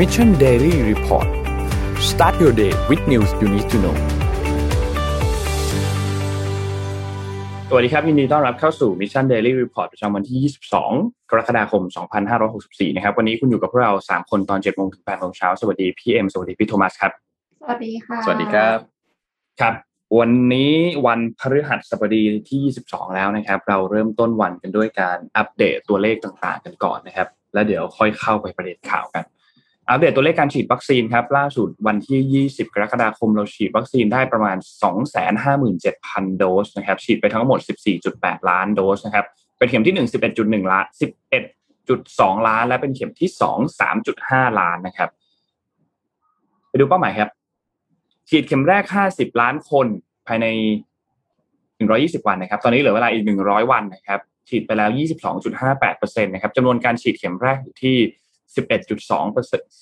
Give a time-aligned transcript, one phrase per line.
[0.00, 1.28] Mission Daily Report
[2.10, 3.96] start your day with news you need to know
[7.68, 11.82] สวัสดีครับยินดีต้อนรับเข้าสู่ Mission Daily Report ประจำวันที่ 22 กรกฎาคม
[12.40, 17.12] 2564 นะครับ วันนี้คุณอยู่กับพวกเรา 3 คนตอน7โมงถึง8โมงเช้า สวัสดีพี่เอ็มสวัสดีพี่โทมัสครับ
[17.60, 18.78] สวัสดีค่ะ สวัสดีครับ
[19.60, 19.74] ครับ
[20.18, 20.74] วันนี้
[21.06, 29.24] วันพฤหัสบดีที่ 22 แล้วนะครับ เราเริ่มต้นวันกันด้วยการอัปเดตตัวเลขต่างๆ กันก่อนนะครับ แล้วเดี๋ยวค่อยเข้าไปประเด็นข่าวกัน
[29.90, 34.56] อัปเดตตัวเลขการฉีดวัคซีนครับล่าสุดวันที่ 20 กรกฎาคมเราฉีดวัคซีนได้ประมาณ
[35.26, 37.58] 257,000 โดสนะครับฉีดไปทั้งหมด
[38.04, 39.26] 14.8 ล้านโดสนะครับ
[39.58, 40.84] เป็นเข็มที่ 1 11.1 ล้าน
[41.66, 43.80] 11.2 ล้าน และเป็นเข็มที่ 2
[44.10, 45.10] 3.5 ล้านนะครับ
[46.68, 47.28] ไปดูเป้าหมายครับ
[48.28, 49.86] ฉีดเข็มแรก 50 ล้านคน
[50.26, 50.46] ภายใน
[51.56, 54.90] 120 วันนะครับ ตอนนี้เหลือเวลาอีก 100 วันนะครับฉีดไปแล้ว
[55.56, 57.96] 22.58%นะครับจำนวนการฉีดเข็มแรกอยู่ที่
[58.56, 58.60] 11.2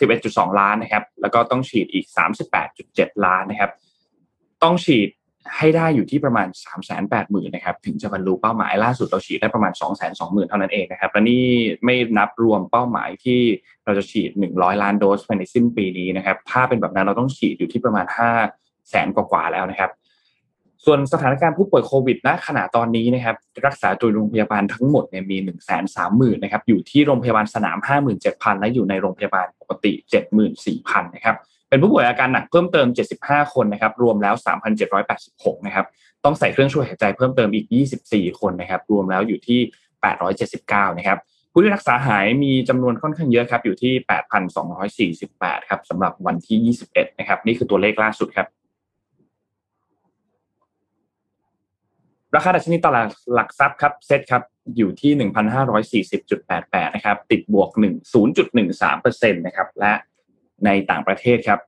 [0.00, 2.06] 11.2 ล้านนะครับ แล้วก็ต้องฉีดอีก
[2.64, 3.70] 38.7 ล้านนะครับ
[4.62, 5.08] ต้องฉีด
[5.56, 6.48] ให้ได้อยู่ที่ประมาณ
[6.96, 9.72] 380,000นะครับ ถึงจะบรรลุเป้าหมายล่าสุดเราฉีดได้ประมาณ
[10.10, 11.44] 220,000 เท่านั้นเองนะครับ และนี่
[11.84, 13.40] ไม่นับรวมเป้าหมายที่
[13.84, 18.06] เราจะฉีด 100 ล้านโดสภายในสิ้นปีนี้นะครับ ถ้าเป็นแบบนั้นเราต้องฉีดอยู่ที่ประมาณ
[18.48, 19.90] 5 แสนกว่าๆแล้วนะครับ
[20.84, 27.78] ส่วนสถานการณ์ผู้ป่วยโควิดณขณะตอนนี้นะครับรักษาตัวโรงพยาบาลทั้งหมดเนี่ยมี1นึ่งแสนสามหมื่นนะครับอยู่ที่โรงพยาบาลสนาม
[28.20, 29.92] 57,000 และอยู่ในโรงพยาบาลปกติ
[30.54, 31.36] 74,000 นะครับ
[31.68, 32.86] เป็นผู้ป่วยอาการหนักเพิ่มเติม
[33.20, 34.34] 75 คนนะครับรวมแล้ว
[35.00, 35.86] 3,786 นะครับ
[36.24, 37.66] ต้องใส่เครื่องช่วยหายใจเพิ่มเติมอีก
[38.02, 39.60] 24 คนนะครับรวมแล้วอยู่ที่
[40.28, 41.18] 879 นะครับ
[41.52, 43.92] ผู้ที่รักษาหายมีจำนวนค่อนข้างเยอะครับอยู่ที่
[45.20, 48.46] 8,248 ครับสำหรับวันที่ 21 นะครับนี่คือตัวเลขล่าสุดครับ
[52.34, 54.42] ราคาดัชนีตลาดหลักทรัพย์ครับเซ็ตครับ
[54.76, 55.12] อยู่ที่
[56.08, 59.92] 1,540.88 นะครับ ติดบวก1 0.13%นะครับและ
[60.64, 61.60] ในต่างประเทศครับ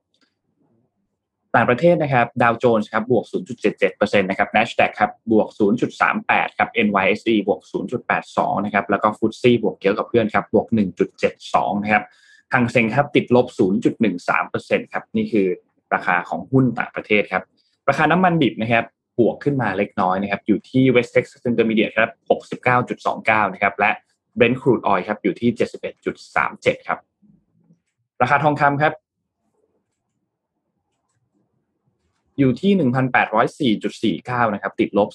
[1.55, 3.25] ต่างประเทศนะครับดาวโจนส์ครับบวก
[3.71, 5.47] 0.77%นะครับ NASDAQ ครับบวก
[6.01, 7.61] 0.38 ครับ NYSE บวก
[8.13, 10.67] 0.82 นะครับ แล้วก็ฟุตซี่บวกเยอะกับเพื่อนครับบวก
[11.25, 12.03] 1.72 นะครับ
[12.53, 13.47] หังเซ็งครับติดลบ
[14.19, 15.47] 0.13%ครับนี่คือ
[15.93, 17.43] ราคาของหุ้นต่างประเทศครับ
[17.89, 18.85] ราคาน้ำมันดิบนะครับ
[19.19, 22.11] บวกขึ้นมาเล็กน้อยนะครับอยู่ที่ West Texas Intermediate ครับ
[22.83, 23.91] 69.29นะครับและ
[24.37, 25.49] Brent Crude Oil ครับอยู่ที่
[26.19, 26.99] 71.37ครับ
[28.21, 28.93] ราคาทองคำครับ
[32.39, 35.09] อยู่ที่ 1,804.49นะครับติดลบ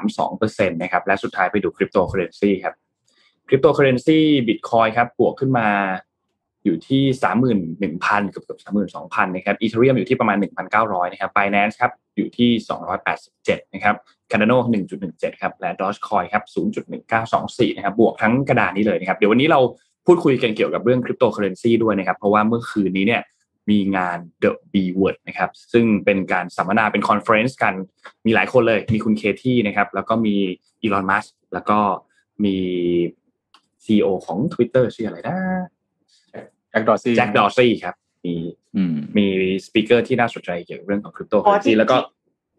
[0.00, 2.74] 0.32%นะครับและสุดท้ายไปดูคริปโตเคอเรนซีครับ
[3.48, 5.68] คริปโตเคอเรนซีบิตคอยน์ครับบวกขึ้นมา
[6.64, 7.02] อยู่ที่
[7.82, 12.50] 31,000เกือบเกือบ32,000นนะครับ Ethereum อยู่ที่ประมาณ1,900นเก้าร้อยนะครับ Binance ครับอยู่ที่
[13.12, 13.94] 287นะครับ
[14.30, 14.58] Cardano
[15.00, 16.44] 1.17ครับและ Dogecoin ครับ
[17.10, 19.60] 0.1924นะครับบวกทั้งกระดานนี้เลยนะครับเดี๋ยววันนี้เรา
[20.06, 23.22] พูดคุยกันเกี่ยวกับเรื่องคริปโตเคอเรนซีด้วยนะครับเพราะว่าเมื่อคืนนี้เนี่ย
[23.70, 27.74] มีงาน The B Word นะครับซึ่งเป็นการสัมมนาเป็น conference กัน
[28.26, 30.34] มีหลายคนเลยมีคุณเคที่นะครับแล้วก็มี
[30.82, 31.78] อีลอนมัสก์แล้วก็
[32.44, 32.56] มี
[33.84, 35.36] CEO ของ Twitter ชื่ออะไรนะ
[36.70, 37.94] แจ็คดอซี่แจ็คดอซี่ครับ
[38.24, 38.34] มี
[38.76, 39.26] อืมมี
[39.66, 41.96] speaker ที่น่าสนใจเกี่ยวกับเรื่องของคริปโตเคอร์เรนซีที่แล้วก็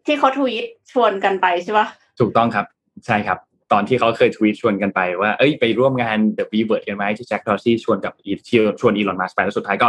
[0.06, 1.86] ที่เขาทวีตชวนกันไปใช่ปะ
[2.20, 2.66] ถูกต้องครับ
[3.06, 3.38] ใช่ครับ
[3.72, 8.32] ตอนที่เขาเคยทวีตชวนกันไปว่าเอ้ยไปร่วมงาน The b w o r d กันไหมที่แจ็คดอซี่ชวนกับอี
[8.80, 9.88] ชวนอีลอนมัสก์ไปแล้วสุดท้ายก็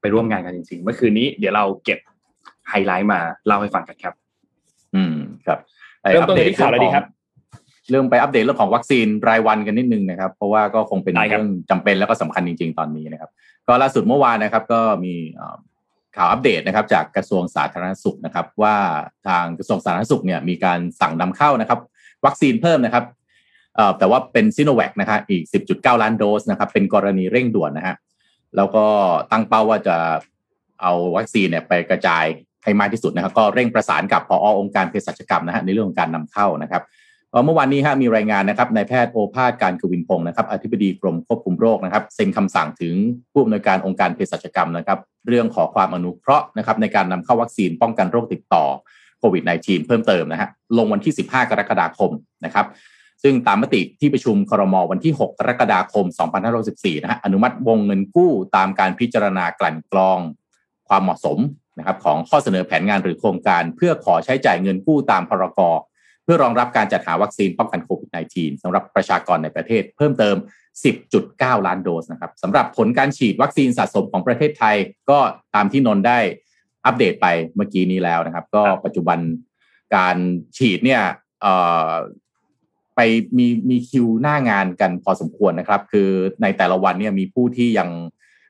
[0.00, 1.98] ไปร่วมงานกันจริงๆ เมื่อคืนนี้เดี๋ยวเราเก็บ
[2.68, 4.14] ไฮไลท์มาเล่าให้ฟังกันครับ
[4.94, 5.14] อืม
[5.46, 5.58] ครับ
[6.00, 7.04] ไปเริ่มต้นอัปที่ข่าวอะไรดีครับ
[7.90, 13.30] เรื่องไปอัปเดตเรื่องของวัคซีนรายวันกันนิดนึงนะครับ เพราะว่าก็คงเป็นได้ครับเรื่องจำเป็นแล้วก็สำคัญจริง ๆ ตอนนี้นะครับ
[13.66, 15.56] ก็ล่าสุดเมื่อวานนะครับ ก็มีเอ่อ
[16.16, 18.76] ข่าวอัปเดตนะครับ จากกระทรวงสาธารณสุขนะครับ ว่า
[19.28, 21.80] ทางกระทรวงสาธารณสุขเนี่ยมีการสั่งนำเข้านะครับ
[22.26, 23.04] วัคซีนเพิ่มนะครับ
[23.76, 27.96] เอ่อแต่ว่าเป็นซิโนแวคนะครับอีก 10.9 ล้านโดสนะครับ เป็นกรณีเร่งด่วนนะฮะ
[28.56, 28.84] แล้วก็
[29.30, 29.96] ตั้งเป้าว่าจะ
[30.82, 32.24] เอาวัคซีนเนี่ยไปกระจาย
[32.64, 36.82] ให้มากที่สุดนะครับ ก็เร่งประสานกับพอองค์การเภสัชกรรมนะฮะในเรื่องของการนำเข้านะครับ
[37.44, 42.94] เมื่อวานนี้ฮะมีรายงานนะครับนายแพทย์โอภาสการกวินพงศ์นะครับอธิบดีกรมควบคุมโรคนะครับเซ็นคำสั่งถึง
[43.32, 48.64] ผู้อำนวยการองค์การเภสัชกรรมนะครับ เรื่องขอความอนุเคราะห์นะครับในการนำเข้าวัคซีนป้องกันโรคติดต่อ
[49.18, 52.10] โควิด -19 เพิ่มเติมนะฮะลงวันที่ 15 กรกฎาคม
[52.44, 52.66] นะครับ
[53.22, 56.04] ซึ่งตามมติที่ประชุมครมวันที่ 6 กรกฎาคม
[56.54, 60.18] 2564นะฮะอนุมัติวงเงินกู้ตามการพิจารณากลั่นกรอง
[60.88, 61.38] ความเหมาะสม
[61.78, 65.60] นะครับของข้อเสนอแผนงานหรือโครงการ เพื่อขอใช้จ่ายเงินกู้ตามพรก
[66.32, 70.36] พื่อรองรับการจัดหาวัคซีนป้องกันโควิด -19 สำหรับประชากรในประเทศเพิ่มเติม
[71.00, 74.76] 10.9 ล้านโดสนะครับสำหรับผลการฉีดวัคซีนสะสมของประเทศไทย
[75.10, 75.18] ก็
[75.54, 76.18] ตามที่นนท์ได้
[76.86, 79.18] อัปเดตไปเมื่อกี้นี้แล้วนะครับ ก็ปัจจุบัน
[79.96, 80.16] การ
[80.56, 81.02] ฉีดเนี่ย
[82.96, 83.00] ไป
[83.38, 86.08] มีมีคิวหน้างานกันพอสมควรนะครับ คือ
[86.42, 87.88] ในแต่ละวันเนี่ยมีผู้ที่ยัง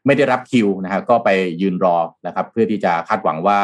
[0.06, 1.28] ไม่ได้รับคิวนะครับก็ไป
[1.60, 3.60] ยืนรอนะครับ เพื่อที่จะคาดหวังว่า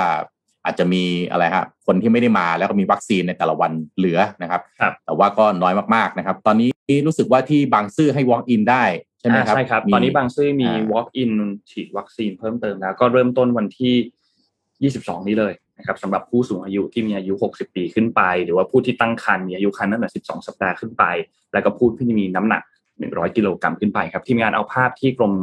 [0.67, 6.71] อาจจะมีอะไรฮะคนที่ไม่ได้มาแล้วก็มีวัคซีนในแต่ละวันเหลือนะครับครับ แต่ว่าก็น้อยมากๆนะครับ ตอนนี้
[7.07, 8.85] รู้สึกว่าที่บางซื่อให้ walk in ได้
[9.21, 11.33] ใช่ไหมครับอ่าใช่ครับมีตอนนี้บางซื่อมีอ่า walk in
[11.71, 21.05] ฉีดวัคซีนเพิ่มเติมแล้ว ก็เริ่มต้นวันที่ 22 นี้เลยนะครับสำหรับผู้สูงอายุที่มีอายุ 60 ปีขึ้นไป หรือว่าผู้ที่ตั้งครรภ์มีอายุครรภ์ตั้งแต่ 12 สัปดาห์ขึ้นไป
[21.53, 22.63] แล้วก็ผู้ที่มีน้ำหนัก
[22.99, 25.35] 100 กิโลกรัมขึ้นไปครับทีมงานเอาภาพที่กรม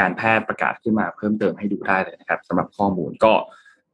[0.00, 3.32] การแพทย์ประกาศขึ้นมาเพิ่มเติมให้ดูได้เลยนะครับสำหรับข้อมูลก็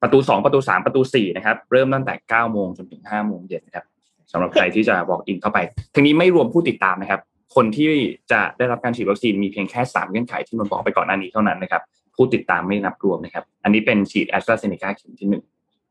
[0.03, 3.85] ประตู2ประตู3ประตู4นะครับ เริ่มตั้งแต่9โมงจนถึง5โมงเย็นนะครับ
[4.33, 5.59] สำหรับใครที่จะ walk in เข้าไป
[5.95, 7.21] ทีนี้ไม่รวมผู้ติดตามนะครับ
[7.55, 7.91] คนที่
[8.33, 11.83] จะได้รับการฉีดวัคซีนมีเพียงแค่3เงื่อนไขที่นนท์บอกไปก่อนหน้านี้เท่านั้นนะครับ
[12.17, 15.43] ผู้ติดตามไม่นับรวมนะครับ อันนี้เป็นฉีดแอสตราเซเนกาเข็มที่หนึ่ง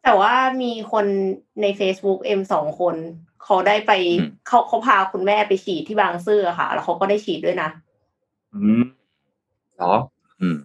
[0.03, 1.05] แต่ว่ามีคน
[1.61, 2.95] ใน Facebook เอ็มสองคน
[3.43, 7.69] เขาได้ไปอืมเขาเขาพาคุณแม่ไปฉีดที่บางซื่ออะค่ะ แล้วเขาก็ได้ฉีดด้วยนะ
[8.53, 8.83] อืม
[9.77, 9.93] เหรอ
[10.41, 10.55] อืม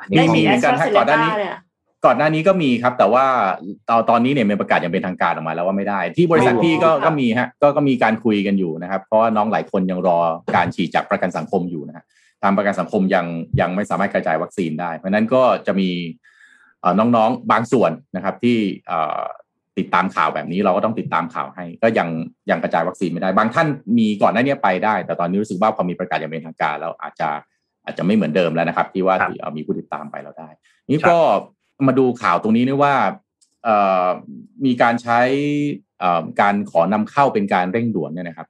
[0.00, 1.56] อันนี้ได้ข้อฉีดมูแอลสตรามีการให้เซก่เนอนหน้ากานี้เนี่ย
[2.06, 3.24] ก่อนหน้านี้ก็มีครับ แต่ว่า
[3.88, 10.18] ตอนตอนนี้เนี่ยเป็นประกาศอย่างเป็นทางการออกมาแล้วว่าไม่ได้ ที่บริษัทอ๋อพี่ก็ค่ะก็มีฮะก็ก็มีการคุยกันอยู่นะครับ เพราะว่าน้องหลายคนยังรอ
[10.56, 12.04] การฉีดจากประกันสังคมอยู่นะฮะ
[12.42, 13.26] ทางประกันสังคมยัง
[13.60, 15.90] ยังไม่สามารถกระจายวัคซีนได้ เพราะฉะนั้นก็จะมี
[16.80, 18.56] เอ่อน้องๆบางส่วนนะครับที่
[18.86, 19.22] เอ่อ
[19.78, 22.08] ติดตามข่าวแบบนี้เราก็ต้องติดตามข่าวให้ ก็ยัง
[22.50, 23.66] ยังกระจายวัคซีนไม่ได้ บางท่าน
[23.98, 27.28] มีก่อนหน้านี้ไปได้ แต่ตอนนี้รู้สึกว่าพอมีประกาศอย่างเป็นทางการแล้วอาจจะ
[27.84, 30.48] อาจจะไม่เหมือนเดิมแล้วนะครับ ที่ว่าครับที่เอ่อมีผู้ติดตามไปเราได้
[30.90, 31.18] นี่ก็
[31.86, 32.94] มาดูข่าวตรงนี้นี่ว่า
[33.64, 34.06] เอ่อ
[34.64, 35.20] มีการใช้
[35.98, 38.46] เอ่อการขอนำเข้าเป็นการเร่งด่วนเนี่ยนะครับ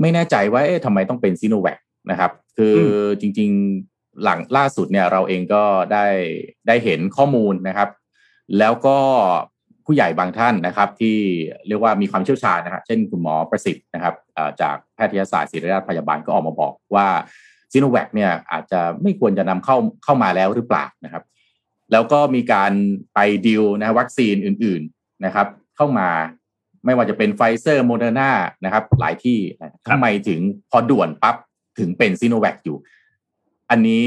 [0.00, 1.78] ไม่แน่ใจว่าเอ๊ะทำไมต้องเป็นซีโนแวค
[2.10, 3.50] นะครับ คืออจริง
[3.86, 5.62] ๆหลังล่าสุดเนี่ยเราเองก็
[5.92, 6.06] ได้
[6.66, 7.88] ได้เห็นข้อมูลนะครับ
[8.58, 8.98] แล้วก็
[9.86, 11.16] ผู้ใหญ่บางท่านนะครับ ที่
[11.68, 17.06] เรียกว่ามีความเชี่ยวชาญนะครับเช่นคุณหมอประสิทธิ์นะครับเอ่อจากแพทยศาสตร์ศิริราชพยาบาลก็ออกมาบอกว่า
[17.72, 21.22] ซีโนแวคเนี่ยอาจจะไม่ควรจะนำเข้าเข้ามาแล้วหรือเปล่านะครับ
[21.92, 22.72] แล้วก็มีการ
[23.14, 25.46] ไปดิวนะวัคซีนอื่นๆนะครับ
[25.76, 26.08] เข้ามา
[26.84, 28.30] ไม่ว่าจะเป็นไฟเซอร์โมเดอร์นา
[28.64, 29.38] นะครับหลายที่
[29.88, 30.40] ทำไมถึง
[30.70, 31.36] พอด่วนปั๊บ
[31.78, 32.76] ถึงเป็นซีโนแวคอยู่
[33.70, 34.06] อันนี้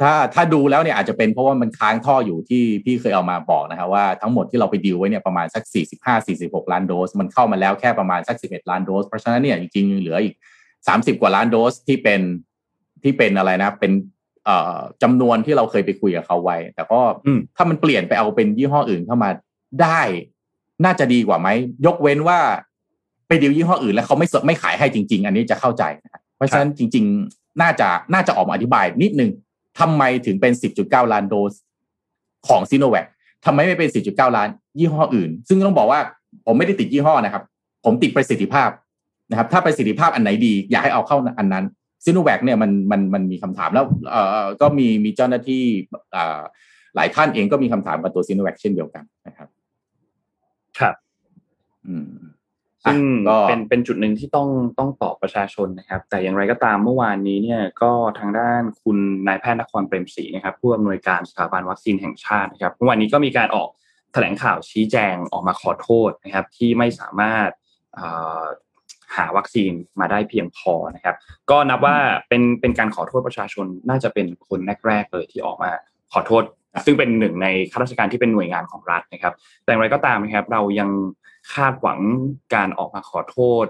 [0.00, 5.64] ถ้าถ้าดูแล้วเนี่ยอาจจะเป็นเพราะว่ามันค้างท่ออยู่ที่พี่เคยเอามาบอกนะครับว่าทั้งหมดที่เราไปดิวไว้เนี่ยประมาณสัก
[6.18, 10.34] 45-46 ล้านโดส มันเข้ามาแล้วแค่ประมาณสัก 11 ล้านโดส เพราะฉะนั้นเนี่ยจริงๆยังเหลืออีก
[10.78, 12.20] 30 กว่าล้านโดสที่เป็น
[13.02, 14.19] ที่เป็นอะไรนะเป็นเอ่อ
[15.02, 19.30] จำนวนที่เราเคยไปคุยกับเขาไว้ แต่ก็อืมถ้ามันเปลี่ยนไปเอาเป็นยี่ห้ออื่นเข้ามา
[19.82, 20.00] ได้
[20.84, 21.48] น่าจะดีกว่าไหม
[21.86, 22.38] ยกเว้นว่า
[23.26, 29.30] ไปดีลยี่ห้ออื่นแล้วเขาไม่สไม่ขายให้จริง ๆ อันนี้จะเข้าใจนะครับเพราะฉะนั้นจริง ๆ น่าจะน่าจะออกมาอธิบายนิดนึง
[29.80, 30.52] ทำไมถึงเป็น
[30.82, 31.54] 10.9 ล้านโดส
[32.48, 33.06] ของซีโนแวค
[33.44, 34.48] ทำไมไม่เป็น 10.9 ล้าน
[34.78, 36.00] ยี่ห้ออื่น ซึ่งต้องบอกว่า
[36.46, 37.42] ผมไม่ได้ติดยี่ห้อนะครับ
[37.84, 38.70] ผมติดประสิทธิภาพ
[39.30, 41.64] นะครับ ถ้าประสิทธิภาพอันไหนดี อยากให้เอาเข้าอันนั้น
[42.04, 45.62] ซีโนแวคเนี่ยมันมันมันมีคำถามแล้วเอ่อก็มีมีเจ้าหน้าที่
[46.12, 46.40] เอ่อ
[46.96, 49.48] หลายท่านเองก็มีคำถามกับตัวซีโนแวคเช่นเดียวกันนะครับ
[50.78, 50.94] ครับ
[51.86, 52.10] อืม
[52.84, 54.48] ซึ่งอะก็เป็นเป็นจุดหนึ่งที่ต้อง
[54.78, 63.68] ต้องตอบประชาชนนะครับ แต่อย่างไรก็ตามเมื่อวานนี้เนี่ยก็ทางด้านคุณนายแพทย์นครเปรมศรีนะครับ ผู้อำนวยการสถาบันวัคซีนแห่งชาตินะครับเมื่อวานนี้ก็มีการออก
[64.12, 67.50] แถลงข่าวชี้แจงออกมาขอโทษนะครับ ที่ไม่สามารถ
[67.94, 68.06] เอ่
[68.40, 68.44] อ
[69.16, 71.16] หาวัคซีนมาได้เพียงพอนะครับ
[71.50, 71.96] ก็นับว่า
[72.28, 75.70] เป็นเป็นการขอโทษประชาชนน่าจะเป็นคนแรกๆเลยที่ออกมา
[76.12, 76.42] ขอโทษ
[76.84, 80.90] ซึ่งเป็นหนึ่งในข้าราชการที่เป็นหน่วยงานของรัฐนะครับ แต่อย่างไรก็ตามนะครับ เรายัง
[81.54, 81.98] คาดหวัง
[82.54, 83.66] การออกมาขอโทษ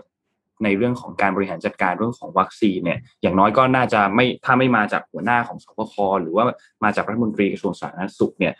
[0.64, 6.44] ในเรื่องของการบริหารจัดการเรื่องของวัคซีนเนี่ย อย่างน้อยก็น่าจะไม่ถ้าไม่มาจากหัวหน้าของสบคหรือว่า
[6.84, 8.54] มาจากรัฐมนตรีกระทรวงสาธารณสุขเนี่ย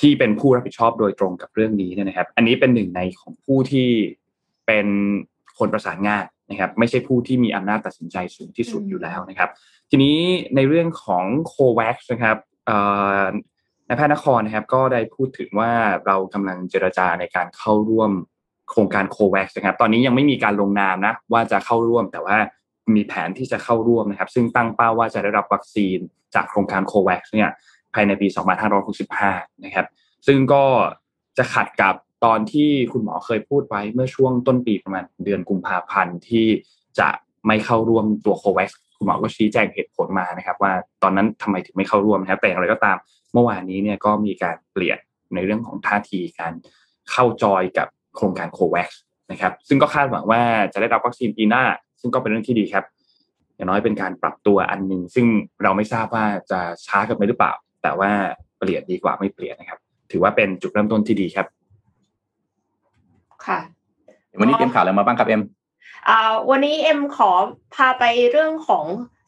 [0.00, 3.88] ที่เป็นผู้รับผิดชอบโดยตรงกับเรื่องนี้เนี่ยนะครับ อันนี้เป็นหนึ่งในของผู้ที่
[4.66, 4.86] เป็น
[5.58, 9.50] คนประสานงานนะครับไม่ใช่ผู้ที่มีอำนาจตัดสินใจสูงที่สุดอยู่แล้วนะครับ
[9.90, 10.18] ทีนี้
[10.56, 12.78] ในเรื่องของโควัคนะครับเอ่
[13.18, 13.20] อ
[13.88, 15.70] นายแพทย์นครนะครับก็ได้พูดถึงว่า
[16.06, 18.10] เรากำลังเจรจาในการเข้าร่วม
[18.70, 22.36] โครงการโควัคนะครับตอนนี้ยังไม่มีการลงนามนะว่าจะเข้าร่วมแต่ว่า
[22.94, 25.98] มีแผนที่จะเข้าร่วมนะครับ ซึ่งตั้งเป้าว่าจะได้รับวัคซีน
[26.34, 27.50] จากโครงการโควัคเนี่ย
[27.94, 28.28] ภายในปี
[28.96, 29.86] 2565 นะครับ
[30.26, 30.64] ซึ่งก็
[31.38, 31.94] จะขัดกับ
[32.24, 36.46] ตอนที่คุณหมอเคยพูดไว้เมื่อช่วงต้นปีประมาณเดือนกุมภาพันธ์ที่
[36.98, 37.08] จะ
[37.46, 42.96] ไม่เข้าร่วมตัวโควัคคุณหมอก็ชี้แจงเหตุผลมานะครับ ว่าตอนนั้นทำไมถึงไม่เข้าร่วมนะครับแต่อย่างไรก็ตาม
[43.32, 44.98] เมื่อวานนี้เนี่ยก็มีการเปลี่ยน
[45.34, 46.52] ในเรื่องของท่าทีการ
[47.10, 48.88] เข้าจอยกับโครงการโควัค
[49.30, 51.64] นะครับ ซึ่งก็คาดหวังว่าจะได้รับวัคซีนปีหน้า
[52.00, 52.84] ซึ่งก็เป็นเรื่องที่ดีครับ
[53.56, 55.26] อย่างน้อยเป็นการปรับตัวอันหนึ่งซึ่ง
[55.62, 57.52] เราไม่ทราบว่าจะช้ากันไปหรือเปล่า
[57.82, 58.10] แต่ว่า
[58.58, 59.78] เปลี่ยนดีกว่าไม่เปลี่ยนนะครับ
[60.10, 61.46] ถือว่าเป็นจุดเริ่มต้นที่ดีครับ
[63.46, 63.58] ค่ะ
[64.38, 65.42] วันนี้เตรียมข่าวอะไรมาบ้างครับเอ็ม
[66.08, 67.30] อ่าวันนี้เอ็มขอ
[67.74, 68.84] พาไปเรื่องของ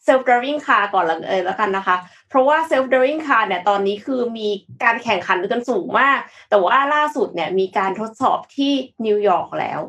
[0.07, 1.97] self driving car ก่อนเลยแล้วกันนะคะ
[2.29, 4.49] เพราะว่า self driving car เนี่ยตอนนี้คือมี
[4.85, 6.19] การแข่งขันกันสูงมาก
[6.51, 8.73] แต่ว่าล่าสุดเนี่ยมีการทดสอบที่
[9.07, 9.81] นิวยอร์กแล้ว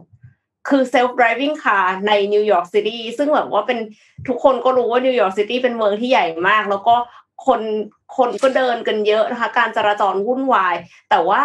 [0.69, 3.79] คือ self driving car ในนิวยอร์กซิตี้ซึ่งแบบว่าเป็น
[4.27, 6.95] ทุกคนก็รู้ว่านิวยอร์กซิตี้เป็นเมืองที่ใหญ่มาก แล้วก็
[7.45, 7.61] คน
[8.17, 10.75] คนก็เดินกันเยอะนะคะ การจราจรวุ่นวาย
[11.09, 11.43] แต่ว่า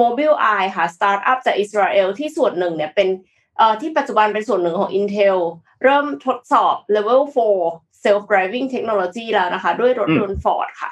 [0.00, 3.08] Mobile Eye ค่ะสตาร์ทอัพจากอิสราเอลที่ส่วนหนึ่งเนี่ยเป็น
[3.58, 5.38] เอ่อที่ปัจจุบันเป็นส่วนหนึ่งของ Intel
[5.82, 7.22] เริ่มทดสอบ Level
[7.62, 10.90] 4 Self Driving Technology แล้วนะคะ ด้วยรถยนต์ Ford ค่ะ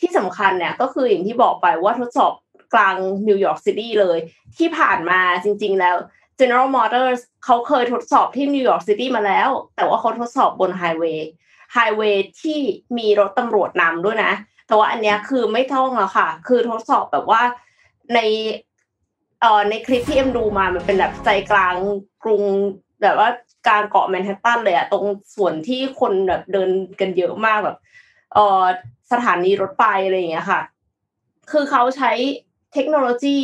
[0.00, 2.32] ที่สำคัญเนี่ยก็คืออย่างที่บอกไปว่าทดสอบ
[2.74, 2.96] กลาง
[3.28, 4.18] นิวยอร์กซิตี้เลย
[4.58, 5.96] ที่ผ่านมาจริง ๆ แล้ว
[6.40, 12.58] General Motors เขาเคยทดสอบที่นิวยอร์กซิตี้มาแล้ว แต่ว่าเขาทดสอบบน highway highway ที่
[12.98, 14.32] มีรถตำรวจนำด้วยนะ
[14.66, 17.42] แต่ว่าอันเนี้ยคือไม่ต้องแล้วค่ะ คือทดสอบแบบว่า
[18.14, 18.20] ใน
[19.40, 21.74] เอ่อในคลิปที่เอ็มดูมามันเป็นแบบใจกลาง
[22.22, 22.42] กรุง
[23.02, 23.28] แบบว่า
[23.66, 25.04] กลางเกาะแมนฮัตตันเลยอะตรง
[25.36, 27.76] ส่วนที่คนแบบเดินกันเยอะมากแบบ
[28.34, 28.62] เอ่อ
[29.12, 30.60] สถานีรถไฟอะไรอย่างเงี้ยค่ะ
[31.50, 32.12] คือเขาใช้
[32.72, 33.38] เทคโนโลยี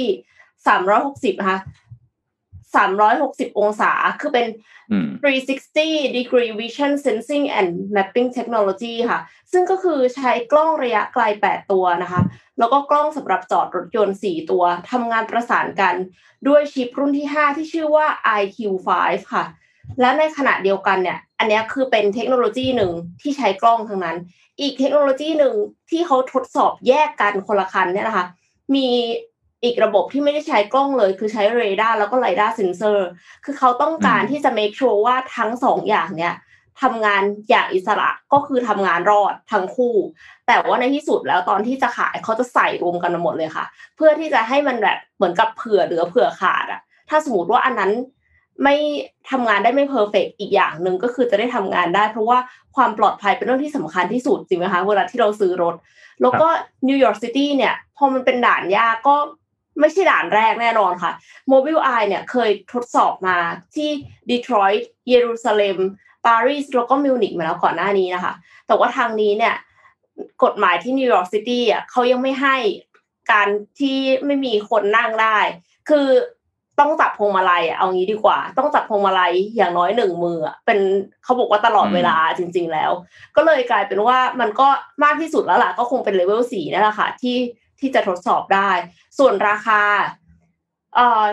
[0.66, 1.58] 360นะคะ
[2.76, 4.46] 360 องศา คือเป็น
[4.92, 9.20] อืม360 degree vision sensing and mapping technology ค่ะ
[9.52, 12.20] ซึ่งก็คือใช้กล้องระยะไกล 8 ตัวนะคะ
[12.58, 15.94] แล้วก็กล้องสำหรับจอดรถยนต์ 4 ตัว ทำงานประสานกัน
[16.48, 18.06] ด้วยชิปรุ่นที่ 5 ที่ชื่อว่า
[18.42, 18.88] iQ5
[19.32, 19.44] ค่ะ
[20.00, 24.16] และในขณะเดียวกันเนี่ย อันเนี้ยคือเป็นเทคโนโลยีหนึ่งที่ใช้กล้องทั้งนั้น
[24.60, 25.54] อีกเทคโนโลยีหนึ่ง
[25.90, 28.26] ที่เขาทดสอบแยกกันคนละคันเนี่ยนะคะ
[28.74, 28.88] มี
[29.64, 33.08] อีกระบบที่ไม่ได้ใช้กล้องเลย คือใช้เรดาร์แล้วก็ไลดาร์เซนเซอร์
[33.44, 36.34] คือเขาต้องการอืมที่จะ make sure ว่าทั้งสองอย่างเนี่ย
[36.82, 39.94] ทำงานอย่างอิสระก็คือทำงานรอดทั้งคู่
[40.46, 43.64] แต่ว่าในที่สุดแล้วตอนที่จะขายเขาจะใส่รวมกันมาหมดเลยค่ะ
[43.96, 47.92] เพื่อที่จะให้มันแบบเหมือนกับเผื่อเหลือเผื่อขาดอะถ้าสมมติว่าอันนั้น
[48.64, 48.76] ไม่
[49.30, 52.38] ทำงานได้ไม่ perfect อีกอย่างหนึ่งก็คือจะได้ทำงานได้ เพราะว่า
[52.76, 55.74] ความปลอดภัยเป็นเรื่องที่สำคัญที่สุดจริงไหมคะเวลาที่เราซื้อรถ
[56.22, 56.48] แล้วก็
[56.88, 59.16] นิวยอร์กซิตี้เนี่ย พอมันเป็นด่านยากก็
[59.80, 61.12] ไม่ใช่ด่านแรกแน่นอนค่ะ
[61.52, 63.36] Mobile Eye เนี่ยเคยทดสอบมา
[63.74, 63.90] ที่
[64.30, 65.78] ดีทรอยต์เยรูซาเล็ม
[66.26, 68.32] ปารีสแล้วก็มิวนิกมาแล้วก่อนหน้านี้นะคะ
[68.66, 69.54] แต่ว่าทางนี้เนี่ย
[70.44, 72.56] กฎหมายที่นิวยอร์กซิตี้อะเขายังไม่ให้
[73.32, 73.48] การ
[73.80, 75.38] ที่ไม่มีคนนั่งได้
[75.88, 76.06] คือ
[76.80, 80.78] ต้องจับพวงมาลัยอะเอางี้ดีกว่า ต้องจับพวงมาลัยอย่างน้อยหนึ่งมืออะเป็น
[81.24, 82.90] เขาบอกว่าตลอดเวลาจริง ๆ แล้ว
[83.36, 84.68] ก็เลยกลายเป็นว่ามันก็
[85.04, 87.36] มากที่สุดแล้วล่ะก็คงเป็นเลเวลสี่นั่นแหละค่ะที่
[87.80, 88.70] ที่จะทดสอบได้
[89.18, 89.82] ส่วนราคา
[90.94, 91.24] เอ่อ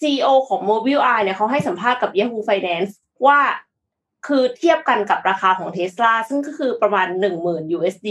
[0.00, 2.92] CEO ของ Mobile Eye เนี่ยเขาให้สัมภาษณ์กับ Yahoo Finance
[3.26, 3.38] ว่า
[4.26, 7.06] คือเทียบกันกับราคาของ Tesla ซึ่งก็คือประมาณ
[7.42, 8.08] 10,000 USD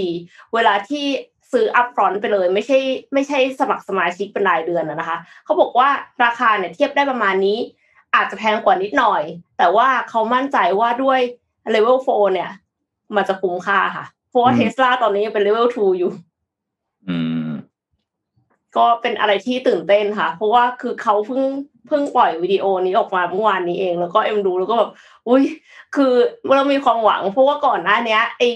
[0.54, 1.06] เวลาที่
[1.52, 2.80] ซื้อ upfront ไปเลย ไม่ใช่
[3.14, 5.90] ไม่ใช่สมัครสมาชิกเป็นรายเดือนนะนะคะเขาบอกว่า
[6.24, 7.58] ราคาเนี่ยเทียบได้ประมาณนี้
[8.16, 9.24] อาจจะแพงกว่านิดหน่อย
[9.58, 11.20] แต่ว่าเขามั่นใจว่าด้วย
[11.74, 12.52] level 4เนี่ย
[13.16, 16.20] มันจะคุ้มค่าค่ะ เพราะว่าอืม Tesla ตอนนี้ยังเป็น level 2อยู่อืม
[18.78, 21.44] ก็เป็นอะไรที่ตื่นเต้นค่ะ เพราะว่าคือเขาเพิ่ง
[21.88, 24.92] เพิ่งปล่อยวิดีโอนี้ออกมาเมื่อวานนี้เอง แล้วก็เอ็มดูแล้วก็แบบ
[25.28, 25.44] อุ้ย
[25.96, 26.14] คือ
[26.56, 28.50] เรามีความหวัง เพราะว่าก่อนหน้าเนี้ยไอ้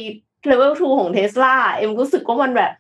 [0.50, 2.72] level 2ของเทสลาเอ็มรู้สึกว่ามันแบบ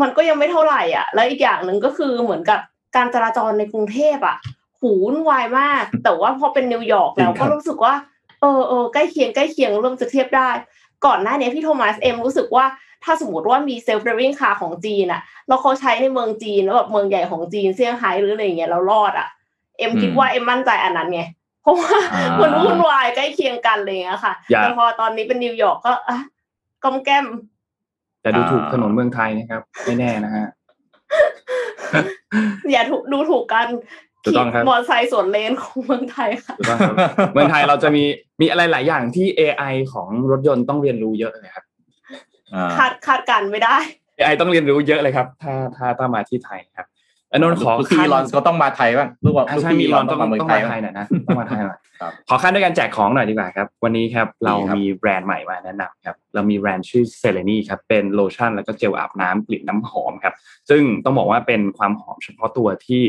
[0.00, 2.60] มันก็ยังไม่เท่าไหร่อะ แล้วอีกอย่างหนึ่งก็คือเหมือนกับ
[2.96, 4.36] การจราจรในกรุงเทพอะ
[4.80, 7.94] หูวุ่นวายมาก แต่ว่าพอเป็นนิวยอร์กแล้วจริงครับก็รู้สึกว่า
[8.40, 10.50] เออเออใกล้เคียงใกล้เคียงเริ่มจะเทียบได้
[11.06, 12.64] ก่อนหน้านี้พี่โทมัสเอ็มรู้สึกว่า
[13.04, 19.28] ถ้าสมมติว่ามีเซลฟ์ r i ร i งคาของจีนอะแล้วเขาใช้ในเมืองจีนแล้วแบบเมืองใหญ่ของจีนเซี่ยงไฮ้หรืออะไรอย่างเงี้ยแล้วรอดอะ
[19.78, 21.22] เอ็มอืมคิดว่าเอ็มมั่นใจอันนั้นไง
[21.62, 26.18] เพราะว่าอ่ามัมันวุ่นวายใกล้เคียงกันเลยอะค่ะอย่าแต่พอตอนนี้เป็นนิวยอร์กก็อะ
[26.82, 27.26] ก้อมแก้ม
[28.22, 30.46] แต่ดูถูกอ่าถนนเมืองไทยนะครับ ไม่แน่นะฮะ
[32.72, 33.68] อย่าถูกดูถูกกัน
[34.24, 36.96] ถูกต้องครับขี่มอเตอร์ไซค์สวนเลนของเมืองไทยค่ะถูกต้องครับ
[37.34, 38.04] เมืองไทยเราจะมี
[38.40, 41.71] มีอะไรหลายอย่างที่ AI ของรถยนต์ต้องเรียนรู้เยอะเลยครับอ่า
[42.78, 43.76] คาดคาดการณ์ไม่ได้
[44.18, 46.86] AI ต้องเรียนรู้เยอะเลยครับ ถ้าถ้าถ้ามาที่ไทยครับ
[47.32, 60.34] อนนท์ขอลูกพี่ขั้นลอนก็ต้องมาไทยบ้างลูกว่าอ่าลูกใช่พี่มีลรออนนต้ต้อองงมาเมืองต้องไทมายไทบ้างยหน่อยนะต้องมาไทยหน่อยครับขอขั้นด้วยการแจกของหน่อยดีกว่าครับ วันนี้ครับเราดีครับมีแบรนด์ใหม่มาแนะนำครับ เรามีแบรนด์ชื่อเซเลนีครับเป็นโลชั่นแล้วก็เจลอาบน้ำกลิ่นน้ำหอมครับ
[60.70, 63.02] ซึ่งต้องบอกว่าเป็นความหอมเฉพาะตัวที่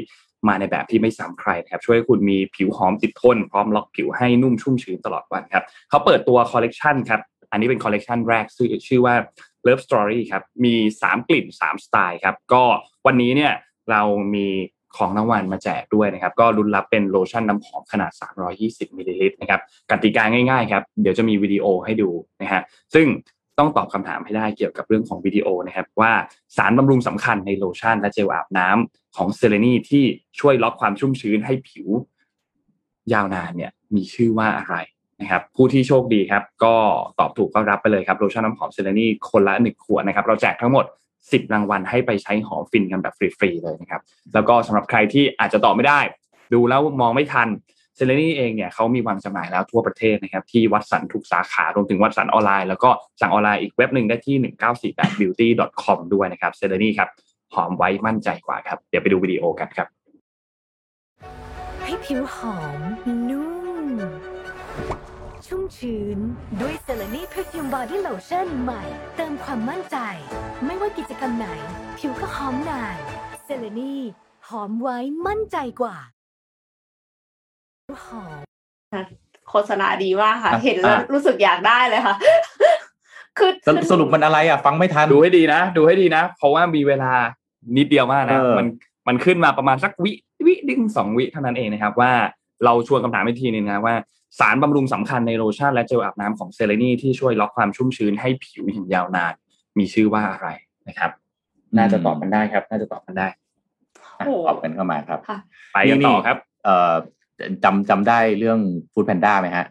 [0.47, 7.21] มาในแบบที่ไม่ซ้ำใครนะครับช่วยให้คุณมีผิวหอมติดทน พร้อมล็อกผิวให้นุ่มชุ่มชื้นตลอดวันครับเขาเปิดตัวคอลเลกชันครับ
[7.53, 9.15] อันนี้เป็นคอลเลกชันแรกชื่อชื่อว่า
[9.67, 12.63] Love Story ครับมี 3 กลิ่น 3 สไตล์ครับก็
[13.05, 13.53] วันนี้เนี่ย
[13.91, 14.01] เรา
[14.35, 14.47] มี
[14.97, 18.11] ของรางวัลมาแจกด้วยนะครับก็ลุ้นรับเป็นโลชั่นน้ำหอมขนาด
[18.53, 22.09] 320มิลลิลิตรนะครับกติกาง่ายๆครับเดี๋ยวจะมีวิดีโอให้ดู
[22.41, 22.61] นะฮะ
[22.93, 23.07] ซึ่ง
[23.59, 26.13] ต้องตอบคำถามให้ได้เกี่ยวกับเรื่องของวิดีโอนะครับว่า
[26.57, 30.03] สารบำรุงสำคัญในโลชั่นและเจลอาบน้ำของเซเลนีที่
[30.39, 31.87] ช่วยล็อกความชุ่มชื้นให้ผิว
[33.13, 34.75] ยาวนานเนี่ยมีชื่อว่าอะไร
[35.21, 36.75] นะครับผู้ที่โชคดีครับ ก็
[37.19, 40.85] ตอบถูกก็รับไปเลยครับโลชั่นน้ำหอมเซเลนีคนละหนึ่งขวดนะครับเราแจกทั้งหมด
[41.19, 44.01] 10 รางวัลให้ไปใช้หอมฟินกันแบบฟรีๆเลยนะครับ
[44.33, 45.99] แล้วก็สำหรับใครที่อาจจะตอบไม่ได้
[46.53, 47.49] ดูแล้วมองไม่ทัน
[47.95, 52.89] เซเลนีเองเนี่ยเขามีวางจำหน่ายแล้วทั่วประเทศนะครับที่วัตสันทุกสาขารวมถึงวัตสันออนไลน์แล้วก็
[53.21, 57.09] สั่งออนไลน์อีกเว็บหนึ่งได้ที่ 1948beauty.com ด้วยนะครับเซเลนีครับ
[57.53, 59.87] หอมไว้มั่นใจกว่าครับ เดี๋ยวไปดูวิดีโอกันครับ
[61.83, 62.81] ให้ผิวหอม
[63.29, 63.47] นุ่
[63.85, 63.87] ม
[65.63, 66.19] ชุ่มชื้น
[66.61, 68.83] ด้วยเซเลนี Perfume Body Lotionใหม่
[69.15, 69.97] เติมความมั่นใจ
[70.65, 71.47] ไม่ว่ากิจกรรมไหน
[71.97, 72.97] ผิวก็หอมนาน
[73.45, 73.95] เซเลนี
[74.47, 75.95] หอมไว้มั่นใจกว่า
[78.05, 78.31] หอม
[79.49, 82.15] โฆษณาดีมากค่ะอะเห็นแล้วอะรู้สึกอยากได้เลยค่ะ
[83.37, 87.11] คือสรุปสรุปมันอะไรอะ ฟังไม่ทัน ดูให้ดีนะ ดูให้ดีนะ เพราะว่ามีเวลา
[87.77, 88.67] นิดเดียวมากนะเออมัน
[89.07, 90.11] มันขึ้นมาประมาณสักวิ
[90.45, 92.11] วินึงสองวิเท่านั้นเองนะครับ ว่า
[92.65, 93.95] เราทวนคำถามอีกทีหนึงนะว่า
[94.39, 99.33] สารบำรุงสำคัญในโลชั่นและเจลอาบน้ำของเซเลนีที่ช่วยล็อกความชุ่มชื้นให้ผิวอย่างยาวนาน
[99.77, 100.47] มีชื่อว่าอะไร
[100.87, 101.11] นะครับ
[101.77, 103.27] น่าจะตอบกันได้ครับ น่าจะตอบกันได้
[104.19, 105.37] อะโอ้โหตอบกันเข้ามาครับค่ะ
[105.73, 106.93] ไปกันต่อครับ เอ่อ
[107.63, 108.59] จำจำได้เรื่อง
[108.93, 109.65] ฟูดแพนด้าไหมฮะ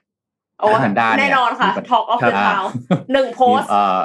[0.61, 2.69] โอ้แพนด้าเนี่ยแน่นอนค่ะมีปัญ Talk of the Town ครับ
[3.13, 4.01] หนึ่งโพสต์เอ่อ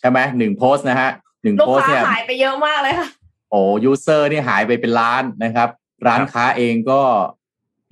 [0.00, 1.10] ใช่ไหมหนึ่งโพสต์นะฮะ
[1.44, 3.08] หนึ่งโพสต์ลูกค้าเนี่ยหายไปเยอะมากเลยค่ะ
[3.50, 5.68] โอ้ user นี่หายไปเป็นล้านนะครับ
[6.06, 7.00] ร้านค้าเองก็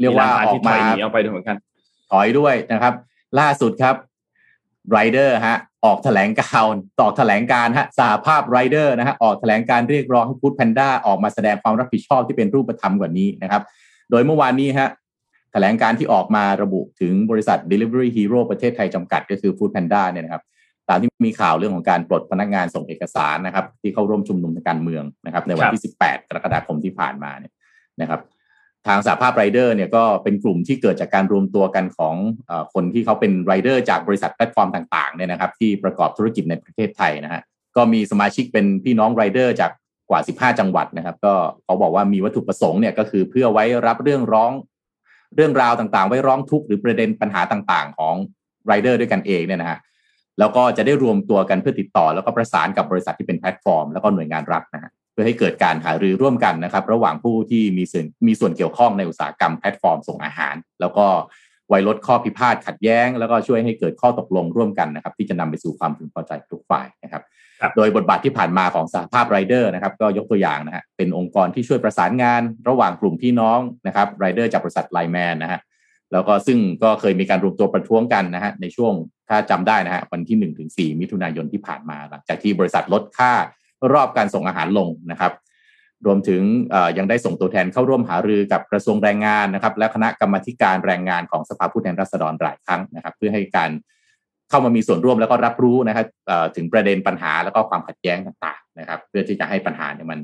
[0.00, 1.56] เรียกว่ามีร้นค้ออที่กถมาอยหนีออกไปด้วยเหมือนกัน
[2.10, 2.94] ถอยด้วยนะครับ
[3.38, 3.94] ล่าสุดครับ
[4.90, 13.62] ไรเดอร์ฮะออกแถลงการณ์ต่อแถลงการณ์ฮะสหภาพไรเดอร์นะฮะออกแถลงการณ์เรียกร้องให้ Food Panda ออกมาแสดงความรับผิดชอบที่เป็นรูปธรรมกว่านี้นะครับ
[14.10, 14.88] โดยเมื่อวานนี้ฮะ
[15.52, 20.42] แถลงการณ์ที่ออกมาระบุถึงบริษัท Delivery Hero ประเทศไทยจำกัดก็คือ Food Panda เนี่ยนะครับ
[20.88, 27.52] ตามที่มีข่าวเรื่องของการปลดพนักงานส่งเอกสารนะครับ ที่เข้าร่วมชุมนุมทางการเมืองนะครับ ในวันที่ 18 กรกฎาคมที่ผ่านมาเนี่ย
[28.00, 28.20] นะครับ
[28.88, 37.42] ทางสหภาพไรเดอร์เนี่ยก็เป็นกลุ่มที่เกิดจากการรวมตัวกันของคนที่เขาเป็นไรเดอร์จากบริษัทแพลตฟอร์มต่างๆเนี่ยนะครับ ที่ประกอบธุรกิจในประเทศไทยนะฮะ
[37.76, 39.70] ก็มีสมาชิกเป็นพี่น้องไรเดอร์จาก
[40.10, 41.34] กว่า 15 จังหวัดนะครับ ก็
[41.64, 44.52] เขาบอกว่ามีวัตถุประสงค์เนี่ยก็คือเพื่อไว้รับเรื่องร้อง
[45.36, 48.14] เรื่องราวต่างๆ ไว้ร้องทุกข์หรือประเด็นปัญหาต่างๆ ของ
[48.66, 49.78] ไรเดอร์ด้วยกันเองเนี่ยนะฮะ
[50.38, 61.06] แล้วก็จะได้รวมตัวกันเพื่อติดต่อ แล้วก็ประสานกับบริษัทที่เป็นแพลตฟอร์ม แล้วก็หน่วยงานรัฐนะฮะ เพื่อให้เกิดการหารือร่วมกันนะครับ ระหว่างผู้ที่มีส่วนมีส่วนเกี่ยวข้องในอุตสาหกรรมแพลตฟอร์มส่งอาหาร แล้วก็
[61.68, 67.22] ไว้ลดข้อพิพาทขัดแย้ง แล้วก็ช่วยให้เกิดข้อตกลงร่วมกันนะครับ ที่จะนำไปสู่ความพึงพอใจทุกฝ่ายนะครับ
[67.60, 75.60] ครับ โดยบทบาทที่ผ่านมาของสหภาพไรเดอร์นะครับ ก็ยกตัวอย่างนะฮะเป็นองค์กรที่ช่วยประสานงาน ระหว่างกลุ่มพี่น้องนะครับไรเดอร์จากบริษัทไลแมนนะฮะ
[76.12, 78.92] แล้วก็ซึ่งก็เคยมีการรวมตัวประท้วงกันนะฮะในช่วง
[79.28, 83.32] ถ้าจำได้นะฮะวันที่1นถึงสมิถุนายนที่ผ่านมาหลังจากที่บริษัทลดค่า
[83.92, 85.32] รอบการส่งอาหารลงนะครับ
[86.06, 86.42] รวมถึง
[86.98, 93.70] ยังได้ส่งตัวแทนเข้าร่วมหารือกับกระทรวงแรงงานนะครับ และคณะกรรมการแรงงานของสภาผู้แทนราษฎรหลายครั้งนะครับ เพื่อให้การ
[94.50, 96.06] เข้ามามีส่วนร่วมแล้วก็รับรู้นะครับ
[96.56, 100.20] ถึงประเด็นปัญหาแล้วก็ความขัดแย้งต่างๆนะครับ เพื่อที่จะให้ปัญหาเนี่ยมัน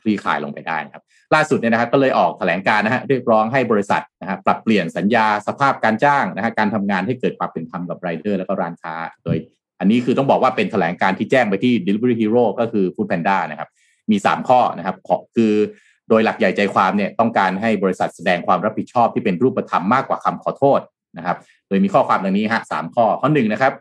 [0.00, 1.02] คลี่คลายลงไปได้นะครับ
[1.34, 9.36] ล่าสุดเนี่ยนะครับก็เลยออกแถลงการนะฮะเรียกร้องให้บริษัทนะฮะปรับเปลี่ยนสัญญาสภาพการจ้างนะฮะการทำงานให้เกิดความเป็นธรรมกับไรเดอร์ แล้วก็ร้านค้า โดย
[9.82, 13.68] อันนี้คือต้องบอกว่าเป็นแถลงการที่แจ้งไปที่ Delivery Hero ก็คือ Food Panda นะครับ
[14.10, 15.52] มี 3 ข้อนะครับขอคือ
[16.08, 20.80] โดยหลักใหญ่ใจความเนี่ยต้องการให้บริษัทแสดงความรับผิดชอบที่เป็นรูปธรรมมากกว่าคำขอโทษ
[21.18, 21.36] นะครับ
[21.68, 23.72] โดยมีข้อความดังนี้ฮะสามข้อ ข้อหนึ่งนะครับ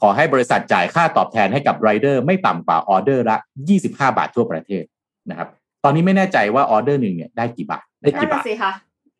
[0.00, 3.36] ขอให้บริษัทจ่ายค่าตอบแทนให้กับไรเดอร์ไม่ต่ำกว่าออเดอร์ละ
[3.76, 4.84] 25 บาททั่วประเทศ
[5.30, 5.48] นะครับ
[5.84, 8.72] ตอนนี้ไม่แน่ใจว่าออเดอร์หนึ่งเนี่ยได้กี่บาท ได้นั่กี่นบาน่ะทสิคะ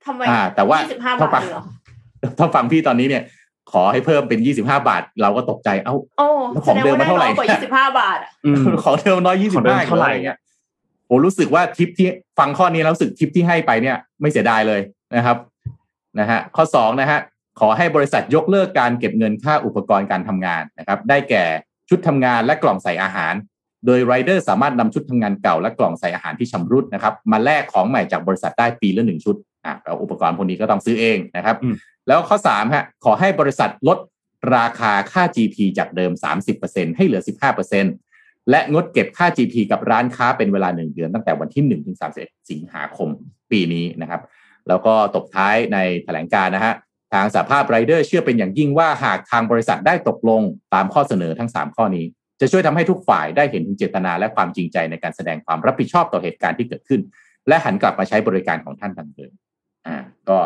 [0.05, 1.64] ทำไมอ่าแต่ว่ายี่สิบห้าถ้าบาฟัทงเลยเหรอ
[2.38, 3.22] ถ้าฟังพี่ตอนนี้เนี่ย
[3.73, 10.38] ขอให้เพิ่มเป็น25บาท เราก็ตกใจเอ้าโอ้แล้วของเดิมมันเท่าไหร่แสดงว่ด้อยกว่ายี่สิบห้าบาทอะอืมของเดิมน้อยยี่ขสิอบงเดิมห้าเท่าไหร่เงี้ย
[11.09, 14.81] ผมรู้สึกว่าทิปที่ฟังข้อนี้แล้วรู้สึกทิปที่ให้ไปเนี่ย ไม่เสียดายเลย
[15.16, 15.37] นะครับ
[16.18, 17.20] นะฮะข้อสองนะฮะ
[17.61, 21.44] ขอให้บริษัทยกเลิกการเก็บเงินค่าอุปกรณ์การทำงานนะครับ ได้แก่
[21.88, 23.35] ชุดทำงานและกล่องใส่อาหาร
[23.87, 31.75] โดยไรเดอร์สามารถนำชุดทำงานเก่าและกล่องใส่อาหารที่ชำรุดนะครับ มาแลกของใหม่จากบริษัทได้ปีละหนึ่งชุด อะแล้วอุปกรณ์พวกนี้ก็ต้องซื้อเองนะครับอืม
[32.09, 33.99] แล้วข้อ3ฮะขอให้บริษัทลด
[34.57, 36.12] ราคาค่า GP จากเดิม
[36.55, 37.23] 30%ให้เหลือ
[37.87, 43.09] 15%และงดเก็บค่า GP กับร้านค้าเป็นเวลา 1 เดือนตั้งแต่วันที่1ถึง31สิงหาคม
[43.51, 44.20] ปีนี้นะครับ
[44.68, 46.75] แล้วก็ตบท้ายในแถลงการณ์นะฮะ
[47.14, 50.42] ทางสหภาพไรเดอร์เชื่อเป็นอย่างยิ่งว่าหากทางบริษัทได้ตกลง
[50.75, 52.05] ตามข้อเสนอทั้ง 3 ข้อนี้
[52.40, 57.01] จะช่วยทำให้ทุกฝ่ายได้เห็นถึงเจตนาและความจริงใจในการแสดงความรับผิดชอบต่อเหตุการณ์ที่เกิดขึ้น
[57.49, 59.33] และหันกลับมาใช้บริการของท่านทันเดิม
[59.87, 59.97] อ่า
[60.29, 60.38] ก็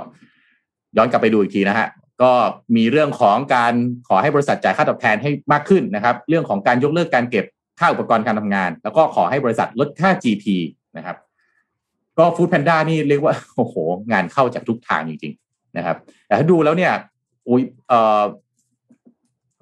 [0.96, 1.88] ย้อนกลับไปดูอีกทีนะฮะ
[2.22, 2.32] ก็
[2.76, 3.74] มีเรื่องของการ
[4.08, 7.44] ขอให้บริษัทจ่ายค่าตอบแทนให้มากขึ้นนะครับ เรื่องของการยกเลิกการเก็บ
[7.78, 10.44] ค่าอุปกรณ์การทำงาน แล้วก็ขอให้บริษัทลดค่า GP
[10.96, 11.16] นะครับ
[12.18, 13.74] ก็ฟู้ดแพนด้านี่เรียกว่าโอ้โห
[14.12, 16.92] งานเข้าจากทุกทางจริงๆนะครับ แต่ถ้าดูแล้วเนี่ย
[17.48, 18.22] อุ้ยเอ่อ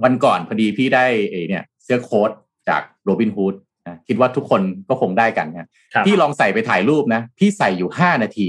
[0.04, 2.30] วันก่อนพอดีพี่ได้เอเนี่ยเสื้อโค้ท
[2.68, 3.54] จากโรบินฮูด
[3.86, 5.60] นะคิดว่าทุกคนก็คงได้กันนะ
[5.94, 8.48] ครับพี่ลองใส่ไปถ่ายรูปนะ พี่ใส่อยู่ห้านาที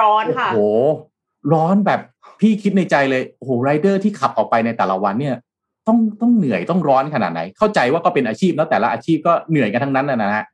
[0.00, 0.60] ร้อนค่ะโอ้โห
[1.52, 2.00] ร้อนแบบ
[2.40, 5.36] พี่คิดในใจเลยโอ้โหไรเดอร์ที่ขับออกไปในแต่ละวันเนี่ย
[5.88, 10.44] ต้องต้องเหนื่อยต้องร้อนขนาดไหน เข้าใจว่าก็เป็นอาชีพแล้วแต่ละอาชีพก็เหนื่อยกันทั้งนั้นนะนะฮะ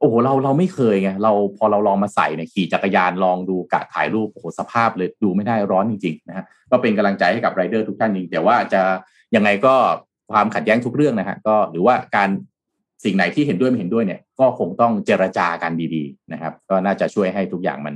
[0.00, 8.82] โอ้โหเราเราไม่เคยไงเราพอเราลองมาใส่เนี่ยขี่จักรยานลองดูกะถ่ายรูปโอ้โหสภาพเลยดูไม่ได้ร้อนจริงๆนะฮะก็เป็นกำลังใจให้กับไรเดอร์ทุกท่านจริงแต่ว่าจะ
[9.36, 9.74] ยังไงก็
[10.32, 12.28] ความขัดแย้งทุกเรื่องนะฮะก็หรือว่าการ
[13.04, 17.94] สิ่งไหนที่เห็นด้วยไม่เห็นด้วยเนี่ย ก็คงต้องเจรจากันดีๆนะครับ ก็น่าจะช่วยให้ทุกอย่างมัน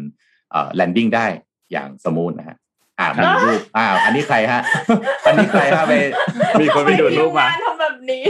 [0.75, 1.27] landing ได้
[1.73, 2.57] อย่าง smooth นะฮะ
[2.99, 4.63] อ่ามีรูปอ้าวอันนี้ใครฮะ
[5.27, 5.95] อันนี้ใครฮะไป
[6.61, 8.23] มีคนไปดูรูปมาทำไทีงนทำแบบนี้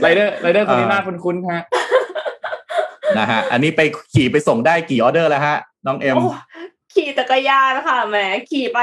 [0.00, 1.62] ไรเดอร์ไรเดอร์คนนี้อ่าน่าคุ้นๆฮะ
[3.18, 3.80] นะฮะอันนี้ไป
[4.14, 6.30] ขี่ไปส่งได้กี่ออเดอร์แล้วฮะ น้องเอ็มโอ้
[6.94, 8.16] ขี่จักรยานค่ะแหม
[8.50, 8.78] ขี่ไป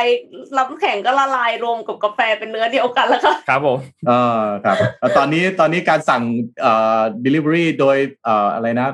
[0.57, 6.23] ลำแข็งก็ละลายรวมกับกาแฟเป็นเนื้อเดียวกันแล้วค่ะครับผมเออครับแล้วตอนนี้ตอนนี้การสั่ง
[6.61, 8.87] เอ่อ delivery โดยเอ่ออะไรนะ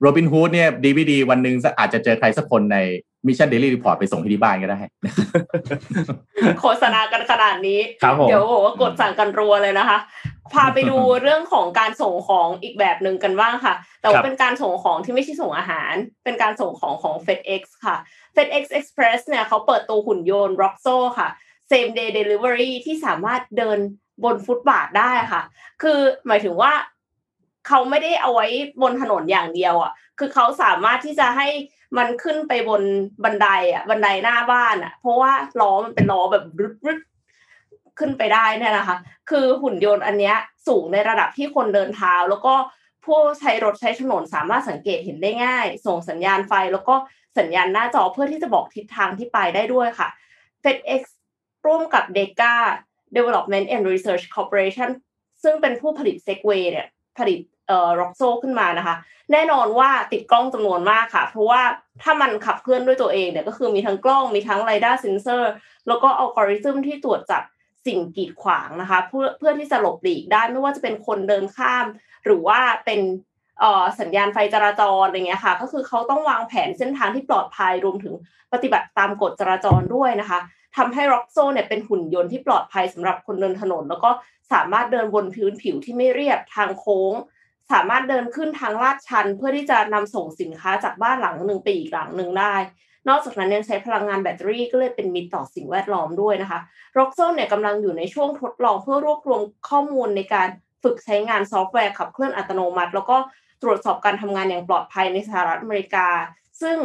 [0.00, 2.78] โรบินฮูดเนี่ย DVD วันหนึ่งอาจจะเจอใครสักคนใน
[3.26, 4.78] Mission Daily Report ไปส่งที่ที่บ้านก็ได้
[6.60, 9.98] โฆษณากันขนาดนี้ครับผมเดี๋ยวบอกว่ากดสั่งกันรัวเลยนะคะ
[10.52, 15.92] พาไปดูเรื่องของการส่งของอีกแบบหนึ่งกันบ้างค่ะ แต่ครัว่าบเป็นการส่งของที่ไม่ใช่ส่งอาหาร
[16.24, 17.96] เป็นการส่งของของ FedEx ค่ะ
[18.34, 21.28] FedEx Express เนี่ยเขาเปิดตัวหุ่นยนต์ Roxo ค่ะ
[21.70, 23.78] same day delivery ที่สามารถเดิน
[24.24, 25.42] บนฟุตบาทได้ค่ะ
[25.82, 26.72] คือหมายถึงว่า
[27.68, 28.46] เขาไม่ได้เอาไว้
[28.82, 31.48] บนถนนอย่างเดียวอะ คือเขาสามารถที่จะให้
[31.96, 32.82] มันขึ้นไปบน
[33.24, 37.00] บันไดอะ บันไดหน้าบ้านอะ เพราะว่าล้อมันเป็นล้อแบบรึดรึด
[37.98, 38.96] ขึ้นไปได้เนี่ยนะคะ
[39.30, 42.54] คือหุ่นยนต์อันเนี้ยสูงในระดับที่คนเดินเท้า แล้วก็
[43.04, 46.94] ผู้ใช้รถใช้ถนนสามารถสังเกตเห็นได้ง่าย ส่งสัญญาณไฟ แล้วก็
[47.38, 50.08] สัญญาณหน้าจอเพื่อที่จะบอกทิศทางที่ไปได้ด้วยค่ะ
[50.62, 51.02] FedEx
[51.66, 52.54] ร่วมกับ Deka
[53.16, 54.90] Development and Research Corporation
[55.42, 56.86] ซึ่งเป็นผู้ผลิต Segway เนี่ย
[57.18, 58.96] ผลิต เอ่อ Roxo ขึ้นมานะคะ
[59.32, 61.62] แน่นอนว่าติดกล้องจำนวนมากค่ะ เพราะว่า
[62.02, 65.42] ถ้ามันขับเคลื่อนด้วยตัวเองเนี่ยก็คือมีทั้งกล้องมีทั้ง radar sensor
[65.88, 67.42] แล้วก็อัลกอริทึมที่ตรวจจับ
[67.86, 71.86] สิ่งกีดขวางนะคะ เพื่อเพื่อที่จะหลบหลีกได้ไม่ว่าจะเป็นคนเดินข้าม
[72.24, 73.00] หรือว่าเป็น
[73.60, 78.14] เอ่อสัญญาณไฟจราจรอะไรเงี้ยค่ะ ก็คือเขาต้องวางแผนเส้นทางที่ปลอดภัยรวมถึง
[78.52, 80.38] ปฏิบัติตามกฎจราจรด้วยนะคะ
[80.76, 84.10] ทำให้ Roxo เนี่ยเป็นหุ่นยนต์ที่ปลอดภัยสำหรับคนเดินถนน แล้วก็
[84.52, 87.12] สามารถเดินบนพื้นผิวที่ไม่เรียบทางโค้ง
[87.72, 92.54] สามารถเดินขึ้นทางลาดชัน เพื่อที่จะนำส่งสินค้าจากบ้านหลังหนึ่งไปอีกหลังหนึ่งได้
[93.08, 96.60] นอกจากนั้นยังใช้พลังงานแบตเตอรี่ก็เลยเป็นมิตรต่อสิ่งแวดล้อมด้วยนะคะ
[96.96, 100.48] Roxo เนี่ยกำลังอยู่ในช่วงทดลองเพื่อรวบรวมข้อมูลในการ
[100.82, 103.16] ฝึกใช้งานซอฟต์แวร์ขับเคลื่อนอัตโนมัติ แล้วก็
[103.62, 106.06] ตรวจสอบการทำงานอย่างปลอดภัยในสหรัฐอเมริกา
[106.62, 106.76] ซึ่ง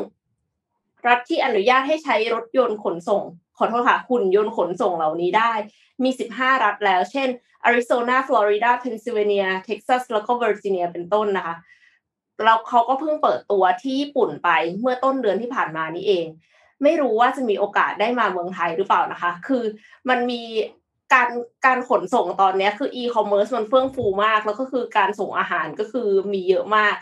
[1.07, 3.23] รัฐที่อนุญาตให้ใช้รถยนต์ขนส่ง
[3.57, 5.51] ขอโทษค่ะหุ่นยนต์ขนส่งเหล่านี้ได้
[6.03, 7.29] มี 15 รัฐแล้ว เช่น
[7.63, 11.55] อาริโซนาฟลอริดาเพนซิลเวเนียเท็กซัสแล้วก็เวอร์จิเนียเป็นต้นนะคะ
[12.43, 16.25] แล้วเขาก็เพิ่งเปิดตัวที่ญี่ปุ่นไปเมื่อต้นเดือนที่ผ่านมานี้เอง
[16.83, 19.63] ไม่รู้ว่าจะมีโอกาสได้มาเมืองไทยหรือเปล่านะคะ คือ
[20.09, 20.41] มันมี
[21.13, 21.29] การ
[21.65, 26.95] การขนส่งตอนนี้คืออีคอมเมิร์ซมันเฟื่องฟูมาก แล้วก็คือการส่งอาหารก็คือมีเยอะมาก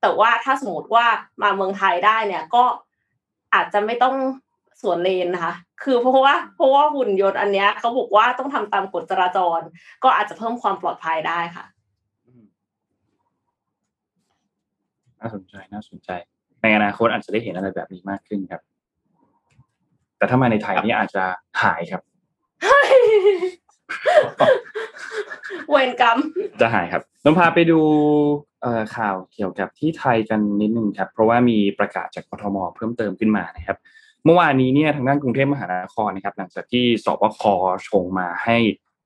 [0.00, 1.06] แต่ว่าถ้าสมมติว่า
[1.42, 2.64] มาเมืองไทยได้เนี่ยก็
[3.54, 4.16] อาจจะไม่ต้อง
[4.82, 9.60] สวนเลนนะคะ คือเพราะว่าเพราะว่าหุ่นยนต์อันเนี้ยเขาบอกว่าต้องทำตามกฎจราจร
[10.04, 11.64] ก็อาจจะเพิ่มความปลอดภัยได้ค่ะ
[15.20, 16.10] น่าสนใจน่าสนใจ
[16.62, 18.60] ในอนาคตอาจจะได้เห็นอะไรแบบนี้มากขึ้นครับ
[20.16, 21.24] แต่ถ้ามาในไทยนี่อาจจะ
[21.62, 22.02] หายครับ
[25.68, 26.18] เวรกรรม
[26.60, 27.80] จะหายครับน้องพาไปดู
[28.62, 33.78] เอ่อข่าวเกี่ยวกับที่ไทยกันนิดนึงครับ เพราะว่ามีประกาศจากกทมเพิ่มเติมขึ้นมานะครับ
[34.24, 37.42] เมื่อวานนี้เนี่ยทางด้านกรุงเทพมหานครนะครับ หลังจากที่สบค
[37.88, 38.56] ชงมาให้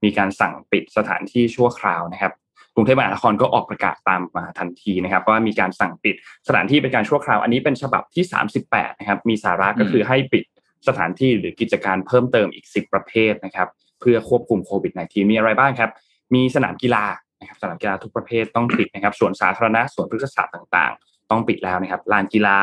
[0.05, 2.33] มีการสั่งปิดสถานที่ชั่วคราวนะครับ
[2.75, 6.15] กรุงเทพมหานครก็ออกประกาศตามมาทันทีนะครับว่ามีการสั่งปิด
[6.49, 8.25] สถานที่เป็นการชั่วคราว อันนี้เป็นฉบับที่
[8.63, 10.45] 38 นะครับ มีสาระก็คือให้ปิด
[10.89, 13.69] สถานที่หรือกิจการเพิ่มเติมอีก 10 ประเภทนะครับ
[14.01, 15.91] เพื่อควบคุมโควิด -19 มีอะไรบ้างครับ
[16.35, 17.05] มีสนามกีฬา
[17.41, 22.59] นะครับสนามกีฬาทุกประเภทต้องปิดนะครับสวนสาธารณะสวนพฤกษศาสตร์ต่าง ๆ ต้องปิดแล้วนะครับลานกีฬา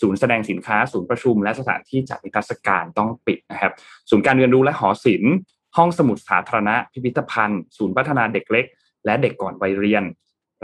[0.00, 3.72] ศูนย์แสดงสินค้า ศูนย์ประชุม และสถานที่จัดนิทรรศการต้องปิดนะครับ
[4.10, 5.34] ศูนย์การเรียนรู้และหอศิลป์
[5.76, 8.66] ห้องสมุดสาธารณะ พิพิธภัณฑ์ ศูนย์พัฒนาเด็กเล็ก
[9.04, 10.04] และเด็กก่อนวัยเรียน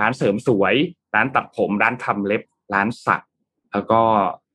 [0.01, 0.75] ร้านเสริมสวย
[1.15, 2.43] ร้านตัดผม ร้านทำเล็บ
[2.75, 3.23] ร้านสัก
[3.73, 4.01] แล้วก็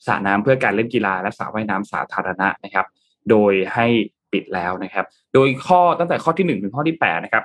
[0.05, 2.85] สระน้ำเพื่อการเล่นกีฬาและสระว่ายน้ำสาธารณะนะครับ
[3.29, 3.85] โดยให้
[4.31, 7.43] ปิดแล้วนะครับ โดยข้อตั้งแต่ข้อที่หนึ่งถึงข้อที่แปดนะครับ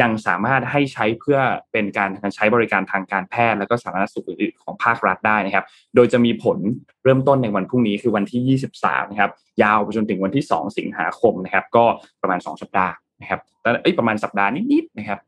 [0.00, 1.38] ยังสามารถให้ใช้เพื่อ
[1.72, 6.58] เป็นการใช้บริการทางการแพทย์ และก็สาธารณสุขอื่นๆของภาครัฐได้นะครับ โดยจะมีผล
[7.04, 9.30] เริ่มต้นในวันพรุ่งนี้คือวันที่ 23 นะครับ
[9.62, 11.84] ยาวไปจนถึงวันที่ 2 สิงหาคมนะครับ ก็
[12.22, 15.20] ประมาณ 2 สัปดาห์นะครับแต่เอ้ยประมาณสัปดาห์นิดๆนะครับ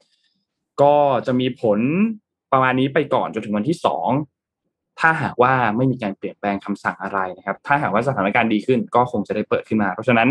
[0.82, 0.94] ก็
[1.26, 1.78] จะมีผล
[2.52, 10.28] ประมาณนี้ไปก่อนจนถึงวันที่ 2 ถ้าหากว่าไม่มีการเปลี่ยนแปลงคำสั่งอะไรนะครับ ถ้าหากว่าสถานการณ์ดีขึ้นก็คงจะได้เปิดขึ้นมา เพราะฉะนั้น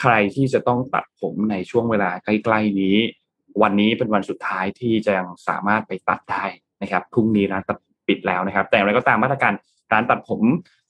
[0.00, 2.96] ใครที่จะต้องตัดผมในช่วงเวลาใกล้ ๆ นี้
[3.62, 6.44] วันนี้เป็นวันสุดท้ายที่จะยังสามารถไปตัดได้
[6.82, 9.52] นะครับพรุ่งนี้ร้านตัดปิดแล้วนะครับ แต่อย่างไรก็ตามมาตรการ
[9.92, 10.42] ร้านตัดผม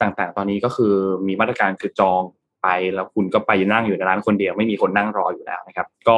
[0.03, 0.95] ต่างๆ ตอนนี้ก็คือ
[1.27, 2.23] มีมาตรการคือจอง
[2.63, 6.17] ไปแล้วคุณก็ไปนั่งอยู่ในร้านคนเดียวไม่มีคนนั่งรออยู่แล้วนะครับ ก็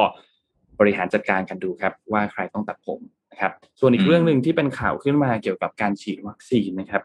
[0.79, 2.99] บริหารจัดการกันดูครับ ว่าใครต้องตัดผม
[3.31, 7.03] นะครับ ส่วนอีกเรื่องหนึ่งที่เป็นข่าวขึ้นมาเกี่ยวกับการฉีดวัคซีนนะครับ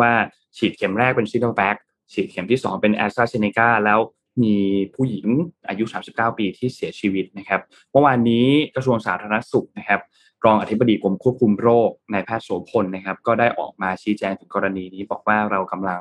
[0.00, 0.10] ว่า
[0.56, 1.76] ฉีดเข็มแรกเป็นซิโนแวค
[2.12, 3.98] ฉีดเข็มที่ 2 เป็นแอสตราเซเนกาแล้ว
[4.42, 4.56] มี
[4.94, 5.26] ผู้หญิง
[5.68, 7.60] อายุ 39 ปีที่เสียชีวิตนะครับ
[7.92, 10.00] เมื่อวานนี้กระทรวงสาธารณสุขนะครับ
[10.44, 16.00] รองอธิบดีกรมควบคุมโรคนายแพทย์โสพลนะครับ ก็ได้ออกมาชี้แจงถึงกรณีนี้ บอกว่าเรากำลัง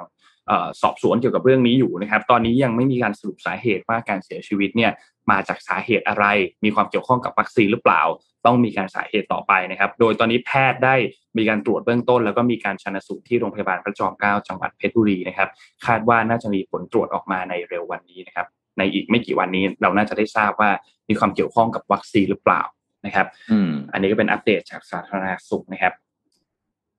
[0.82, 4.92] สอบสวนเกี่ยวกับเรื่องนี้อยู่นะครับ ตอนนี้ยังไม่มีการสรุปสาเหตุว่าการเสียชีวิตเนี่ย
[5.32, 6.26] มาจากสาเหตุอะไร
[6.64, 8.02] มีความเกี่ยวข้องกับวัคซีนหรือเปล่า
[8.46, 10.96] ต้องมีการสาเหตุต่อไปนะครับ โดยตอนนี้แพทย์ได้
[11.38, 15.50] มีการตรวจเบื้องต้น แล้วก็มีการชันสูตรที่โรงพยาบาลพระจอมเกล้าจังหวัดเพชรบุรีนะครับ
[15.86, 20.70] คาดว่าน่าจะมีผลตรวจออกมาในเร็ววันนี้นะครับ ในอีกไม่กี่วันนี้เราน่าจะได้ทราบว่า
[21.10, 22.62] มีความเกี่ยวข้องกับวัคซีนหรือเปล่า
[23.06, 25.94] นะครับอืมอันนี้ก็เป็นอัปเดตจากสาธารณสุขนะครับ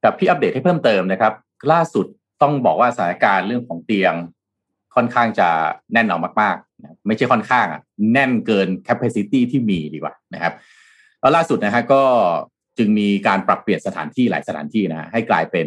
[0.04, 1.32] กับพี่อัปเดตให้เพิ่มเติมนะครับ
[1.72, 2.06] ล่าสุด
[2.42, 4.14] ต้องบอกว่าสถานการณ์เรื่องของเตียง
[4.94, 5.48] ค่อนข้างจะ
[5.92, 7.80] แน่นเอามากๆนะไม่ใช่ค่อนข้างอะ
[8.12, 10.52] แน่นเกิน capacity ที่มีดีกว่านะครับ
[11.26, 12.02] แล้วล่าสุดนะฮะก็
[12.78, 15.66] จึงมีการปรับเปลี่ยนสถานที่หลายสถานที่นะฮะให้กลายเป็น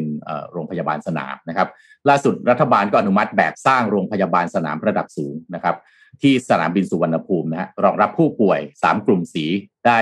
[0.51, 1.67] โรงพยาบาลสนามนะครับ
[2.09, 5.75] ล่าสุดรัฐบาลก็อนุมัติแบบสร้างโรงพยาบาลสนามระดับสูงนะครับ
[6.21, 9.45] ที่สนามบินสุวรรณภูมินะฮะรองรับผู้ป่วย 3 กลุ่มสี
[9.85, 9.97] ได้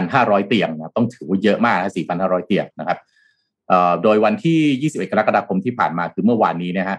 [0.00, 2.98] 4,500 เตียงนะต้องถือว่าเยอะมากนะ4,500 เตียงนะครับ
[4.02, 6.96] โดยวันที่ 21 กรกฎาคมที่ผ่านมาคือเมื่อวานนี้นะฮะ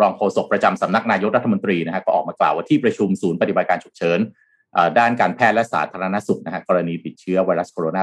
[0.00, 4.20] รองโฆษกประจำสำนักนายกรัฐมนตรีนะฮะก็ออกมากล่าวว่าที่ประชุมศูนย์ปฏิบัติการฉุกเฉิน
[4.98, 7.98] ด้านการแพทย์และสาธารณสุขนะฮะกรณีติดเชื้อไวรัสโคโรน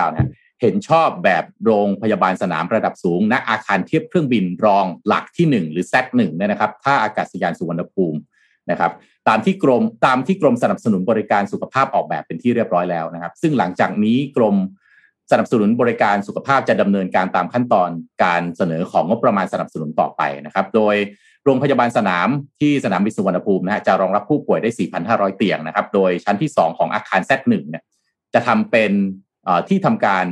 [0.00, 8.18] า 2019 นะเห็นชอบแบบโรงพยาบาลสนามระดับสูงณอาคารเทียบเครื่องบินรองหลักที่ 1 หรือ Z1 เนี่ยนะครับท่าอากาศยานสุวรรณภูมิ
[8.70, 8.92] นะครับ
[9.28, 14.56] ตามที่กรมตามที่กรมสนับสนุนบริการสุขภาพออกแบบเป็นที่เรียบร้อยแล้วนะครับ ซึ่งหลังจากนี้กรม
[15.30, 17.90] สนับสนุนบริการสุขภาพจะดำเนินการตามขั้นตอน
[18.24, 20.94] การเสนอของงบประมาณสนับสนุนต่อไปนะครับ โดย
[21.46, 22.28] โรงพยาบาลสนาม
[22.60, 24.70] ที่สนามบินสุวรรณภูมินะฮะจะรองรับผู้ป่วยได้
[25.04, 27.84] 4,500 เตียงนะครับ โดยชั้นที่ 2 ของอาคาร Z1 เนี่ย
[28.34, 28.92] จะทำเป็น
[29.68, 30.24] ที่ทำการ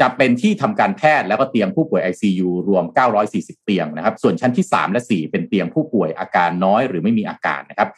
[0.00, 2.84] จะเป็นที่ทำการแพทย์แล้วก็เตียงผู้ป่วย ICU รวม
[3.24, 7.88] 940 เตียงนะครับ ส่วนชั้นที่ 3 และ 4 เป็นเตียงผู้ป่วยอาการน้อยหรือไม่มีอาการนะครับ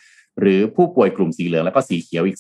[0.41, 2.39] หรือผู้ป่วยกลุ่มสีเหลืองแล้วก็สีเขียวอีก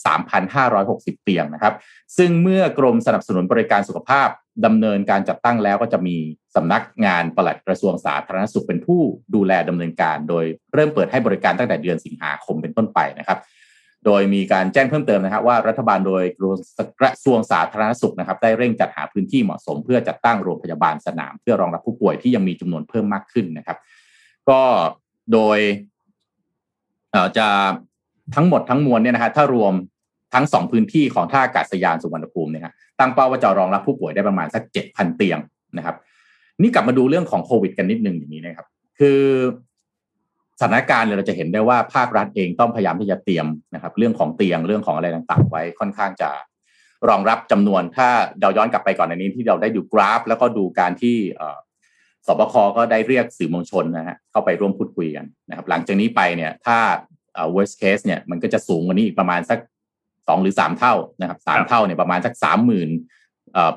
[0.60, 1.74] 3,560 เตียงนะครับ
[2.16, 4.28] ซึ่งเมื่อกรมสนับสนุนบริการสุขภาพ
[4.66, 6.16] ดำเนินการจัดตั้งแล้วก็จะมี
[6.56, 9.00] สำนักงานปลัดกระทรวงสาธารณสุขเป็นผู้
[9.34, 13.38] ดูแลดำเนินการ โดยเริ่มเปิดให้บริการตั้งแต่เดือนสิงหาคมเป็นต้นไปนะครับ
[14.06, 16.24] โดยมีการแจ้งเพิ่มเติมนะครับว่ารัฐบาลโดย
[17.00, 23.78] กระทรวงสาธารณสุขนะครับ ได้เร่งจัดหาพื้นที่เหมาะสม เพื่อจัดตั้งโรงพยาบาลสนาม เพื่อรองรับผู้ป่วยที่ยังมีจำนวนเพิ่มมากขึ้นนะครับ
[24.48, 24.60] ก็
[25.32, 25.58] โดย
[27.38, 27.48] จะ
[28.34, 29.72] ทั้งหมดทั้งมวลเนี่ยนะฮะถ้ารวม
[30.34, 35.38] ทั้งสองพื้นที่ของท่าอากาศยานสุวรรณภูมิเนี่ยฮะตั้งเป้าว่าจะรองรับผู้ป่วยได้ประมาณสักเจ็ดพันเตียง
[35.76, 35.96] นะครับ
[36.62, 38.66] นี่กลับมาดูเรื่องของโควิดกันนิดนึงอย่างนี้นะครับ
[38.98, 39.20] คือ
[40.60, 46.30] สถานการณ์เนี่ยเราจะเห็นได้ว่าภาครัฐเองต้องพยายามที่จะเตรียมนะครับ เรื่องของเตียงเรื่องของอะไรต่างๆ ไว้ค่อนข้างจะ
[47.08, 48.08] รองรับจำนวนถ้า
[48.40, 51.16] เราย้อนกลับไปก่อนในนี้ที่เราได้ดูกราฟ แล้วก็ดูการที่
[52.26, 56.78] สบคก็ได้เรียกสื่อมวลชนนะฮะเข้าไปร่วมพูดคุยกันนะครับ หลังจากนี้ไปเนี่ยถ้า
[57.54, 59.58] worst case เนี่ยมันก็จะสูงกว่านี้อีกประมาณสัก
[60.28, 62.88] สองหรือสามเท่านะครับสามเท่าเนี่ยประมาณสักสามหมื่น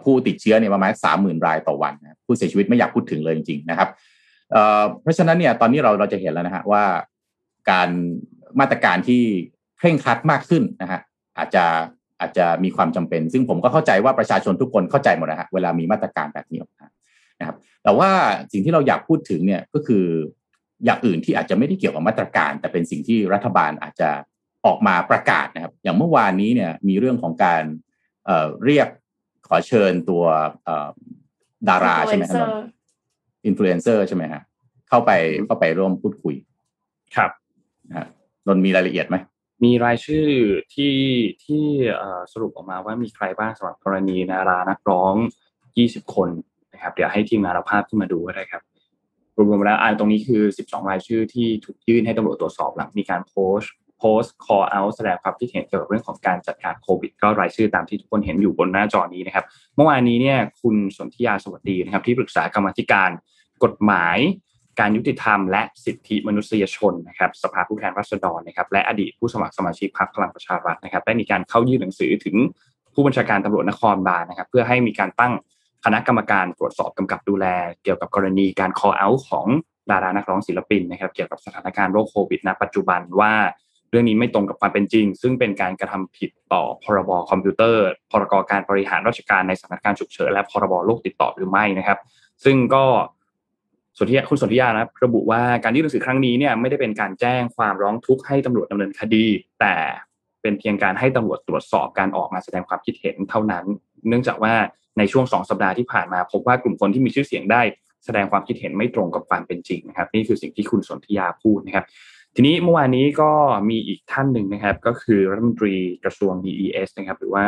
[0.04, 3.90] ผู้ติดเชื้อเนี่ยประมาณสามหมื่นรายต่อวันนะผู้เสียชีวิตไม่อยากพูดถึงเลยจริงๆนะครับ
[5.02, 6.84] เพราะฉะนั้นเนี่ยตอนนี้เราเราจะเห็นแล้วนะฮะว่า
[7.72, 7.90] การ
[8.60, 9.22] มาตรการที่
[9.78, 11.00] เคร่งครัดมากขึ้นนะฮะ
[11.38, 11.66] อาจจะ
[12.20, 16.86] อาจจะมีความจำเป็น ซึ่งผมก็เข้าใจว่าประชาชนทุกคนเข้าใจหมดนะฮะเวลามีมาตรการแบบนี้ออกมา
[17.40, 18.10] นะครับแต่ว่า
[18.52, 20.06] สิ่งที่เราอยากพูดถึงเนี่ยก็คือ
[20.86, 24.10] อย่างอื่นที่อาจจะไม่ได้เกี่ยวกับมาตรการ แต่เป็นสิ่งที่รัฐบาลอาจจะ
[24.66, 28.30] ออกมาประกาศนะครับ อย่างเมื่อวานนี้เนี่ยมีเรื่องของการ
[28.64, 28.88] เรียก
[29.48, 30.24] ขอเชิญตัว
[31.70, 32.48] ดาราใช่ไหมครับ
[33.46, 34.42] อินฟลูเอนเซอร์ใช่ไหมฮะ
[34.90, 35.12] เข้าไป
[35.46, 36.36] เข้าไปร่วมพูดคุย
[37.16, 37.32] ครับ
[37.92, 38.08] นะ
[38.48, 39.18] นนมีรายละเอียดไหม
[39.64, 40.28] มีรายชื่อ
[40.74, 40.96] ที่
[41.44, 41.66] ที่
[42.34, 45.14] สรุปออกมาว่ามีใครบ้างสำหรับกรณีดารานักร้อง
[45.66, 46.30] 20 คน
[46.74, 48.64] นะครับ เดี๋ยวให้ทีมงานเราภาพขึ้นมาดูก็ได้ครับ
[49.36, 53.74] รวมๆแล้วอันตรงนี้คือ 12 รายชื่อที่ถูกยื่นให้ตำรวจตรวจสอบหลังมีการโพสต์
[54.06, 63.10] โพ post call out แสดงความคิดเห็นเกี่ยวกับเรื่องของการจัดการโควิด ก็รายชื่อตามที่ทุกคนเห็นอยู่บนหน้าจอนี้นะครับ เมื่อวานนี้เนี่ยคุณสนธิยาสวัสดีนะครับที่ปรึกษากรรมธิการ
[63.64, 64.18] กฎหมาย
[64.80, 72.36] การยุติธรรมและสิทธิมนุษยชนนะครับสภาผู้แทนราษฎรนะครับและอดีตผู้สมัครสมาชิกพรรคพลังประชารัฐนะครับได้มีการเข้ายื่นหนังสือถึง
[72.94, 75.34] ผู้บัญชาการตำรวจนครบาลนะครับ เพื่อให้มีการตั้ง
[75.86, 77.46] คณะกรรมการตรวจสอบกำกับดูแล
[77.84, 79.48] เกี่ยวกับกรณีการ call out ของ
[79.92, 83.34] ดารานักร้องศิลปินนะครับ เกี่ยวกับสถานการณ์โรคโควิดณปัจจุบันว่า
[83.96, 92.00] รื่องนี้ไม่ตรงกับความเป็นจริง ซึ่งเป็นการกระทำผิดต่อพรบคอมพิวเตอร์ พรกการบริหารราชการในสถานการณ์ฉุกเฉินและพรบโรคติดต่อหรือไม่นะครับ
[92.44, 92.86] ซึ่งก็
[93.98, 99.26] สนธิคุณสนธิยานะระบุว่าการยื่นหนังสือครั้งนี้เนี่ยไม่ได้เป็นการแจ้งความร้องทุกข์ให้ตำรวจดำเนินคดี
[99.60, 99.76] แต่
[100.42, 103.66] เป็นเพียงการให้ตำรวจตรวจสอบการออกมาแสดงความคิดเห็นเท่านั้น
[104.08, 104.54] เนื่องจากว่า
[104.98, 107.62] ในช่วงสองสัปดาห์ที่ผ่านมาพบว่ากลุ่มคนที่มีชื่อเสียงได้
[108.06, 111.86] แสดงความคิดเห็นไม่ตรงกับความเป็นจริงนะครับ นี่คือสิ่งที่คุณสนธิยาพูดนะครับ
[112.38, 113.32] ทีนี้เมื่อวานนี้ก็
[113.70, 117.46] มีอีกท่านหนึ่งนะครับ ก็คือรัฐมนตรีกระทรวง DES นะครับ หรือว่า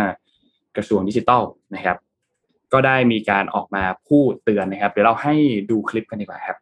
[0.78, 1.44] กระทรวงดิจิทัล
[1.76, 1.98] นะครับ
[2.74, 5.36] ก็ได้มีการออกมาพูดเตือนนะครับ เดี๋ยวเราให้
[5.72, 6.58] ดูคลิปกันดีกว่าครับ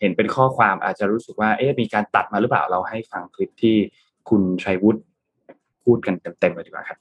[0.00, 3.76] เห็นเป็นข้อความอาจจะรู้สึกว่าเอ๊ะมีการตัดมาหรือเปล่าเราให้ฟังคลิปที่
[4.28, 5.00] คุณชัยวุฒิ
[5.84, 6.98] พูดกันเต็มๆเลยดีกว่าครับ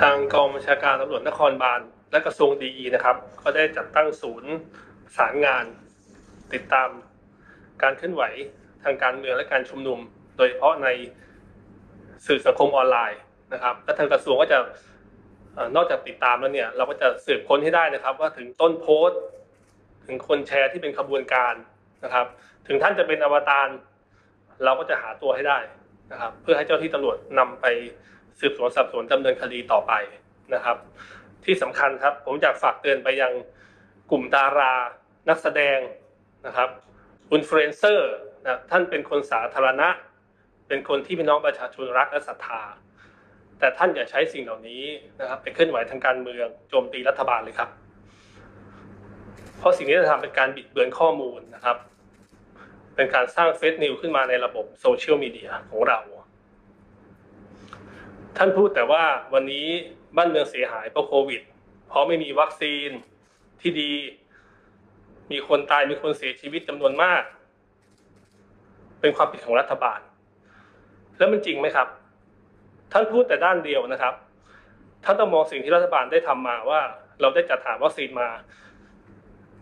[0.00, 4.52] ทางกองบัญชาการตำรวจนครบาลและกระทรวงดีนะครับ ก็ได้จัดตั้งศูนย์
[5.16, 5.64] สารงาน
[6.52, 6.88] ติดตาม
[7.82, 8.22] การเคลื่อนไหว
[8.84, 9.98] ทางการเมืองและการชุมนุม
[10.36, 10.88] โดยเฉพาะใน
[12.26, 13.20] สื่อสังคมออนไลน์
[13.52, 14.58] นะครับและทางกระทรวงก็จะ
[15.76, 19.20] นอกจากติดตามแล้วเนี่ย เราก็จะสืบค้นให้ได้นะครับ ว่าถึงต้นโพสต์
[20.06, 21.54] ถึงคนแชร์ที่เป็นขบวนการ
[22.04, 22.26] นะครับ
[22.66, 23.68] ถึงท่านจะเป็นอวตาร
[24.64, 25.58] เราก็จะหาตัวให้ได้
[26.12, 27.66] นะครับ เพื่อให้เจ้าที่ตำรวจนำไป
[28.40, 29.92] สืบสวนสอบสวนดำเนินคดีต่อไป
[30.54, 30.76] นะครับ
[31.44, 33.32] ที่สำคัญครับ ผมอยากฝากเตือนไปยัง
[34.10, 34.72] กลุ่มดารา
[35.28, 35.78] นักแสดง
[36.46, 36.68] นะครับ
[37.32, 38.12] อินฟลูเอนเซอร์
[38.44, 39.88] นะท่านเป็นคนสาธารณะ
[40.68, 42.62] เป็นคนที่พี่น้องประชาชนรักและศรัทธา
[43.58, 44.84] แต่ท่านอย่าใช้สิ่งเหล่านี้
[45.20, 47.70] นะครับไปเคลื่อนไหวทางการเมืองโจมตีรัฐบาลเลยครับ
[49.58, 51.76] เพราะสิ่งนี้จะทำเป็นการบิดเบือนข้อมูลนะครับ
[52.96, 56.00] เป็นการสร้างเฟซนิวขึ้นมาในระบบโซเชียลมีเดียของเรา
[58.36, 59.66] ท่านพูดแต่ว่าวันนี้
[60.16, 61.42] บ้านเมืองเสียหายเพราะโควิด
[61.88, 62.88] เพราะไม่มีวัคซีน
[63.60, 63.90] ที่ดี
[65.32, 67.22] มีคนตายมีคนเสียชีวิตจำนวนมาก
[69.00, 70.00] เป็นความผิดของรัฐบาล
[71.18, 71.88] แล้วมันจริงไหมครับ
[72.92, 74.14] ท่านพูดแต่ด้านเดียวนะครับ
[75.04, 76.80] ท่านต้องมองสิ่งที่รัฐบาลได้ทำมาว่า
[77.20, 78.28] เราได้จัดหาวัคซีนมา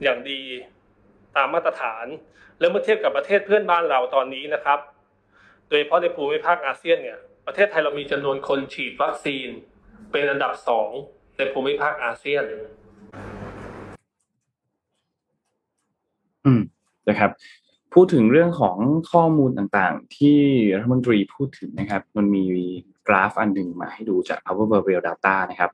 [0.03, 0.43] อย่างดี
[1.37, 2.07] ตามมาตรฐาน
[2.59, 4.79] แล้วเมื่อเทียบกับประเทศเพื่อนบ้านเราตอนนี้นะครับ
[5.69, 9.49] โดยเฉพาะในภูมิภาคอาเซียนเนี่ย ประเทศไทยเรามีจำนวนคนฉีดวัคซีน
[10.11, 10.91] เป็นอันดับสอง
[11.37, 12.45] ในภูมิภาคอาเซียน
[16.47, 16.63] อืม
[17.09, 17.31] นะครับ
[17.95, 18.79] พูดถึงเรื่องของ
[19.13, 20.39] ข้อมูลต่างๆ ที่
[20.77, 22.45] รัฐมนตรีพูดถึงนะครับ มันมี
[23.07, 25.71] กราฟอันหนึ่งมาให้ดูจาก Our v e r Data นะครับ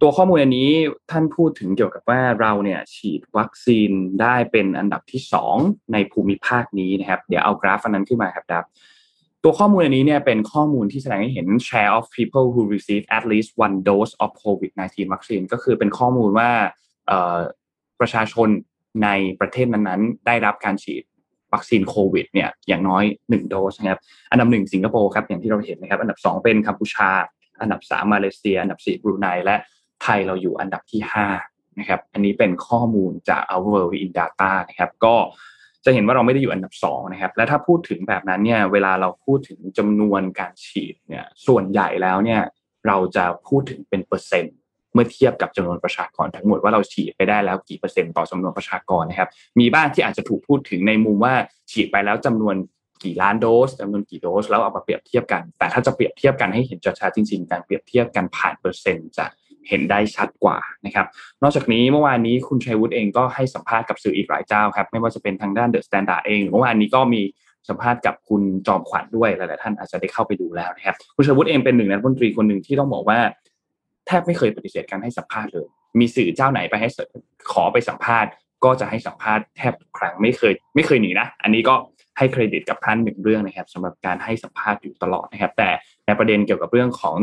[0.00, 0.70] ตัวข้อมูลอันนี้
[1.10, 3.90] ท่านพูดถึงเกี่ยวกับว่าเราเนี่ยฉีดวัคซีน
[4.20, 5.56] ได้เป็นอันดับที่สอง
[5.92, 8.64] ในภูมิภาคนี้นะครับ เดี๋ยวเอากราฟอันนั้นขึ้นมาครับครับ
[9.42, 16.50] ตัวข้อมูลอันนี้เนี่ยเป็นข้อมูลที่แสดงให้เห็น share of people who receive at least one dose of COVID-19 วัคซีนก็คือเป็นข้อมูลว่า
[18.00, 18.48] ประชาชน
[19.04, 19.08] ใน
[19.40, 21.02] ประเทศนั้นๆ ได้รับการฉีด
[21.52, 24.00] วัคซีนโควิดเนี่ยอย่างน้อย 1 โดสนะครับ
[24.30, 27.10] อันดับหนึ่งสิงคโปร์ครับอย่างที่เราเห็นนะครับ อันดับ 2 เป็นกัมพูชา
[27.60, 29.56] อันดับ 3 มาเลเซีย อันดับ 4 บรูไนและ
[30.02, 31.00] ไทยเราอยู่อันดับที่
[31.40, 35.14] 5 นะครับ อันนี้เป็นข้อมูลจาก Our World in Data นะครับก็
[35.84, 42.40] จะเห็นว่าเราไม่ได้อยู่อันดับ2นะครับ และถ้าพูดถึงแบบนั้นเนี่ย เวลาเราพูดถึงจำนวนการฉีดเนี่ย ส่วนใหญ่แล้วเนี่ย
[42.86, 44.56] เราจะพูดถึงเป็นเปอร์เซ็นต์
[44.94, 49.28] เมื่อเทียบกับจำนวนประชากรทั้งหมดว่าเราฉีดไปได้แล้วกี่เปอร์เซ็นต์ต่อจำนวนประชากรนะครับ
[49.60, 51.34] มีบ้างที่อาจจะถูกพูดถึงในมุมว่า
[51.70, 52.54] ฉีดไปแล้วจำนวน
[53.04, 59.26] กี่ล้านโดสจำนวนกี่โดสแล้วเอามาเปรียบเทียบกัน แต่ถ้าจะเปรียบเทียบกันให้เห็นชัดๆจริง ๆ การเปรียบเทียบกันผ่านเปอร์เซ็นต์จะ
[59.68, 61.06] เห็นได้ชัดกว่านะครับ
[61.42, 67.22] นอกจากนี้เมื่อวานนี้คุณชัยวุฒิเองก็ให้สัมภาษณ์กับสื่ออีกหลายเจ้าครับ ไม่ว่าจะเป็นทางด้าน The Standard เองเมื่อวานนี้ก็มี
[67.68, 73.18] สัมภาษณ์กับคุณจอมขวัญด้วยหลายๆท่านอาจจะได้เข้าไปดูแล้วนะครับ คุณชัยวุฒิเองเป็นหนึ่งในรัฐมนตรีคนหนึ่งที่ต้องบอกว่า
[74.20, 75.66] บไม่เคยปฏิเสธการให้สัมภาษณ์เลย
[76.00, 76.88] มีสื่อเจ้าไหนไปให้
[77.52, 78.30] ขอไปสัมภาษณ์
[78.64, 81.74] ก็จะให้สัมภาษณ์แทบทุกครั้งไม่เคย ไม่เคยหนีนะ อันนี้ก็
[82.18, 85.68] ให้เครดิตกับท่านหนึ่งเรื่องนะครับสำหรับการให้สัมภาษณ์อยู่ตลอดนะครับ แต่
[86.06, 87.14] ในประเด็นเกี่ยวกับเรื่องของ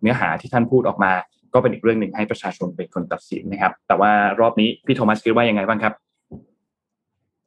[0.00, 1.12] เนื้อหาที่ท่านพูดออกมา
[1.54, 4.10] ก็เป็นอีกเรื่องหนึ่งให้ประชาชนเป็นคนตัดสินนะครับ แต่ว่า
[4.40, 5.94] รอบนี้พี่โทมัสคิดว่ายังไงบ้างครับ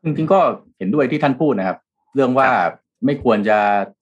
[0.03, 0.39] จริงๆก็
[0.77, 1.77] เห็นด้วยที่ท่านพูดนะครับ
[2.15, 2.49] เรื่องว่า
[3.05, 3.57] ไม่ควรจะ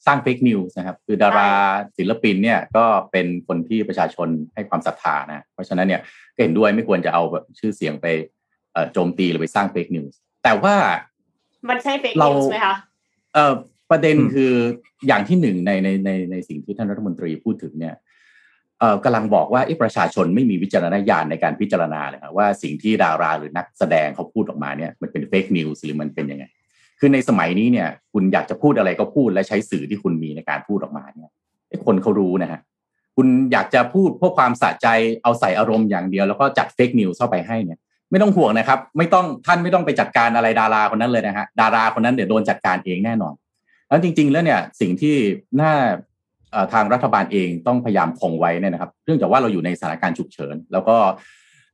[0.06, 1.50] สร้าง fake news นะครับ คือดารา
[1.98, 6.02] ศิลปินเนี่ยก็เป็นคนที่ประชาชนให้ความศรัทธานะ เพราะฉะนั้นเนี่ย
[6.36, 8.06] ก็เห็นด้วยไม่ควรจะเอาแบบชื่อเสียงไป
[8.94, 10.76] โจมตีหรือไปสร้าง fake news แต่ว่า
[11.70, 12.76] มันใช่ fake news ไหมคะ
[13.34, 13.54] เอ่อ
[13.92, 14.54] ประเด็นอืมคือ
[15.08, 17.96] อย่างที่หนึ่งในในในในสิ่งที่ท่านรัฐมนตรีพูดถึงเนี่ย
[18.80, 26.46] เอ่อกำลังบอกว่าเอ๊ะประชาชนไม่มีวิจารณญาณในการพิจารณาเลยครับว่าสิ่งที่ดาราหรือนักแสดงเขาพูดออกมาเนี่ยมันเป็น fake news หรือมันเป็นยังไง
[27.00, 31.32] คือในสมัยนี้เนี่ย คุณอยากจะพูดอะไรก็พูดและใช้สื่อที่คุณมีในการพูดออกมาเนี่ย
[31.86, 32.62] คนเขารู้นะฮะ
[33.16, 34.88] คุณอยากจะพูดเพื่อความสะใจ
[35.24, 37.80] เอาใส่อารมณ์อย่างเดียว แล้วก็จัดเฟกนิวเข้าไปให้เนี่ย
[38.12, 43.34] ไม่ต้องห่วงนะครับ ไม่ต้องท่านไม่ต้องไปจัดการอะไรดาราคนนั้นเลยนะฮะดาราคนนั้นเดี๋ยวโดนจัดการเองแน่นอน
[43.90, 45.16] แล้วจริง ๆ แล้วเนี่ยสิ่งที่
[45.62, 45.74] น่า
[46.74, 50.96] ทางรัฐบาลเองต้องพยายามคงไว้เนี่ยนะครับเนื่องจากว่าเราอยู่ในสถานการณ์ฉุกเฉิน แล้วก็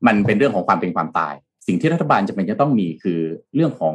[0.07, 1.33] มันเป็นเรื่องของความเป็นความตาย
[1.67, 3.19] สิ่งที่รัฐบาลจะเป็นจะต้องมีคือ
[3.55, 3.93] เรื่องของ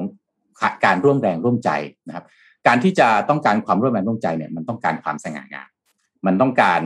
[0.84, 1.70] การร่วมแรงร่วมใจ
[2.08, 2.24] นะครับ
[2.66, 5.68] การที่จะต้องการความร่วมแรงร่วมใจเนี่ยมันต้องการความสง่างาม
[6.26, 6.82] มันต้องการ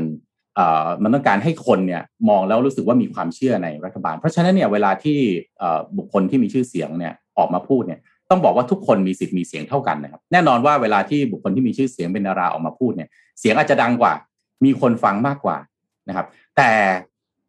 [0.57, 5.18] เอ่อมันต้องการให้คนเนี่ยมองแล้วรู้สึกว่ามีความเชื่อในรัฐบาล เพราะฉะนั้นเนี่ยเวลาที่
[5.59, 8.01] เอ่อบุคคลที่มีชื่อเสียงเนี่ยออกมาพูดเนี่ย
[8.31, 13.09] ต้องบอกว่าทุกคนมีสิทธิ์มีเสียงเท่ากันนะครับ แน่นอนว่าเวลาที่บุคคลที่มีชื่อเสียงเป็นดาราออกมาพูดเนี่ย
[13.41, 14.12] เสียงอาจจะดังกว่า
[14.64, 15.57] มีคนฟังมากกว่า
[16.09, 16.70] นะครับ แต่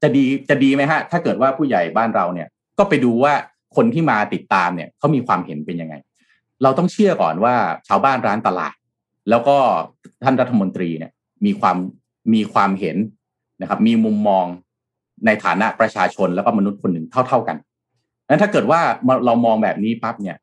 [0.02, 2.48] จะดีจะดีไหมฮะถ้าเกิดว่าผู้ใหญ่บ้านเราเนี่ย
[2.78, 3.34] ก็ไปดูว่า
[3.76, 5.96] คนที่มาติดตามเนี่ยเขามีความเห็นเป็นยังไง
[6.64, 7.56] เราต้องเชื่อก่อนว่า
[7.88, 8.76] ชาวบ้านร้านตลาด
[9.30, 9.58] แล้วก็
[10.24, 11.12] ท่านรัฐมนตรีเนี่ย
[11.46, 11.78] มีความ
[12.34, 12.98] มีความเห็น
[13.62, 14.46] นะครับ มีมุมมอง
[15.26, 17.58] ในฐานะประชาชนแล้วก็มนุษย์คนหนึ่งเท่า ๆกัน
[18.30, 18.82] นั้นถ้าเกิดว่า
[19.26, 20.38] เรามองแบบนี้ปั๊บเนี่ย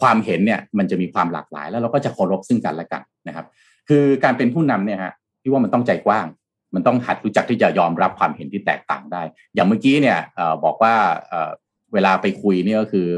[0.00, 3.46] ความเห็นเนี่ยมันจะมีความหลากหลาย แล้วเราก็จะเคารพซึ่งกันและกันนะครับ
[3.88, 6.26] คือการเป็นผู้นำเนี่ยฮะพี่ว่ามันต้องใจกว้าง
[6.74, 9.22] มันต้องหัดรู้จักที่จะยอมรับความเห็นที่แตกต่างได้
[9.54, 10.18] อย่างเมื่อกี้เนี่ย
[10.64, 10.94] บอกว่า
[11.92, 13.08] เวลาไปคุยเนี่ยก็คือ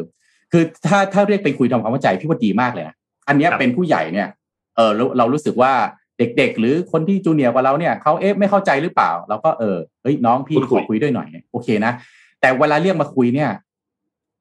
[0.56, 2.96] คือถ้าถ้าเรียกไปคุยทำความเข้าใจพี่ว่าดีมากเลยนะ
[3.28, 4.28] อันนี้เป็นผู้ใหญ่เนี่ย
[4.76, 5.72] เออเรารู้สึกว่า
[6.18, 11.92] เด็กๆ หรือคนที่จูเนียร์กว่าเราเนี่ยเขาเอ๊ะไม่เข้าใจหรือเปล่าเราก็เออเฮ้ยน้องพี่คุยคุยด้วยหน่อยโอเคนะ
[12.40, 13.50] แต่เวลาเรียกมาคุยเนี่ย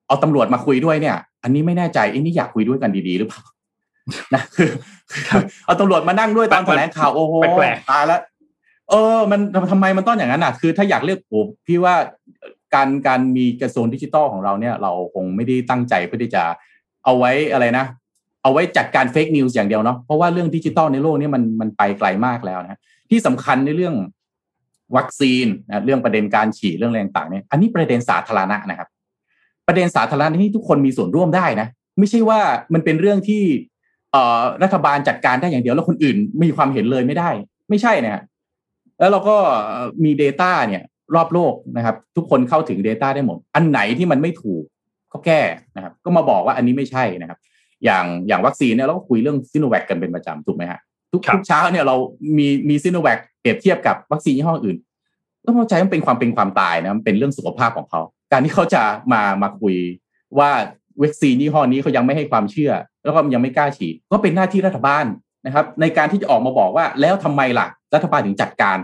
[0.07, 3.41] เอาตำรวจมาคุยด้วยเนี่ย อันนี้ไม่แน่ใจไอ้นี่อยากคุยด้วยกันดีๆหรือเปล่า
[4.34, 4.70] นะคือ
[5.66, 7.34] เอาตำรวจมานั่งด้วยตอนแถลงข่าวโอ้โห
[7.91, 8.22] ตายแล้ว
[8.89, 9.39] เออ มัน
[9.72, 11.95] ทำไมมันต้องอย่างนั้นอะ คือถ้าอยากเรียกผมพี่ว่า
[12.74, 16.43] การการมีกระทรวงดิจิทัลของเราเนี่ยเราคงไม่ได้ตั้งใจเพื่อที่จะ
[17.05, 17.86] เอาไว้อะไรนะ
[18.43, 23.95] เอาไว้จัดการเฟกนิวส์อย่างเดียวเนาะเพราะว่าเรื่องดิจิทัลในโลกนี้มันมันไปไกลมากแล้วนะที่สำคัญในเรื่อง
[24.95, 28.89] วัคซีนนะเรื่องประเด็นการฉีดเรื่องอะไรต่างๆเนี่ยอันนี้ประเด็นสาธารณะนะครับ
[29.67, 31.67] ประเด็นสาธารณะที่ทุกคนมีส่วนร่วมได้นะ
[31.99, 32.39] ไม่ใช่ว่า
[32.74, 33.43] มันเป็นเรื่องที่
[34.11, 37.30] เอ่อรัฐบาลจัดการได้อย่างเดียวแล้วคนอื่นมีความเห็นเลยไม่ได้
[37.69, 38.24] ไม่ใช่นะฮะ
[38.99, 39.36] แล้วเราก็
[40.03, 40.84] มี Data เนี่ย
[41.16, 44.64] รอบโลกนะครับ ทุกคนเข้าถึง Data ได้หมด อันไหนที่มันไม่ถูก
[45.11, 45.41] ก็แก้
[45.76, 47.39] นะครับ ก็มาบอกว่าอันนี้ไม่ใช่นะครับ
[47.84, 50.80] อย่างอย่างวัคซีนเนี่ยเราก็คุยเรื่องซิโนแวคกันเป็นประจำถูกไหมฮะ
[51.11, 51.95] ทุกทุกเช้าเนี่ยเรา
[52.38, 54.78] มีมีซิโนแวคเปรียบเทียบกับวัคซีนยี่ห้ออื่น
[55.45, 58.01] ต้องเข้าใจมันเป็นความเป็นความตายนะมันเป็นเรื่องสุขภาพของเขา
[58.32, 58.84] การที่เขาจะ
[59.14, 59.76] มามาคุย
[60.39, 60.51] ว่า
[61.01, 62.72] วัคซีนยี่ห้อนี้เขายังไม่ให้ความเชื่อ
[63.03, 65.05] แล้วก็ยังไม่กล้าฉีดก็เป็นหน้าที่รัฐบาล
[65.45, 68.78] นะครับ ในการที่จะออกมาบอกว่าแล้วทำไมล่ะรัฐบาลถึงจัดการ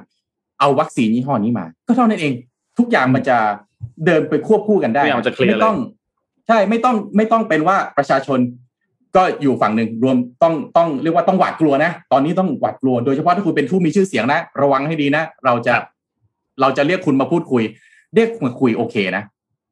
[0.59, 2.33] เอาวัคซีนยี่ห้อนี้มา ก็เท่านั้นเอง
[2.79, 3.37] ทุกอย่างมันจะ
[4.05, 5.03] เดินไปควบคู่กันได้
[5.47, 5.77] ไม่ต้อง
[6.47, 8.39] ใช่ไม่ต้องไม่ต้องเป็นว่าประชาชน
[9.15, 15.75] ก็อยู่ฝั่งหนึ่งรวมต้องต้องเรียกว่าต้องหวาดกลัวนะ ตอนนี้ต้องหวาดกลัว โดยเฉพาะถ้าคุณเป็นผู้มีชื่อเสียงนะ ระวังให้ดีนะ เราจะ
[16.61, 17.63] เราจะเรียกคุณมาพูดคุย
[18.15, 19.23] เรียกมาคุยโอเคนะ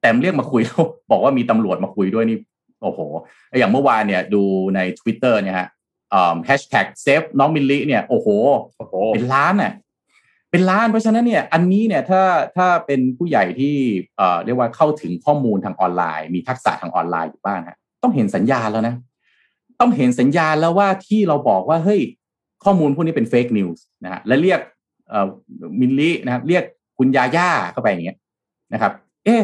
[0.02, 2.38] แต่เรียกมาคุยแล้วบอกว่ามีตำรวจมาคุยด้วยนี่
[2.82, 3.00] โอ้โห
[3.60, 4.44] อย่างเมื่อวานเนี่ยดู
[4.76, 5.68] ใน Twitter เนี่ยฮะ
[6.46, 8.28] แฮชแท็ก save น้องมิลลิเนี่ยโอ้โห
[9.14, 9.74] เป็นล้านน่ะ
[10.52, 12.22] เป็นล้านเพราะฉะนั้นเนี่ยอันนี้เนี่ยถ้า
[12.58, 13.76] ถ้าเป็นผู้ใหญ่ที่
[14.18, 18.96] เอ่อเรียกว่าเข้าถึงข้อมูลทางออนไลน์ มีทักษะทางออนไลน์อยู่บ้างฮะต้องเห็นสัญญาณแล้วนะ
[19.80, 22.02] ต้องเห็นสัญญาณแล้วว่าที่เราบอกว่าเฮ้ย
[22.64, 24.60] ข้อมูลพวกนี้เป็น fake news นะฮะและเรียก
[25.10, 25.28] เอ่อ
[25.80, 26.64] มิลลินะครับเรียก
[26.98, 28.18] คุณยาย่าเข้าไปอย่างเงี้ย
[28.74, 28.92] นะครับ
[29.26, 29.44] เอ๊ะ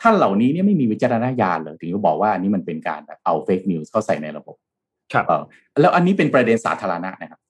[0.00, 4.56] ท่านเหล่านี้เนี่ยไม่มีวิจารณญาณเลยถึงจะบอกว่าอันนี้มันเป็นการแบบเอา fake news เข้าใส่ในระบบ
[5.12, 5.42] ครับเออ
[5.80, 7.40] แล้วอันนี้เป็นประเด็นสาธารณะนะครับ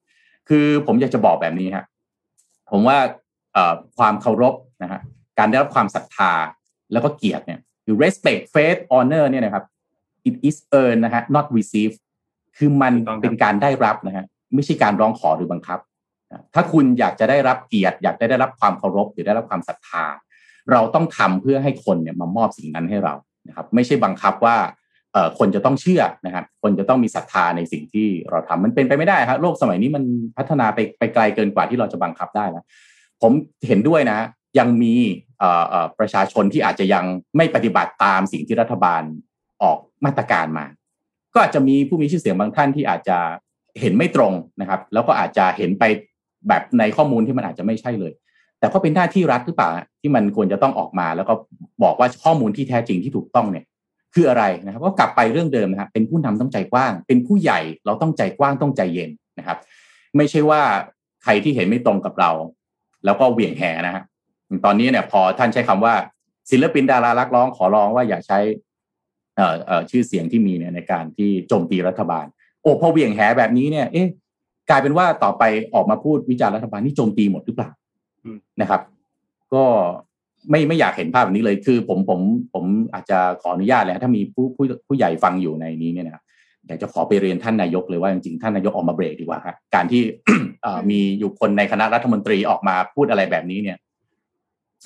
[0.48, 1.84] คือผมอยากจะบอกแบบนี้ฮะ
[2.70, 2.98] ผมว่า
[3.52, 5.00] เอ่อความเคารพนะฮะ
[5.38, 6.32] การได้รับความศรัทธา
[6.92, 9.64] แล้วก็เกียรติเนี่ยคือ respect faith honor เนี่ยนะครับ
[10.28, 11.96] it is earned นะฮะ not received
[12.56, 12.92] คือมัน
[13.22, 15.78] เป็นการได้รับนะฮะไม่ใช่การร้องขอหรือบังคับ
[16.54, 20.04] ถ้าคุณอยากจะได้รับเกียรติ อยากได้รับความเคารพหรือได้รับความศรัทธา
[20.72, 23.14] เราต้องทำเพื่อให้คนเนี่ยมามอบสิ่งนั้นให้เรา
[23.48, 24.77] นะครับ ไม่ใช่บังคับว่าเอ่อ
[25.38, 30.04] คนจะต้องเชื่อนะครับ คนจะต้องมีศรัทธาในสิ่งที่เราทำมันเป็นไปไม่ได้ครับ โลกสมัยนี้มัน
[30.36, 32.64] พัฒนาไปไปไกลเกินกว่าที่เราจะบังคับได้แล้ว
[33.22, 33.32] ผม
[33.66, 34.18] เห็นด้วยนะ
[34.58, 34.94] ยังมี
[35.98, 37.04] ประชาชนที่อาจจะยัง
[37.36, 39.02] ไม่ปฏิบัติตามสิ่งที่รัฐบาล
[39.62, 40.66] ออกมาตรการมา
[41.34, 43.18] ก็อาจจะมีผู้มีชื่อเสียงบางท่านที่อาจจะ
[43.80, 45.84] เห็นไม่ตรงนะครับ แล้วก็อาจจะเห็นไป
[46.48, 48.12] แบบในข้อมูลที่มันอาจจะไม่ใช่เลย
[48.58, 49.68] แต่ก็เป็นหน้าที่รัฐหรือเปล่า
[50.00, 51.34] ที่มันควรจะต้องออกมา แล้วก็
[51.84, 53.64] บอกว่าข้อมูลที่แท้จริงที่ถูกต้องเนี่ย
[54.14, 59.58] คืออะไรนะครับก็กลับไปเรื่องเดิมนะครับเป็นผู้นำต้องใจกว้าง เป็นผู้ใหญ่เราต้องใจกว้างต้องใจเย็นนะครับ
[60.16, 60.62] ไม่ใช่ว่า
[61.22, 62.30] ใครที่เห็นไม่ตรงกับเรา
[63.04, 64.04] แล้วก็เหวี่ยงแหนะฮะ
[64.64, 65.94] ตอนนี้เนี่ยพอท่านใช้คำว่า
[66.50, 68.38] ศิลปินดารารักร้องขอร้องว่าอย่าใช้
[69.36, 72.26] เอ่อเอ่อชื่อเสียงที่มีเนี่ยในการที่โจมตีรัฐบาล
[72.62, 74.08] โอ้พอเหวี่ยงแหแบบนี้เนี่ย เอ๊ะ
[74.70, 75.42] กลายเป็นว่าต่อไป
[75.74, 77.70] ออกมาพูดวิจารณ์รัฐบาลนี่โจมตีหมดหรือเปล่า
[78.60, 78.80] นะครับ
[79.54, 79.64] ก็
[80.50, 82.20] ไม่ไม่อยากเห็นภาพแบบนี้เลย คือผมผม
[82.54, 86.24] ผมอาจจะขออนุญาตเลยถ้ามีผู้ผู้ผู้ใหญ่ฟังอยู่ในนี้เนี่ยนะครับ
[86.66, 90.02] อยากจะขอไปเรียนท่านนายกเลยว่าจริงๆท่านนายกออกมาเบรกดีกว่าครับการที่
[90.90, 93.78] มีอยู่คนในคณะรัฐมนตรีออกมาพูดอะไรแบบนี้เนี่ย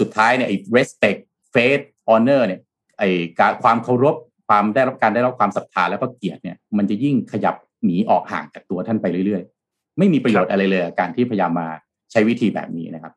[0.00, 1.20] สุดท้ายเนี่ยไอ้ respect
[1.54, 2.60] faith honor เนี่ย
[2.98, 3.10] ไอ้
[3.40, 4.16] การความเคารพ
[4.48, 7.54] ความได้รับการได้รับความศรัทธาแล้วก็เกียรติเนี่ย มันจะยิ่งขยับ
[7.84, 11.68] หนีออกห่างจากตัวท่านไปเรื่อยๆ ไม่มีประโยชน์อะไรเลย การที่พยายามมา
[12.12, 13.12] ใช้วิธีแบบนี้นะครับ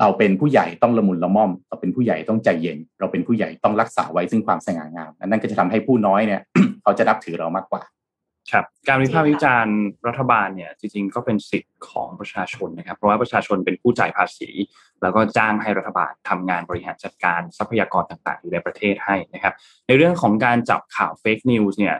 [0.00, 6.40] เราเป็นผู้ใหญ่ต้องละมุนละม่อม เราเป็นผู้ใหญ่ต้องใจเย็น เราเป็นผู้ใหญ่ต้องรักษาไว้ซึ่งความสง่างามนั่นก็จะทำให้ผู้น้อยเนี่ย
[6.82, 7.82] เขาจะนับถือเรามากกว่า
[8.52, 9.78] ครับ การวิพากษ์วิจารณ์
[10.08, 14.50] รัฐบาลเนี่ยจริงๆก็เป็นสิทธิ์ของประชาชนนะครับ เพราะว่าประชาชนเป็นผู้จ่ายภาษี
[15.02, 19.54] แล้วก็จ้างให้รัฐบาลทำงานบริหารจัดการทรัพยากรต่างๆอยู่ในประเทศให้นะครับ
[19.86, 21.96] ในเรื่องของการจับข่าว fake news เนี่ย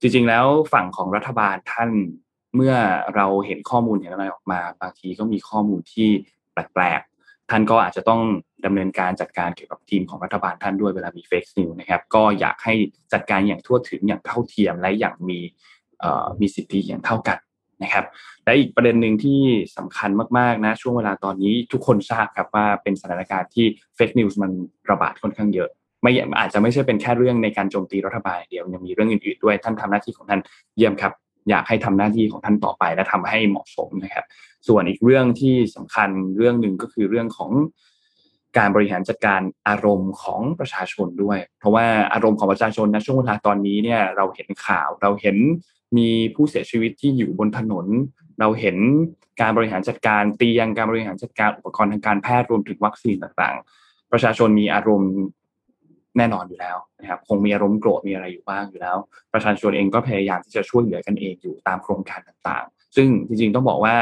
[0.00, 1.90] จริงๆแล้วฝั่งของรัฐบาลท่าน
[2.54, 2.74] เมื่อ
[3.14, 6.08] เราเห็นข้อมูลเห็นอะไรออกมา บางทีก็มีข้อมูลที่
[6.52, 7.00] แปลก
[7.52, 8.20] ท่านก็อาจจะต้อง
[8.64, 12.74] ดำเนินการจัดการเกี่ยวกับทีมของรัฐบาลท่านด้วยเวลามี fake news นะครับก็อยากให้
[13.12, 15.38] จัดการอย่างทั่วถึงอย่างเท่าเทียมและอย่างมี
[16.40, 17.38] มีสิทธิอย่างเท่ากัน
[17.82, 18.04] นะครับ
[18.44, 19.40] และอีกประเด็นหนึ่งที่
[19.76, 24.52] สำคัญมากๆนะช่วงเวลาตอนนี้ทุกคนทราบครับว่าเป็นสถานการณ์ที่เฟกนิวส์มัน
[24.90, 25.68] ระบาดค่อนข้างเยอะ
[26.02, 30.40] ไม่อาจจะไม่ใช่เป็นแค่เรื่องในการโจมตีรัฐบาลเดียวยังมีเรื่องอื่นๆด้วยท่านทำหน้าที่ของท่าน
[30.76, 31.12] เยี่ยมครับ
[31.48, 34.24] อยากให้ทำหน้าที่ของท่านต่อไปและทำให้เหมาะสมนะครับ
[34.68, 37.50] ส่วนอีกเรื่องที่สำคัญเรื่องหนึ่งก็คือเรื่องของ
[38.58, 45.36] การบริหารจัดการอารมณ์ของประชาชนด้วย เพราะว่าอารมณ์ของประชาชนนะช่วงเวลาตอนนี้เนี่ยเราเห็นข่าวเราเห็น
[45.96, 47.86] มีผู้เสียชีวิตที่อยู่บนถนน
[48.40, 48.76] เราเห็น
[49.40, 55.12] การบริหารจัดการเตียงการบริหารจัดการอุปกรณ์ทางการแพทย์รวมถึงวัคซีนต่างๆ ประชาชนมีอารมณ์
[56.16, 58.96] แน่นอนอยู่แล้วนะครับคงมีอารมณ์โกรธมีอะไรอยู่บ้างอยู่แล้ว
[59.32, 63.96] ประชาชนเองก็พยายามที่จะช่วยเหลือกันเองอยู่ตามโครงการต่างๆ ซึ่งจริงๆต้องบอกว่า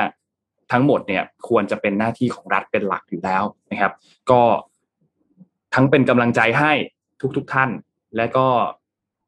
[0.73, 3.93] ทั้งหมดเนี่ยควรจะเป็นหน้าที่ของรัฐเป็นหลักอยู่แล้วนะครับ
[4.31, 4.43] ก็
[5.75, 6.73] ทั้งเป็นกำลังใจให้
[7.37, 7.71] ทุกๆทท่าน
[8.17, 8.47] และก็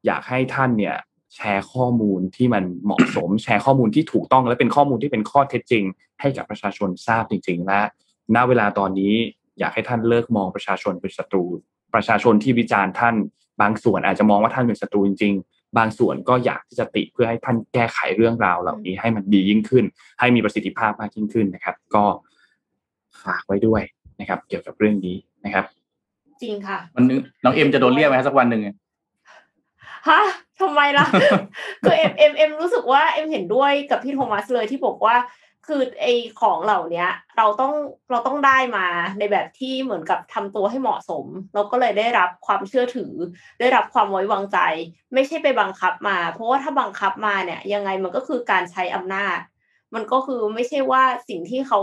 [0.07, 0.97] อยากให้ท่านเนี่ย
[1.35, 5.85] แชร์ข้อมูลที่มันเหมาะสม แชร์ข้อมูลที่ถูกต้อง และเป็นข้อมูลที่เป็นข้อเท็จจริง
[6.21, 7.81] ให้กับประชาชนทราบจริง ๆ และ
[8.35, 9.15] ณเวลาตอนนี้
[9.59, 11.45] อยากให้ท่านเลิกมองประชาชนเป็นศัตรู
[11.95, 13.15] ประชาชนที่วิจารณ์ท่าน
[13.61, 19.85] บางส่วนอาจจะมองว่าท่านเป็นศัตรูจริงๆ บางส่วนก็อยากที่จะติเพื่อให้ท่านแก้ไขเรื่องราวเหล่านี้ให้มันดียิ่งขึ้น
[20.21, 22.05] ให้มีประสิทธิภาพมากยิ่งขึ้นนะครับ ก็
[23.25, 23.83] ฝากไว้ด้วย
[24.21, 25.65] นะครับ เกี่ยวกับเรื่องนี้นะครับ
[26.43, 27.05] จริงค่ะมัน
[27.45, 28.63] น้องเอ็มจะโดนเรียกไหมสักวันหนึ่ง
[30.09, 30.23] ฮะ
[30.61, 31.07] ทำไมล่ะ
[31.83, 35.17] คือเอ็มเอ็มเอ็มรู้สึกว่าเอ็มเห็นด้วยกับพี่โทมัสเลยที่บอกว่า
[35.67, 36.07] คือไอ
[36.41, 37.75] ของเหล่าเนี้ยเราต้อง
[38.11, 38.87] เราต้องได้มา
[39.19, 43.13] ในแบบที่เหมือนกับทำตัวให้เหมาะสม เราก็เลยได้รับความเชื่อถือ
[43.61, 44.59] ได้รับความไว้วางใจ
[45.15, 49.39] ไม่ใช่ไปบังคับมา เพราะว่าถ้าบังคับมาเนี่ย ยังไงมันก็คือการใช้อำนาจ
[49.95, 51.81] มันก็คือไม่ใช่ว่าสิ่งที่เขา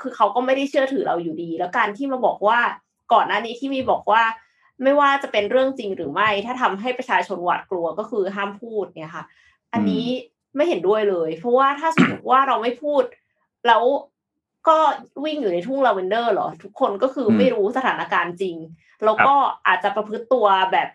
[0.00, 2.58] คือเขาก็ไม่ได้เชื่อถือเราอยู่ดี แล้วการที่มาบอกว่า
[3.12, 4.22] ก่อนหน้านี้ที่มีบอกว่า
[4.82, 9.24] ไม่ว่าจะเป็นเรื่องจริงหรือไม่ ถ้าทำให้ประชาชนหวาดกลัวก็คือห้ามพูดเนี่ยค่ะ
[9.72, 10.06] อันนี้
[10.56, 13.02] ไม่เห็นด้วยเลย เพราะว่าถ้าสมมติว่าเราไม่พูด
[13.66, 13.82] แล้ว
[14.68, 14.78] ก็
[15.24, 18.56] วิ่งอยู่ในทุ่งลาเวนเดอร์หรอ ทุกคนก็คือไม่รู้สถานการณ์จริง
[19.04, 19.34] แล้วก็
[19.66, 20.88] อาจจะประพฤติตัวแบบ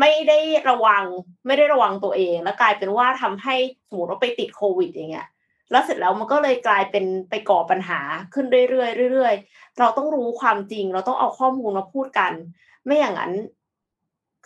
[0.00, 1.04] ไม่ได้ระวัง
[1.46, 3.56] ไม่ได้ระวังตัวเอง แล้วกลายเป็นว่าทำให้
[3.88, 5.28] สมมติว่าไปติดโควิด อย่างเงี้ย
[5.70, 8.00] แล้วเสร็จแล้วมันก็เลยกลายเป็นไปก่อปัญหา
[8.34, 12.32] ขึ้นเรื่อยๆเรื่อยๆเราต้องรู้ความจริง เราต้องเอาข้อมูลมาพูดกัน
[12.84, 13.32] ไม่อย่างนั้น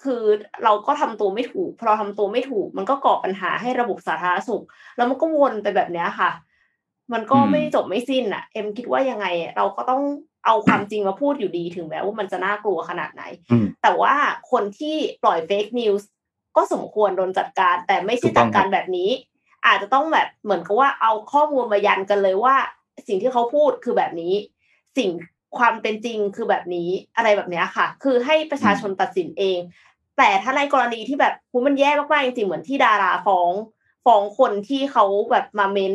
[0.02, 0.22] คือ
[0.64, 4.64] เราก็ทำตัวไม่ถูกพอเราทำตัวไม่ถูก มันก็ก่อปัญหาให้ระบบสาธารณสุข
[4.96, 6.30] แล้วมันก็วนไปแบบนี้ค่ะ
[7.12, 9.26] มันก็ไม่จบไม่สิ้นอะ เอ็มคิดว่ายังไง
[9.56, 10.02] เราก็ต้อง
[10.46, 13.22] เอาความจริงมาพูดอยู่ดีถึงแม้ว่ามันจะน่ากลัวขนาดไหน
[13.82, 14.14] แต่ว่า
[14.50, 16.08] คนที่ปล่อยเฟกนิวส์
[16.56, 19.10] ก็สมควรโดนจัดการ แต่ไม่ใช่จัดการแบบนี้
[19.66, 22.56] อาจจะต้องแบบเหมือนกับว่าเอาข้อมูลมายันกันเลยว่า
[23.08, 24.34] สิ่งที่เขาพูดคือแบบนี้
[24.98, 25.10] สิ่ง
[25.58, 29.58] ความเป็นจริงคือแบบนี้อะไรแบบนี้ค่ะ คือให้ประชาชนตัดสินเอง
[30.22, 33.52] แต่ถ้าในกรณีที่แบบคูมันแย่มากๆจริงๆเหมือนที่ดาราฟ้อง
[34.04, 35.94] ฟ้องคนที่เขาแบบมาเม้น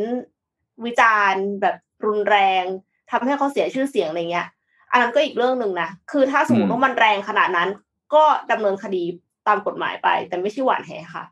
[0.84, 2.64] วิจารณ์แบบรุนแรง
[3.10, 4.48] ทำให้เขาเสียชื่อเสียงอะไรเงี้ย
[4.92, 7.68] อันนั้นก็อีกเรื่องหนึ่งนะคือถ้าสมมติว่ามันแรงขนาดนั้น
[8.14, 9.02] ก็ดำเนินคดี
[9.48, 11.24] ตามกฎหมายไป แต่ไม่ใช่หวานแหค่ะ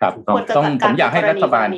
[0.00, 1.68] ครับต้องผมอยากให้รัฐบาล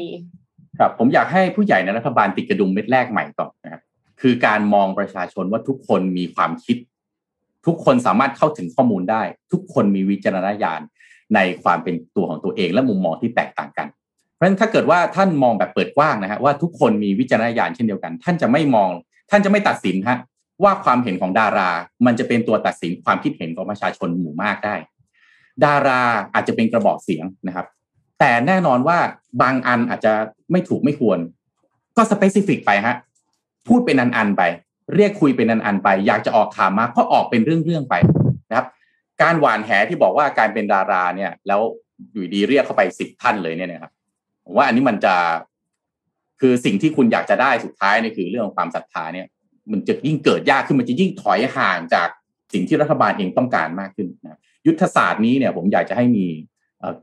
[0.79, 3.83] ครับ ผมอยากให้ผู้ใหญ่ในรัฐบาลติดกระดุมเม็ดแรกใหม่ก่อนนะครับ
[4.21, 6.77] คือการมองประชาชนว่าทุกคนมีความคิด
[7.67, 10.81] ทุกคนสามารถเข้าถึงข้อมูลได้ ทุกคนมีวิจารณญาณ
[11.35, 13.89] ในความเป็นตัวของตัวเองและมุมมองที่แตกต่างกัน
[14.35, 18.91] เพราะฉะนั้นถ้าเกิดว่าท่านมองแบบเปิดกว้างนะฮะว่าทุกคนมีวิจารณญาณเช่นเดียวกัน ท่านจะไม่มอง
[19.31, 20.19] ท่านจะไม่ตัดสินฮะ
[20.63, 21.71] ว่าความเห็นของดารา
[22.07, 24.75] มันจะเป็นตัวตัดสินความคิดเห็นของประชาชนหมู่มากได้
[25.65, 26.03] ดารา
[26.35, 27.67] อาจจะเป็นกระบอกเสียงนะครับ
[28.21, 28.99] แต่แน่นอนว่า
[29.43, 30.13] บางอันอาจจะ
[30.53, 31.19] ไม่ถูกไม่ควร
[31.97, 32.97] ก็สเปซิฟิกไปฮะ
[33.69, 34.43] พูดเป็นอันๆไป
[34.97, 37.95] เรียกคุยเป็นอันๆไป อยากจะออกข่าวมาก็ออกเป็นเรื่องๆไป
[38.51, 38.67] นะครับ
[39.23, 41.61] การหวานแหที่บอกว่าการเป็นดาราเนี่ย แล้ว
[42.13, 43.93] อยู่ดีเรียกเข้าไปสิบท่านเลยเนี่ยนะครับ
[44.45, 45.15] ผมว่าอันนี้มันจะ
[46.41, 49.27] คือสิ่งที่คุณอยากจะได้สุดท้ายนี่คือเรื่องของความศรัทธาเนี่ย
[49.71, 52.09] มันจะยิ่งเกิดยากขึ้นมันจะยิ่งถอยห่างจาก
[52.53, 56.27] สิ่งที่รัฐบาลเองต้องการมากขึ้นนะยุทธศาสตร์นี้เนี่ย ผมอยากจะให้มี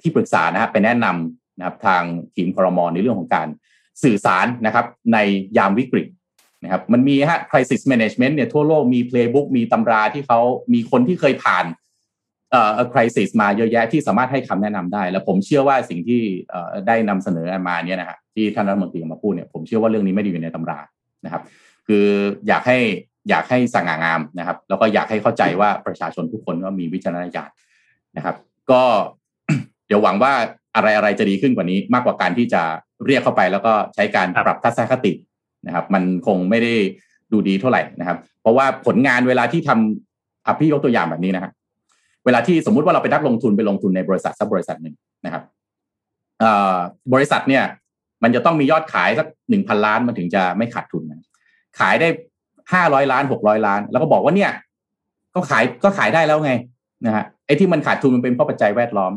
[0.01, 2.03] ที่ปรึกษานะฮะไปแนะนำนะครับทาง
[2.35, 3.47] ทีมครมอในเรื่องของการ
[4.03, 5.17] สื่อสารนะครับ ใน
[5.57, 6.07] ยามวิกฤต
[6.63, 10.39] นะครับมันมีฮะ crisis management เนี่ยทั่วโลกมี playbook มีตำราที่เขา
[10.73, 11.65] มีคนที่เคยผ่าน
[12.51, 20.79] เอ่อ crisis มาเยอะแยะที่สามารถให้คำแนะนำได้ แล้วผมเชื่อว่าสิ่งที่เอ่อได้นำเสนอมาเนี่ยนะฮะที่ท่านรัฐมนตรีมาพูดเนี่ยผมเชื่อว่าเรื่องนี้ไม่ได้อยู่ในตำรา
[21.25, 21.43] นะครับ
[21.87, 22.05] คือ
[22.47, 22.79] อยากให้
[23.29, 27.51] อยากให้สง่างามนะครับ แล้วก็อยากให้เข้าใจว่าประชาชนทุกคนก็มีวิจารณญาณ
[28.17, 28.35] นะครับ
[28.71, 28.83] ก็
[29.87, 30.33] เดี๋ยวหวังว่า
[30.75, 32.61] อะไรอะไรจะดีขึ้นกว่านี้ มากกว่าการที่จะ
[33.05, 35.11] เรียกเข้าไปแล้วก็ใช้การปรับทัศนคติ
[35.67, 36.73] นะครับ มันคงไม่ได้
[37.31, 41.51] ดูดีเท่าไหร่นะครับ เพราะว่าผลงานเวลาที่ทำอพี่ยกตัวอย่างแบบนี้นะครับ
[42.25, 44.95] เวลาที่สมมุติว่าเราไปนักลงทุนไปลงทุนในบริษัทสักบริษัทหนึ่ง
[45.25, 45.43] นะครับ
[47.13, 47.63] บริษัทเนี่ย
[48.23, 51.19] มันจะต้องมียอดขายสักหนึ่งพันล้านมันถึงจะไม่ขาดทุนนะ
[51.79, 52.07] ขายได้
[52.73, 54.51] ห้าร้อยล้านหกร้อยล้าน แล้วก็บอกว่าเนี่ย
[55.35, 56.51] ก็ขายก็ขายได้แล้วไง
[57.05, 59.13] นะฮะไอ้ที่มันขาดทุนมันเป็นเพราะปัจจัยแวดล้อม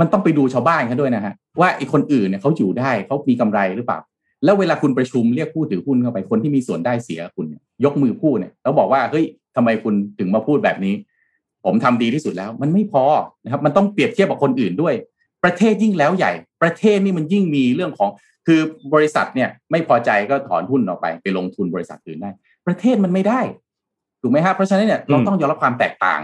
[0.00, 3.98] มันต้องไปดูชาวบ้านเขาด้วยนะฮะว่าไอ้คนอื่นเนี่ยเขาอยู่ได้เขามีกำไรหรือเปล่า
[4.44, 9.24] แล้วเวลาคุณประชุมเรียกผู้ถือหุ้นเข้าไปคนที่มีส่วนได้เสียคุณเนี่ยยกมือพูดเนี่ยแล้วบอกว่าเฮ้ย
[9.56, 10.94] ทำไมคุณถึงมาพูดแบบนี้
[11.64, 13.04] ผมทำดีที่สุดแล้ว มันไม่พอ
[13.44, 14.94] นะครับ มันต้องเปรียบเทียบกับคนอื่นด้วย
[15.44, 16.32] ประเทศยิ่งแล้วใหญ่
[16.62, 18.10] ประเทศนี่มันยิ่งมีเรื่องของ
[18.46, 18.60] คือ
[18.94, 22.30] บริษัทเนี่ย ไม่พอใจก็ถอนหุ้นออกไป ไปลงทุนบริษัทอื่นได้
[22.66, 23.40] ประเทศมันไม่ได้
[24.22, 26.20] ถูกไหมครับเพราะฉะนั้นเนี่ยเราต้องยอมรับความแตกต่าง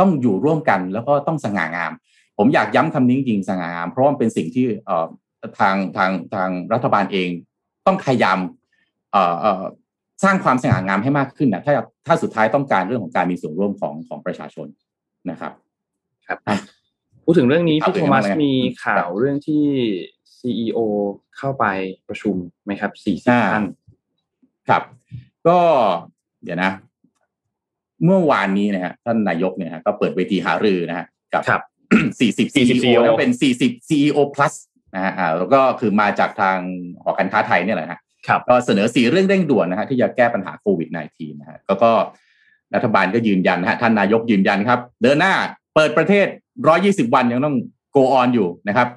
[0.00, 1.92] ต้องอยู่ร่วมกันแล้วก็ต้องสง่างาม
[2.38, 5.06] ผมอยากย้ำคำนี้จริงสง่างาม เพราะว่าเป็นสิ่งที่เอ่อ
[5.58, 7.28] ทางทางทางรัฐบาลเอง
[7.88, 8.38] ต้องพยายาม
[9.12, 9.64] เอ่อเอ่อ
[10.24, 11.72] สร้างความสง่างามให้มากขึ้นนะถ้า
[12.06, 14.66] ถ้าสุดท้ายต้องการเรื่องของการมีส่วนร่วมของของประชาชน
[15.30, 15.52] นะครับ
[16.26, 16.38] ครับ
[17.24, 19.64] พูดถึงเรื่องนี้ครับพี่โทมัสถึงเรื่องอะไรมีข่าวเรื่องที่
[20.38, 20.78] CEO
[21.36, 21.64] เข้าไป
[22.08, 22.34] ประชุม
[22.64, 23.64] ไหมครับสี่สิบอ่าท่าน
[24.68, 24.82] ครับ
[25.48, 25.58] ก็
[26.44, 26.72] เดี๋ยวนะ
[28.04, 31.62] เมื่อวานนี้นะฮะท่านนายกเนี่ยฮะก็เปิดเวทีหารือนะฮะกับครับ
[32.18, 33.30] 40 40 CEO แล้วเป็น
[33.60, 34.54] 40 CEO plus
[34.94, 36.58] นะฮะอ่าแล้วก็คือมาจากทาง
[37.02, 41.90] หอการค้าไทยเนี่ยแหละฮะครับก็เสนอสีเรื่องเร่งด่วนนะฮะที่จะแก้ปัญหาโควิด -19 นะฮะแล้วก็
[42.74, 45.34] รัฐบาลก็ยืนยันนะฮะท่านนายกยืนยันครับ เดินหน้า
[45.74, 46.26] เปิดประเทศ
[46.70, 47.56] 120 วันยังต้อง
[47.96, 48.88] go on อยู่นะครับ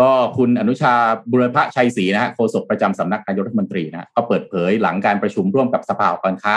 [0.00, 0.94] ก็คุณอนุชา
[1.30, 6.56] บุรพชัยศรีนะฮะโฆษกประจำสำนักนายกรัฐมนตรีนะฮะก็เปิดเผยหลังการประชุมร่วมกับสภาองค์การค้า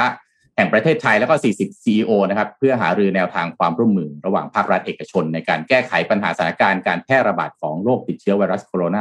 [0.57, 8.95] แห่งประเทศไทยแล้วก็ 40 CEO นะครับเพื่อหารือแนวทางความร่วมมือระหว่างภาครัฐเอกชน ในการแก้ไขปัญหาสถานการณ์การแพร่ระบาดของโรคติดเชื้อไวรัสโคโรน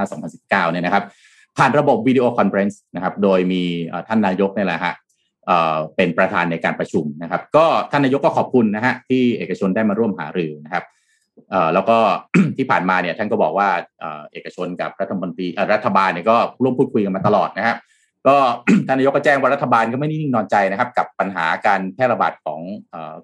[0.59, 1.04] า 2019 เนี่ยนะครับ
[1.57, 3.62] ผ่านระบบ video conference นะครับ โดยมี
[4.09, 4.94] ท่านนายกนี่แหละฮะ
[5.47, 10.84] เป็นประธานในการประชุมนะครับ ก็ท่านนายกก็ขอบคุณนะฮะที่เอกชนได้มาร่วมหารือนะครับ
[11.74, 11.98] แล้วก็
[12.57, 13.68] ที่ผ่านมาเนี่ยท่านก็บอกว่า
[14.32, 17.76] เอกชนกับรัฐมนตรีรัฐบาลเนี่ยก็ร่วมพูดคุยกันมาตลอดนะครับ
[18.27, 18.37] ก็
[18.87, 22.61] ท่านนายกก็แจ้งว่ารัฐบาลก็ไม่นิ่งนอนใจนะครับ กับปัญหาการแพร่ระบาดของ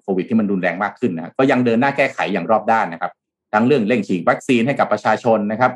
[0.01, 3.11] โควิดที่มันรุนแรงมากขึ้นนะครับก็ยังเดินหน้าแก้ไขอย่างรอบด้านนะครับ
[3.53, 5.71] ทั้งเรื่องเร่งฉีดวัคซีนให้กับประชาชนนะครับ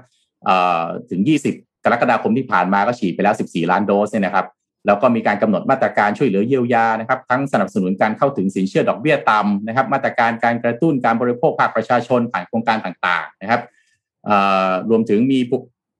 [1.10, 1.22] ถึง
[1.52, 4.46] 20 กรกฎาคมที่ผ่านมาก็ฉีดไปแล้ว 14 ล้านโดสเนี่ยนะครับ
[4.86, 13.62] แล้วก็มีการกำหนดมาตรการช่วยเหลือเยียวยานะครับทั้งสนับสนุนการเข้าถึงสินเชื่อดอกเบี้ยต่ำนะครับ มาตรการการกระตุ้นการบริโภคภาคประชาชนผ่านโครงการต่างๆนะครับ
[14.90, 15.40] รวมถึงมี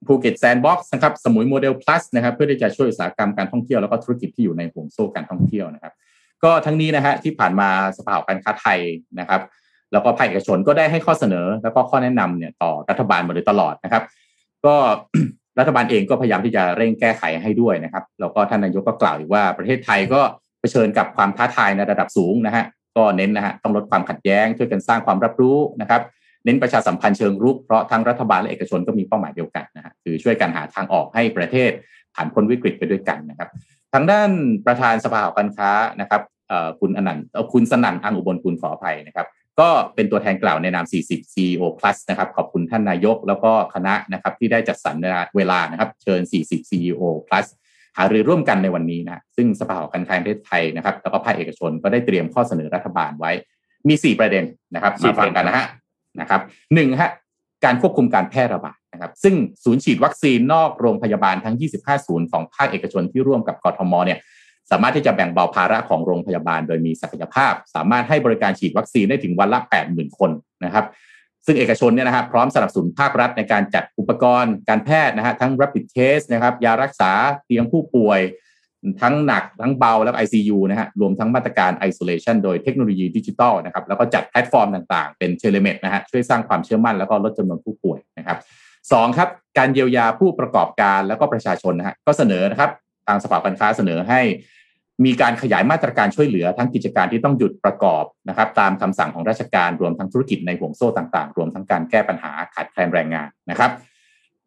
[0.06, 5.92] ภูเก็ตแซนด์บ็อกซ์นะครับสมุยโมเดล plus นะครับเพื่อที่จะช่วยอุตสาหกรรมการท่องเที่ยวแล้วก็ธุรกิจที่อยู่ในห่วงโซ่การท่องเที่ยวนะครับ
[6.44, 8.78] ก็ทั้งนี้นะฮะที่ผ่านมาสภาการค้าไทย
[9.20, 9.40] นะครับ
[9.92, 14.02] แล้วก็ภาคเอกชนก็ได้ให้ข้อเสนอ แล้วก็ข้อแนะนำเนี่ยต่อรัฐบาลมาโดยตลอดนะครับ
[14.66, 14.74] ก็
[15.58, 20.20] รัฐบาลเองก็พยายามที่จะเร่งแก้ไขให้ด้วยนะครับแล้วก็ท่านนายกก็กล่าวอีกว่าประเทศไทยก็
[20.60, 22.64] เผชิญกับความท้าทายในระดับสูงนะฮะ
[22.96, 26.02] ก็เน้นนะฮะต้องลดความขัดแย้งช่วยกันสร้างความรับรู้นะครับ
[26.44, 31.70] เน้นประชาสัมพันธ์เชิงรุกเพราะทั้งรัฐบาลและเอกชนก็มีเป้าหมายเดียวกันนะฮะ คือช่วยกันหาทางออกให้ประเทศ
[32.14, 33.48] ผ่านพ้นวิกฤตไปด้วยกันนะครับ
[33.94, 34.30] ทางด้าน
[34.66, 36.22] ประธานสภาหอการค้านะครับ
[36.80, 39.26] คุณอนันต์เอ่อคุณสนั่นอังอุบลคุณขออภัยนะครับ
[39.60, 44.96] ก็เป็นตัวแทนกล่าวในนาม 40 CEO plus นะครับ ขอบคุณท่านนายกแล้วก็คณะนะครับที่ได้จัดสรร
[45.36, 47.46] เวลานะครับเชิญ 40 CEO plus
[47.96, 53.32] หารือร่วมกันในวันนี้นะซึ่งสภาหอการค้าประเทศไทยนะครับแล้วก็ภาคเอกชนก็ได้เตรียมข้อเสนอรัฐบาลไว้
[53.88, 54.44] มีสี่ประเด็น
[54.74, 55.66] นะครับมาฟังกันนะฮะ
[56.20, 56.40] นะครับ
[56.74, 57.10] หนึ่งฮะ
[57.64, 59.34] การควบคุมการแพร่ระบาดนะครับซึ่ง
[59.64, 64.18] ศูนย์ฉีดวัคซีนนอกโรงพยาบาลทั้ง 25 ศูนย์ของภาคเอกชนที่ร่วมกับกทมเนี่ย
[64.70, 70.30] สามารถที่จะแบ่งเบาภาระของโรงพยาบาลโดยมีศักยภาพ สามารถให้บริการฉีดวัคซีนได้ถึงวันละ 80,000 คน
[70.64, 70.84] นะครับ
[71.46, 77.12] ซึ่งเอกชนเนี่ยนะฮะพร้อมสนับสนุนภาครัฐในการจัดอุปกรณ์การแพทย์นะฮะทั้ง rapid test นะครับยารักษา
[77.44, 78.20] เตียงผู้ป่วย
[79.02, 88.38] ทั้งหนักทั้งเบาแล้ว ICU นะฮะรวมทั้งมาตรการ isolation โดยเทคโนโลยีดิจิทัลนะครับแล้วก็จัดแพลตฟอร์มต่างๆ เป็น telemed นะฮะช่วยสร้างความเชื่อมั่นแล้วก็ลดจำนวนผู้ป่วยนะครับ
[88.92, 92.70] สองครับการเยียวยาผู้ประกอบการแล้วก็ประชาชนนะฮะก็เสนอนะครับ
[93.06, 94.20] ทางสภาการค้าเสนอให้
[95.04, 103.70] มีการขยายมาตรการช่วยเหลือทั้งกิจการที่ต้องหยุดประกอบนะครับตามคำสั่งของราชการรวมทั้งธุรกิจในห่วงโซ่ต่างๆ รวมทั้งการแก้ปัญหาขาดแคลนแรงงานนะครับ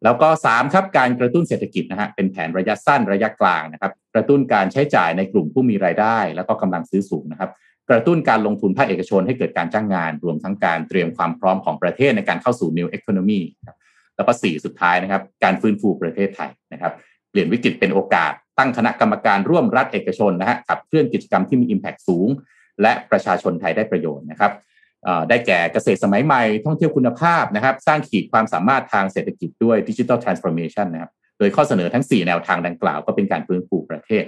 [0.04, 7.50] แล้วก็ 3 ครับการกระตุ้นเศรษฐกิจนะฮะเป็นแผนระยะสั้นระยะกลางนะครับกระตุ้นการใช้จ่ายในกลุ่มผู้มีรายได้ แล้วก็กำลังซื้อสูงนะครับ
[7.90, 13.76] กระตุ้นการลงทุนภาคเอกชนให้เกิดการจ้างงาน รวมทั้งการเตรียมความพร้อมของประเทศในการเข้าสู่ new economy ครับ
[14.16, 16.92] แล้วก็ 4 สุดท้ายนะครับ การฟื้นฟูประเทศไทยนะครับ
[17.30, 22.28] เปลี่ยนวิกฤตเป็นโอกาส ตั้งคณะกรรมการร่วมรัฐเอกชนนะฮะขับเคลื่อนกิจกรรมที่มี Impact สูง
[22.82, 24.52] และประชาชนไทยได้ประโยชน์นะครับ
[25.28, 34.24] ได้แก่เกษตรสมัยใหม่ท่องเที่ยวคุณภาพนะครับ สร้างขีดความสามารถทางเศรษฐกิจด้วย digital transformation นะครับ โดยข้อเสนอทั้ง 4 แนวทางดังกล่าวก็เป็นการฟื้นฟูประเทศ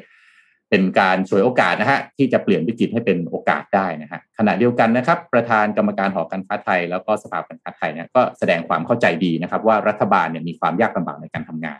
[0.70, 11.78] เป็นการช่วยโอกาสนะฮะที่จะเปลี่ยนวิกฤตให้เป็นโอกาสได้นะฮะขณะเดียวกันนะครับ ประธานกรรมการหอการค้าไทย แล้วก็สภาการค้าไทยเนี่ยก็แสดงความเข้าใจดีนะครับ ว่ารัฐบาลเนี่ยมีความยากลำบากในการทำงาน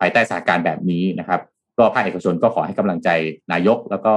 [0.00, 1.40] ภายใต้สถานการณ์แบบนี้นะครับ
[1.78, 3.08] ก็ภาคเอกชนก็ขอให้กำลังใจ
[3.52, 4.14] นายก แล้วก็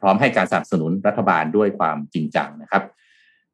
[0.00, 2.82] พร้อมให้การสนับสนุนรัฐบาลด้วยความจริงจังนะครับ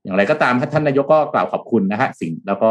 [0.09, 2.71] อย่างไรก็ตามท่านนายกก็กล่าวขอบคุณนะฮะสิ่งแล้วก็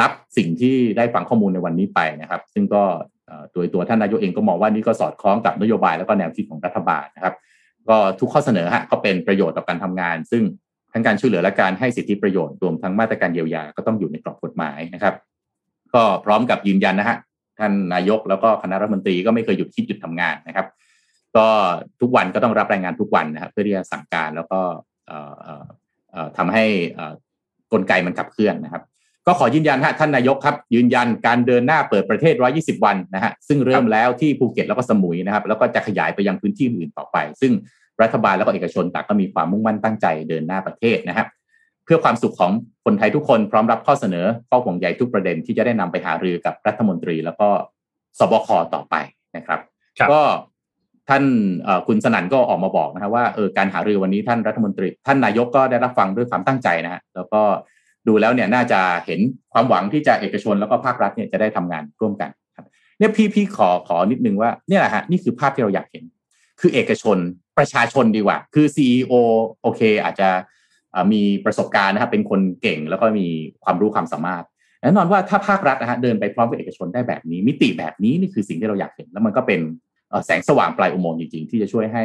[0.00, 2.82] รับสิ่งที่ได้ฟังข้อมูลในวันนี้ไปนะครับ ซึ่งก็
[3.52, 7.34] โดยตัวท่านนายกเองก็มองว่านี่ก็สอดคล้องกับนโยบายแล้วก็แนวคิดของรัฐบาลนะครับ
[7.88, 10.42] ก็ทุกข้อเสนอฮะก็เป็นประโยชน์ต่อการทำงาน ซึ่ง
[10.92, 15.14] ทั้งการช่วยเหลือและการให้สิทธิประโยชน์รวมทั้งมาตรการเยียวยาก็ต้องอยู่ในกรอบกฎหมายนะครับ
[15.94, 17.16] ก็พร้อมกับยืนยันนะฮะ
[17.58, 20.66] ท่านนายกแล้วก็คณะรัฐมนตรีก็ไม่เคยหยุดคิดหยุดทำงานนะครับ
[21.36, 21.46] ก็
[22.00, 24.60] ทุกวันก็ต้องรับรายงานทุกวันนะครับ เพื่อที่จะสั่งการแล้วก็
[26.36, 26.64] ทำให้
[27.72, 28.82] กลไกมันขับเคลื่อนนะครับ
[29.26, 37.52] ก็ขอยืนยันฮะท่านนายกครับ ยืนยันการเดินหน้าเปิดประเทศ 120 วันนะฮะซึ่งเริ่มแล้วที่ภูเก็ตแล้วก็สมุยนะครับ แล้วก็จะขยายไปยังพื้นที่อื่นต่อไป ซึ่ง
[38.02, 41.26] รัฐบาลแล้วก็เอกชนต่างก็มีความมุ่งมั่นตั้งใจเดินหน้าประเทศนะครับ
[41.84, 42.52] เพื่อความสุขของ
[42.84, 47.48] คนไทยทุกคนพร้อมรับข้อเสนอ ข้อห่วงใยทุกประเด็นที่จะได้นำไปหารือกับรัฐมนตรี แล้วก็
[48.18, 48.94] สบคต่อไป
[49.36, 49.60] นะครับ
[50.10, 50.20] ก็
[51.08, 51.24] ท่าน
[51.86, 57.42] คุณสนั่นก็ออกมาบอกนะครับว่าเออการหารือวันนี้ท่านรัฐมนตรี ท่านนายกก็ได้รับฟังด้วยความตั้งใจนะฮะแล้วก็
[58.08, 59.20] ดูแล้วเนี่ยน่าจะเห็น
[59.52, 62.66] ความหวังที่จะเอกชนแล้วก็ภาครัฐเนี่ยจะได้ทำงานร่วมกันครับ
[62.98, 66.04] เนี่ยพี่พี่ขอขอนิดนึงว่าเนี่ยแหละฮะนี่คือภาพที่เราอยากเห็น
[66.60, 67.18] คือเอกชน
[67.58, 69.12] ประชาชนดีกว่า คือ CEO
[69.62, 70.28] โอเค อาจจะ
[71.12, 73.28] มีประสบการณ์นะครับเป็นคนเก่งแล้วก็มี
[73.64, 74.44] ความรู้ความสามารถ
[74.80, 79.60] แน่นอนว่าถ้าภาครัฐนะฮะเดินไปพร้อมกับเอกชนได้แบบนี้ มิติแบบนี้นี่คือสิ่งที่เราอยากเห็น แล้วมันก็เป็น
[80.26, 82.04] แสงสว่างปลายอุโมงค์จริงๆ ที่จะช่วยให้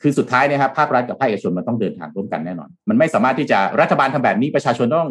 [0.00, 5.08] คือสุดท้ายนะครับภาครัฐกับภาคเอกชนมันต้องเดินทางร่วมกันแน่นอน มันไม่สามารถที่จะรัฐบาลทำแบบนี้ประชาชนต้อง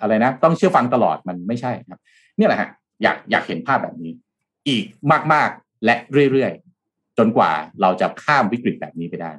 [0.00, 2.00] อะไรนะ ต้องเชื่อฟังตลอดมันไม่ใช่ครับ
[2.38, 2.68] นี่แหละฮะ
[3.02, 4.12] อยากอยากเห็นภาพแบบนี้
[4.68, 4.84] อีก
[5.32, 5.94] มากๆและ
[6.32, 9.30] เรื่อยๆ จนกว่าเราจะข้ามวิกฤตแบบนี้ไปได้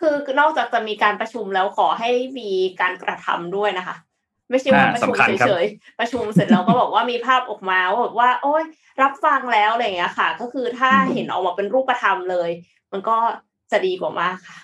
[0.00, 3.96] คือนอกจากจะมีการประชุมแล้วขอให้มีการกระทำด้วยนะคะ
[4.52, 5.14] ไม่ใช่ว่าประชุม
[5.46, 8.64] เฉยๆประชุมเสร็จแล้วก็บอกว่ามีภาพออกมาว่าแบบว่า โอ้ย
[9.02, 12.50] รับฟังแล้วอะไรอย่างเงี้ยค่ะ ก็คือถ้าเห็นออกมาเป็นรูปธรรมเลย
[12.92, 13.16] มันก็
[13.72, 14.58] จะดีกว่ามากค่ะ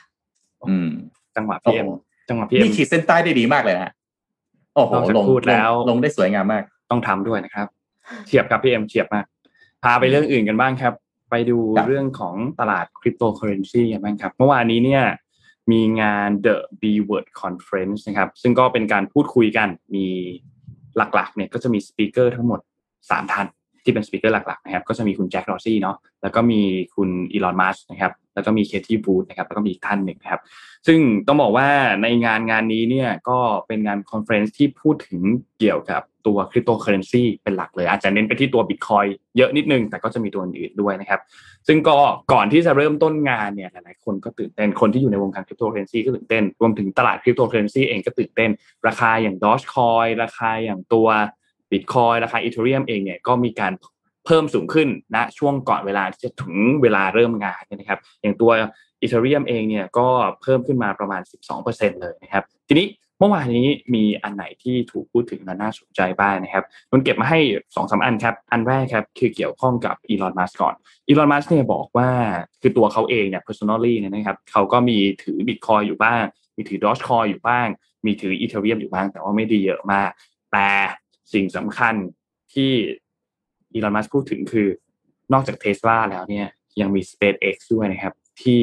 [0.70, 0.90] อืม
[1.36, 1.86] จังหวะพีเอ็ม
[2.28, 3.92] จังหวะพีเอ็มนี่ขีดเส้นใต้ได้ดีมากเลยนะ
[4.74, 7.66] โอ้โหลงพูดแล้วลงได้สวยงามมาก ต้องทำด้วยนะครับ
[8.26, 9.24] เฉียบครับพี่เอ็มเฉียบมาก
[9.84, 10.94] พาไปเรื่องอื่นกันบ้างครับ
[11.30, 15.02] ไปดูเรื่องของตลาดคริปโตเคอเรนซีกันบ้างครับ เมื่อวานนี้เนี่ย
[15.70, 20.06] มีงาน The B Word Conference นะครับ ซึ่งก็เป็นการพูดคุยกันมี
[20.96, 22.60] หลักๆเนี่ยก็จะมี speaker ทั้งหมด
[22.96, 23.46] 3 ท่าน
[23.84, 26.60] ที่เป็น speaker หลักๆนะครับ ก็จะมีคุณแจ็คดอร์ซีย์เนาะแล้วก็มี
[26.94, 30.40] คุณอีลอนมัสก์นะครับ แล้วก็มีเคธี่วู้ดนะครับแล้วก็มีอีกท่านหนึ่งนะครับ
[30.86, 31.68] ซึ่งต้องบอกว่า
[32.02, 35.20] ในงานงานนี้เนี่ยก็เป็นงาน conference ที่พูดถึง
[35.58, 39.04] เกี่ยวกับตัวคริปโตเคอเรนซีเป็นหลักเลย อาจจะเน้นไปที่ตัวบิตคอยน์
[39.36, 41.20] เยอะนิดนึง แต่ก็จะมีตัวอื่นด้วยนะครับ
[41.66, 41.98] ซึ่งก็
[42.32, 48.50] ก่อนที่จะเริ่มต้นงานเนี่ยหลายๆคนก็ตื่นเต้นคนที่อยู่ในวงการคริปโตเคอเรนซีก็ตื่นเต้น รวมถึงตลาดคริปโตเคอเรนซีเองก็ตื่นเต้น
[48.86, 51.08] ราคาอย่างดอชคอยราคาอย่างตัว
[51.70, 53.72] บิตคอยน์ราคา Ethereum เองเนี่ยก็มีการ
[54.28, 58.50] เพิ่มสูงขึ้นณนะช่วงก่อนเวลาที่จะถึงเวลาเริ่มงานนะครับ อย่างตัว
[59.00, 60.08] อีเทเรียมเองเนี่ยก็
[60.42, 61.22] เพิ่มขึ้นมาประมาณ
[61.60, 62.86] 12%เลยนะครับ ทีนี้
[63.18, 67.40] เมื่อวานนี้มีอันไหนที่ถูกพูดถึงและน่าสนใจบ้างนะครับนนเก็บมาให้
[67.74, 70.74] สองสาอันครับ อันแรกครับคือเกี่ยวข้องกับอีลอนมัสก่อน
[71.08, 72.10] อีลอนมัสเนี่ยบอกว่า
[72.60, 76.22] คือตัวเขาเองเนี่ย personally เนี่ยนะครับเขาก็มีถือบิตคอยอยู่บ้าง
[76.56, 77.66] มีถือดอชคอยอยู่บ้าง
[78.06, 80.10] มีถืออีเทเรียมอยู่บ้าง แต่ว่าไม่ได้เยอะมาก
[80.52, 80.68] แต่
[81.32, 81.94] สิ่งสำคัญ
[82.54, 82.72] ที่
[83.74, 84.68] อีลอนมัสพูดถึงคือ
[85.32, 86.46] นอกจากเทสลาแล้วเนี่ย
[86.80, 88.60] ยังมี SpaceX ด้วยนะครับ ที่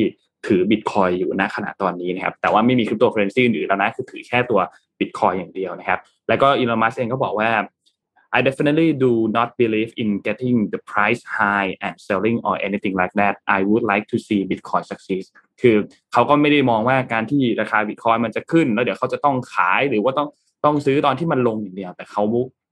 [0.47, 4.60] ถือบิตคอยน์อยู่ณขณะตอนนี้นะครับ แต่ว่าไม่มีคริปโตเคอเรนซีอื่นแล้วนะ คือถือแค่ตัว
[4.99, 7.49] บิตคอยน์อย่างเดียวนะครับ แล้วก็อีลอนมัสก์เองก็บอกว่า
[8.38, 13.14] I definitely do not believe in getting the price high and selling or anything like
[13.22, 13.36] that.
[13.58, 15.26] I would like to see Bitcoin succeed.
[15.62, 15.76] คือ
[16.14, 20.28] เขาก็ไม่ได้มองว่าการที่ราคาบิตคอยน์มันจะขึ้น แล้วเดี๋ยวเขาจะต้องขายหรือว่าต้อง
[20.66, 22.24] ต้องซื้อตอนที่มันลงอย่างเดียว แต่เขา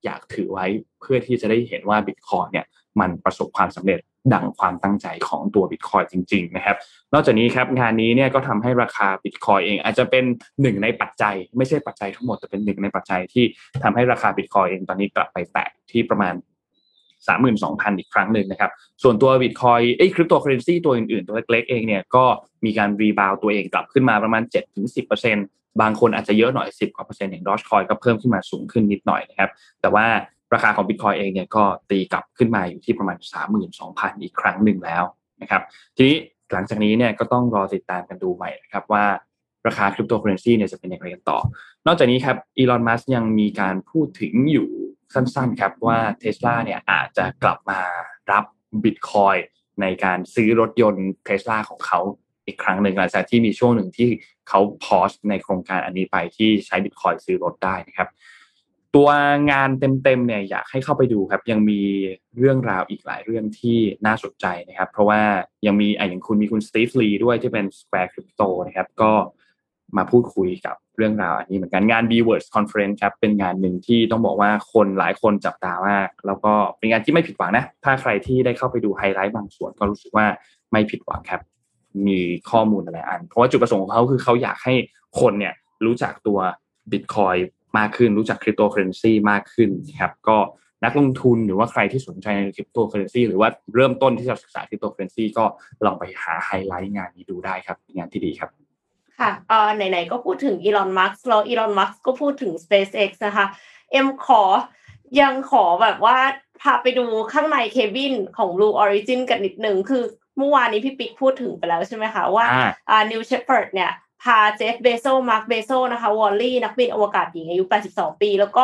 [0.05, 0.65] อยากถือไว้
[1.01, 2.65] เพื่อที่จะได้เห็นว่าบิตคอยน์เนี่ย
[2.99, 3.99] มันประสบความสำเร็จ
[4.33, 6.77] ดังความตั้งใจของตัวบิตคอยน์จริงๆนะครับ
[7.13, 10.23] นอกจากนี้ครับงานนี้เนี่ยก็ทำให้ราคาบิตคอยน์เอง อาจจะเป็น
[10.61, 13.45] หนึ่งในปัจจัย ไม่ใช่ปัจจัยทั้งหมดแต่เป็นหนึ่งในปัจจัยที่
[13.83, 16.33] ทำให้ราคาบิตคอยน์เองตอนนี้กลับไปแตะที่ประมาณ
[17.21, 18.71] 32,000 อีกครั้งหนึ่งนะครับ
[19.03, 22.25] ส่วนตัวบิตคอยน์ไอ้คริปโตเคอเรนซีตัวอื่นๆ ตัวเล็กๆเองเนี่ยก็
[22.65, 29.49] มีการ rebound ตัวเองกลับขึ้นมาประมาณ 7-10% บางคนอาจจะเยอะหน่อย 10กว่าเปอร์เซ็นต์อย่างดอชคอยก็เพิ่มขึ้นมาสูงขึ้นนิดหน่อยนะครับ
[29.81, 30.05] แต่ว่า
[30.53, 33.17] ราคาของบิตคอยน์เองเนี่ยก็ตีกลับขึ้นมาอยู่ที่ประมาณ
[33.69, 35.03] 32,000 อีกครั้งหนึ่งแล้ว
[35.41, 35.61] นะครับ
[35.95, 36.17] ทีนี้
[36.51, 39.05] หลังจากนี้เนี่ยก็ต้องรอติดตามกันดูใหม่นะครับว่า
[39.67, 41.39] ราคาคริปโตเคอเรนซีเนี่ยจะเป็นอย่างไรกันต่อ
[41.87, 44.69] นอกจากนี้ครับอีลอนมัสก์ยังมีการพูดถึงอยู่
[45.13, 47.79] สั้นๆครับว่าเทสลาเนี่ยอาจจะกลับมา
[48.31, 48.43] รับ
[48.83, 49.35] บิตคอยน์
[49.81, 51.99] ในการซื้อรถยนต์เทสลาของเขา
[52.45, 54.09] อีกครั้งหนึ่งหลังจากที่มีช่วงหนึ่งที่
[54.49, 58.09] เขา pause ในโครงการอันนี้ไปที่ใช้บิตคอยน์ซื้อรถได้นะครับ
[58.95, 59.09] ตัว
[59.51, 61.81] งานเต็มๆเนี่ยอยากให้เข้าไปดูครับ ยังมี
[62.37, 65.21] เรื่องราวอีกหลายเรื่องที่น่าสนใจนะครับ เพราะว่า
[65.65, 69.11] ยังมีไอย่างคุณมีคุณสตีฟลีด้วยที่เป็น Square Crypto นะครับ ก็
[69.97, 80.25] มาพูดคุยกับเรื่องราวอันนี้เหมือนกันงาน b w o r d s Conference ครับเป็นงานหนึ่งที่ต้องบอกว่าคนหลายคนจับตามาก แล้วก็เป็นงานที่ไม่ผิดหวังนะ ถ้าใครที่ได้เข้าไปดูไฮไลท์บางส่วนก็รู้สึกว่า
[80.71, 81.41] ไม่ผิดหวังครับ
[82.07, 82.19] มี
[82.51, 84.73] ข้อมูลอะไรอัน เพราะว่าจุดประสงค์ของเขาคือเขาอยากให้
[85.19, 85.53] คนเนี่ย
[85.85, 86.39] รู้จักตัว
[86.91, 87.39] Bitcoin
[87.77, 89.69] มากขึ้นรู้จักคริปโตเคอเรนซีมากขึ้น
[90.01, 90.37] ครับก็
[90.83, 95.45] นักลงทุนหรือว่าใครที่สนใจในคริปโตเคอเรนซีหรือว่าเริ่มต้นที่จะศึกษาคริปโตเคอเรนซีก็
[95.85, 98.49] ลองไปหาไฮไลท์งานนี้ดูได้ครับงานที่ดีครับ
[99.19, 103.45] ค่ะเอ่อไหนๆก็พูดถึงอีลอนมัสก์แล้วอีลอนมัสก์ก็พูดถึง SpaceX นะคะ
[103.91, 104.43] เอ็มขอ
[105.21, 106.17] ยังขอแบบว่า
[106.61, 110.03] พาไปดูข้างใน cabin ของ Blue Origin กันนิดนึงคือ
[110.37, 113.91] เมื่อวานนี้พี่ปิ๊กพูดถึงไปแล้วใช่ไหมคะว่าอ่าอ่า New Shepard เนี่ย
[114.23, 117.63] พาเจฟเบโซมาร์คเบโซนะคะวอลลี่นักบินอวกาศหญิงอายุ
[117.93, 118.63] 82 ปี แล้วก็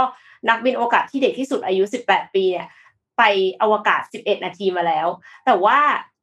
[0.50, 2.68] นักบินอวกาศที่เด็กที่สุดอายุ 18 ปีเนี่ย
[3.18, 3.24] ไป
[3.62, 5.08] อวกาศ 11 นาทีมาแล้ว
[5.46, 5.80] แต่ว่า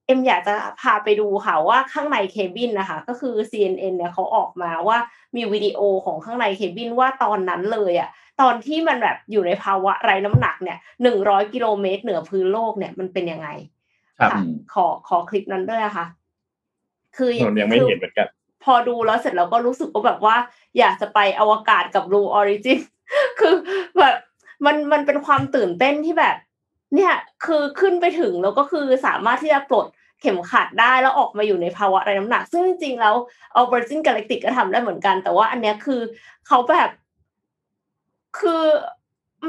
[0.06, 4.98] เอ็มอยากจะพาไปดูค่ะว่าข้างใน cabin นะคะ ก็คือ CNN เนี่ยเขาออกมาว่า
[5.36, 8.08] มีวิดีโอของข้างใน cabin ว่าตอนนั้นเลยอะ
[8.40, 10.78] ตอนที่มันแบบอยู่ในภาวะไร้น้ำหนักเนี่ย
[11.16, 13.48] 100 กิโลเมตรเหนือพื้นโลกเนี่ยมันเป็นยังไง
[14.18, 14.42] ครับค่ะ
[14.74, 16.06] ขอขอคลิปนั้นด้วยนะคะ
[17.16, 18.28] คือผมยังไม่เห็นเหมือนกัน
[18.64, 20.36] พอดูแล้วเสร็จแล้วก็รู้สึกว่าแบบว่า
[20.78, 22.78] อยากจะไปอวกาศกับ Blue Origin
[23.38, 23.54] คือ
[23.98, 24.16] แบบ
[24.64, 26.36] มันมันเป็นความตื่นเต้นที่แบบ
[26.94, 27.14] เนี่ย
[27.46, 29.86] คือขึ้นไปถึงแล้วก็คือสามารถที่จะปลด
[30.20, 33.14] เข็มขัดได้แล้วออกมาอยู่ในภาวะไร้น้ำหนัก ซึ่งจริงๆแล้ว
[33.52, 36.00] เอา Virgin Galactic ก็ทำได้เหมือนกัน แต่ว่าอันเนี้ยคือ
[36.46, 36.90] เขาแบบ
[38.38, 38.62] คือ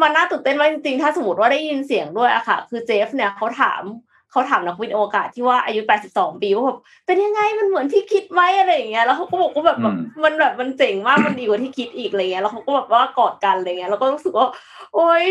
[0.01, 3.83] มันน่าตื่นเต้นมากจริงๆ ถ้าสมมติว่าได้ยินเสียงด้วยอะค่ะ คือเจฟเนี่ยเขาถาม
[4.31, 14.47] เขาถามนักบินอวกาศที่ว่าอายุ 82 ปีว่าแบบเป็นยังไงมันเหมือนที่คิดไหมอะไรอย่างเงี้ยแล้วเขาก็บอกว่าแบบอืมมันแบบมันเจ๋งมากมันดีกว่าที่คิดอีกอะไรเงี้ยแล้วเขาก็แบบว่ากอดกันอะไรเงี้ยแล้วก็รู้สึกว่า
[14.93, 15.25] โอ๊ย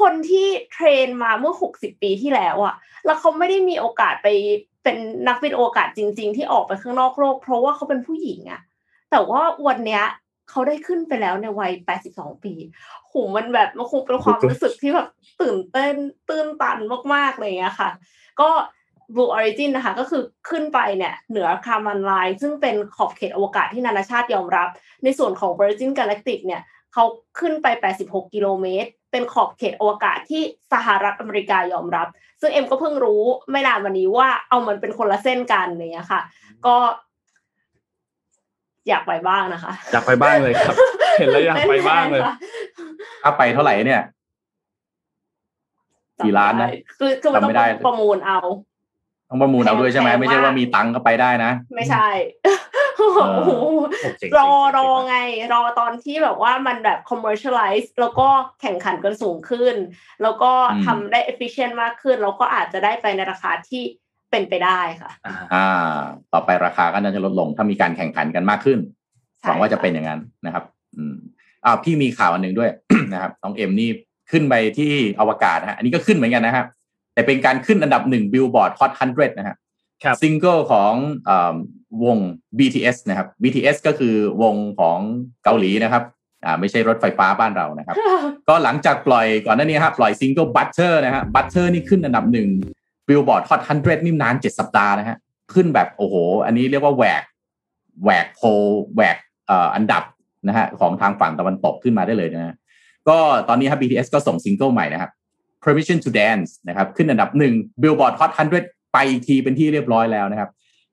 [0.00, 2.74] คนที่เทรนมาเมื่อ 60 ปีที่แล้วอะ
[3.04, 4.28] แล้วเขาไม่ได้มีโอกาสไป
[4.82, 4.96] เป็น
[5.28, 8.60] นักบินอวกาศจริง ๆ ที่ออกไปข้างนอกโลก เพราะว่าเขาเป็นผู้หญิงอะ
[9.10, 10.04] แต่ว่าวันเนี้ย
[10.50, 11.72] เขาได้ขึ้นไปแล้วในวัย
[12.08, 12.54] 82 ปี
[13.06, 15.08] โหมันแบบมันคงเป็นความรู้สึกที่แบบ
[15.40, 15.94] ตื่นเต้น
[16.30, 16.78] ตื่นตัน
[17.14, 17.90] มากๆเลยเงี้ยค่ะ
[18.40, 18.50] ก็
[19.14, 24.68] Blue Origin นะคะ ก็คือขึ้นไปเนี่ยเหนือคาร์มันไลน์ซึ่งเป็นขอบเขตอวกาศที่นานาชาติยอมรับ
[25.04, 26.62] ในส่วนของ Virgin Galactic เนี่ย
[26.92, 27.04] เขา
[27.40, 27.66] ขึ้นไป
[28.02, 32.08] 86 กิโลเมตร เป็นขอบเขตอวกาศที่สหรัฐอเมริกายอมรับ
[32.40, 36.20] ซึ่งเอ็มก็เพิ่งรู้ไม่นานวันนี้ว่าเอามันเป็นคนละเส้นกันอะไรเงี้ยค่ะ
[36.66, 36.76] ก็
[38.88, 40.74] อยากไปบ้างนะคะ อยากไปบ้างเลยครับ
[41.18, 42.22] เห็นแล้วอยากไปบ้างเลย
[43.22, 44.02] ถ้าไปเท่าไหร่เนี่ย
[46.24, 48.40] กี่ล้านนะคือคือมันต้องจำไม่ได้ประมูลเอา
[49.30, 52.08] ต้องประมูลเอาด้วยใช่ไหมแพงมากไม่ใช่ว่ามีตังค์ก็ไปได้นะ ไม่ใช่
[53.00, 53.02] อ
[54.18, 55.16] เจ๋งๆรอเจ๋งๆรอไง
[55.52, 58.28] รอตอนที่แบบว่ามันแบบ commercialize แล้วก็
[58.60, 59.74] แข่งขันกันสูงขึ้น
[60.22, 63.82] แล้วก็อืมทำได้ efficient มากขึ้น แล้วก็อาจจะได้ไปในราคาที่
[64.30, 65.66] เป็นไปได้ค่ะ อ่าอ่า
[66.32, 68.78] ต่อไปราคาก็น่าจะลดลง ถ้ามีการแข่งขันกันมากขึ้น
[69.40, 70.64] ใช่หวังว่าจะค่เป็นอย่างนั้นนะครับ
[70.96, 71.16] อืม
[71.64, 72.70] อ้าวพี่มีข่าวอันหนึ่งด้วย
[73.12, 73.90] นะครับน้องเอ็มนี่
[74.30, 76.64] ขึ้นไปที่อวกาศนะฮะอันนี้ก็ขึ้นเหมือนกันนะฮะ
[77.14, 79.56] แต่เป็นการขึ้นอันดับหนึ่ง Billboard Hot Hundred นะฮะ
[80.04, 80.92] ครับซิงเกิลของ
[81.26, 81.56] เออ
[82.04, 82.18] วง
[82.58, 84.98] BTS นะครับ BTS ก็คือวงของ
[85.44, 86.02] เกาหลีนะครับ
[86.44, 87.96] อ่าไม่ใช่รถไฟฟ้าบ้านเรานะครับ
[88.48, 92.48] ก็หลังจากปล่อยก่อนหน้านี้ครับปล่อยซิงเกิล Butter นะฮะ Butter นี่ขึ้นอันดับหนึ่ง
[93.08, 95.16] Billboard Hot Hundred นี่นานเจ็ดสัปดาห์นะฮะ
[95.54, 96.14] ขึ้นแบบโอ้โห
[96.46, 97.22] อันนี้เรียกว่าแหวก
[98.02, 98.46] แหวกโพล
[98.94, 99.16] แหวก
[99.46, 100.02] เอ่ออันดับ
[100.46, 102.54] นะฮะของทางฝั่งตะวันตกขึ้นมาได้เลยนะฮะ
[103.08, 105.10] ก็ตอนนี้ครับ BTS ก็ส่งซิงเกิลใหม่นะครับ
[105.64, 108.30] Permission to Dance นะครับขึ้นอันดับหนึ่ง Billboard Hot
[108.62, 110.50] 100 ไปอีกทีเป็นที่เรียบร้อยแล้วนะครับ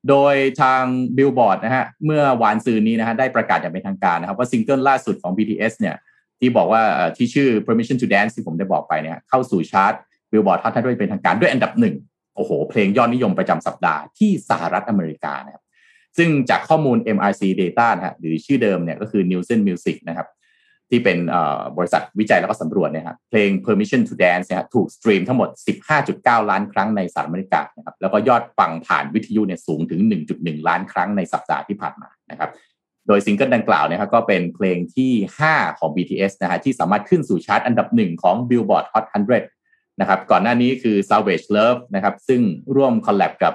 [0.08, 0.82] โดยทาง
[1.16, 5.96] Billboard นะฮะเมื่อวานซืนนี้นะฮะได้ประกาศอย่างเป็นทางการนะครับ ว่าซิงเกิลล่าสุดของ BTS เนี่ย
[6.38, 6.82] ที่บอกว่า
[7.16, 9.94] ที่ชื่อ Permission to Dance ที่ผมได้บอกไปเนี่ยเข้าสู่ชาร์ต
[10.30, 11.94] Billboard Hot 100 เป็นทางการด้วยอันดับหนึ่ง
[12.36, 15.64] โอ้โห เพลงยอดนิยมประจำสัปดาห์ที่สหรัฐอเมริกานะครับ
[16.18, 20.26] ซึ่งจากข้อมูล MRC Data นะฮะหรือชื่อเดิมเนี่ยก็คือ Nielsen Music นะครับ
[20.90, 21.18] ที่เป็น
[21.78, 25.48] บริษัทวิจัยแล้วก็สำรวจเนี่ยครับเพลง Permission to Dance เนี่ยฮะถูกสตรีมทั้งหมด
[25.98, 30.00] 15.9 ล้านครั้งในสหรัฐอเมริกานะครับแล้วก็ยอดฟังผ่านวิทยุเนี่ยสูงถึง
[30.34, 32.50] 1.1 ล้านครั้งในสัปดาห์ที่ผ่านมานะครับ
[33.06, 35.12] โดยซิงเกิลดังกล่าวเนี่ยครับก็เป็นเพลงที่
[35.46, 39.04] 5 ของ BTS นะฮะที่สามารถขึ้นสู่ชาร์ตอันดับหนึ่งของ Billboard Hot
[39.52, 42.40] 100 นะครับก่อนหน้านี้คือ Savage Love นะครับซึ่ง
[42.76, 43.54] ร่วม collab กับ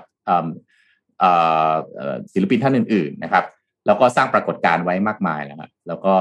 [2.34, 3.44] ศิลปินท่านอื่นๆนะครับ
[3.88, 6.14] แล้วก็สร้างปรากฏการณ์ไว้มากมายแล้วครับแล้วก็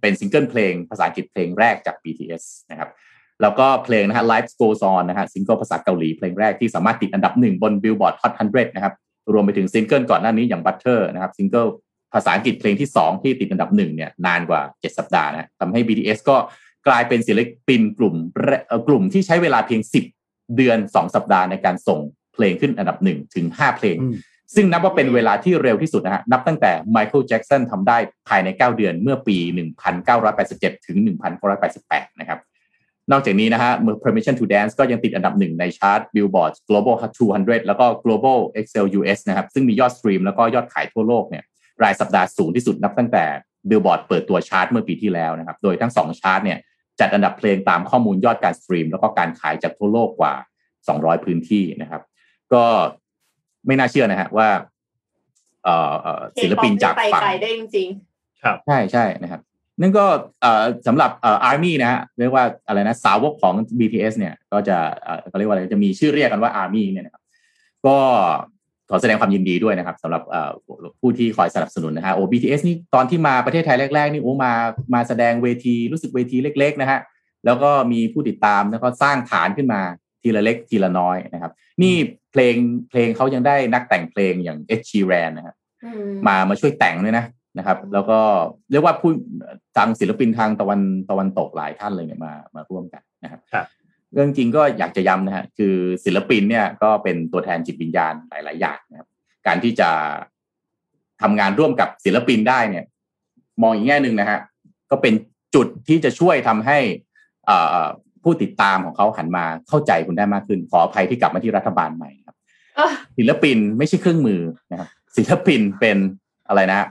[0.00, 2.90] เป็นซิงเกิลเพลงภาษาอังกฤษเพลงแรกจาก BTS นะครับ
[3.42, 8.94] แล้วก็เพลงนะฮะ Life Goes On นะฮะซิงเกิลภาษาเกาหลีเพลงแรกที่สามารถติดอันดับหนึ่งบน Billboard Hot 100 นะครับ
[9.32, 11.66] รวมไปถึงซิงเกิลก่อนหน้านี้อย่าง Butter นะครับซิงเกิล
[12.14, 16.36] ภาษาอังกฤษเพลงที่ 2 ที่ติดอันดับหนึ่งเนี่ยนานกว่า 7 สัปดาห์นะทำให้ BTS ก็
[16.88, 18.14] กลายเป็นศิลปินกลุ่ม
[18.68, 19.80] เอ่อกลุ่มที่ใช้เวลาเพียง
[20.18, 22.00] 10 เดือน 2 สัปดาห์ในการส่ง
[22.34, 23.96] เพลงขึ้นอันดับหนึ่งถึง 5 เพลง
[24.54, 29.36] ซึ่งนับว่าเป็นเวลาที่เร็วที่สุดนะฮะนับตั้งแต่ไมเคิลแจ็กสันทำได้ภายใน 9 เดือนเมื่อปี
[30.12, 30.96] 1987 ถึง
[31.58, 32.38] 1988 นะครับ
[33.12, 36.96] นอกจากนี้นะฮะเมื่อ Permission to Dance ก็ยังติดอันดับหนึ่งในชาร์ต Billboard Global
[37.30, 38.86] 200 แล้วก็ Global Excl.
[38.98, 41.44] US นะครับซึ่งมียอดสตรีมแล้วก็ยอดขายทั่วโลกเนี่ย
[41.82, 43.24] รายสัปดาห์สูงที่สุดนับตั้งแต่
[43.68, 46.58] Billboard เปิดตัวชาร์ตเมื่อปีที่แล้วนะครับโดยทั้ง 2 ชาร์ตเนี่ย
[47.00, 50.34] จัดอันดับเพลงตามข้อมูลยอดการสตรีม แล้วก็การขายจากทั่วโลกกว่า
[50.78, 52.02] 200 พื้นที่นะครับ
[52.52, 52.64] ก็
[53.66, 54.48] ไม่น่าเชื่อนะฮะว่า
[55.64, 57.88] เอ่อเอ่อศิลปินจากไปฝั่งไกลได้จริง
[58.66, 59.40] ใช่ใช่นะครับ
[59.80, 60.04] นั่นก็
[60.40, 67.22] เอ่อสำหรับเอ่อ ARMY นะฮะเรียกว่าอะไรนะสาวกของ BTS เนี่ย ก็จะเอ่อเขาเรียกว่าอะไรจะมีชื่อเรียกกันว่าอาร์มี่เนี่ยนะครับ
[67.86, 67.96] ก็
[68.90, 70.50] ขอแสดงความยินดีด้วยนะครับสำหรับเอ่อ
[71.00, 74.52] ผู้ที่คอยสนับสนุนนะฮะโอ้ BTS นี่ตอนที่มาประเทศไทยแรก ๆ นี่โอ้มา
[74.94, 77.00] มาแสดงเวทีรู้สึกเวทีเล็ก ๆ นะฮะ
[77.44, 79.82] แล้วก็มีผู้ติดตามแล้วก็สร้างฐานขึ้นมา
[80.22, 81.52] ทีละเล็กทีละน้อยนะครับ
[81.82, 81.94] นี่
[82.32, 82.54] เพลง
[82.90, 87.24] เพลงเขายังได้นักแต่งเพลงอย่างเอ s ชีแรนนะครับๆอืมมามาช่วยแต่งด้วยนะ
[87.58, 88.18] นะครับ แล้วก็
[88.70, 89.10] เรียกว่าผู้
[89.76, 93.66] ทางศิลปินทางตะวันตะวันตกหลายท่านเลยเนี่ยมามาร่วมกันนะครับครับ
[94.14, 99.08] เรื่องจริงก็อยากจะย้ำนะฮะคือศิลปินเนี่ยก็เป็นตัวแทนจิตวิญญาณหลาย ๆ อย่างนะครับ
[99.46, 99.90] การที่จะ
[101.22, 102.84] ทำงานร่วมกับศิลปินได้เนี่ย
[103.62, 104.40] มองอีกแง่หนึ่งนะฮะ
[104.90, 105.14] ก็เป็น
[105.54, 106.78] จุดที่จะช่วยทำให้
[107.46, 107.84] เอ่อ
[108.26, 112.36] ผู้ติดตามของเขาหันมาเข้าใจคุณได้มากขึ้น ขออภัยที่กลับมาที่รัฐบาลใหม่ครับ
[112.76, 114.40] เอ้อศิลปินไม่ใช่เครื่องมือ
[114.72, 115.98] นะครับศิลปินเป็น
[116.48, 116.88] อะไรนะ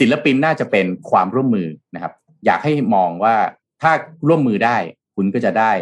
[0.00, 2.12] ศิลปินน่าจะเป็นความร่วมมือนะครับ
[2.46, 3.34] อยากให้มองว่า
[3.82, 3.92] ถ้า
[4.28, 4.76] ร่วมมือได้
[5.16, 5.72] คุณก็จะได้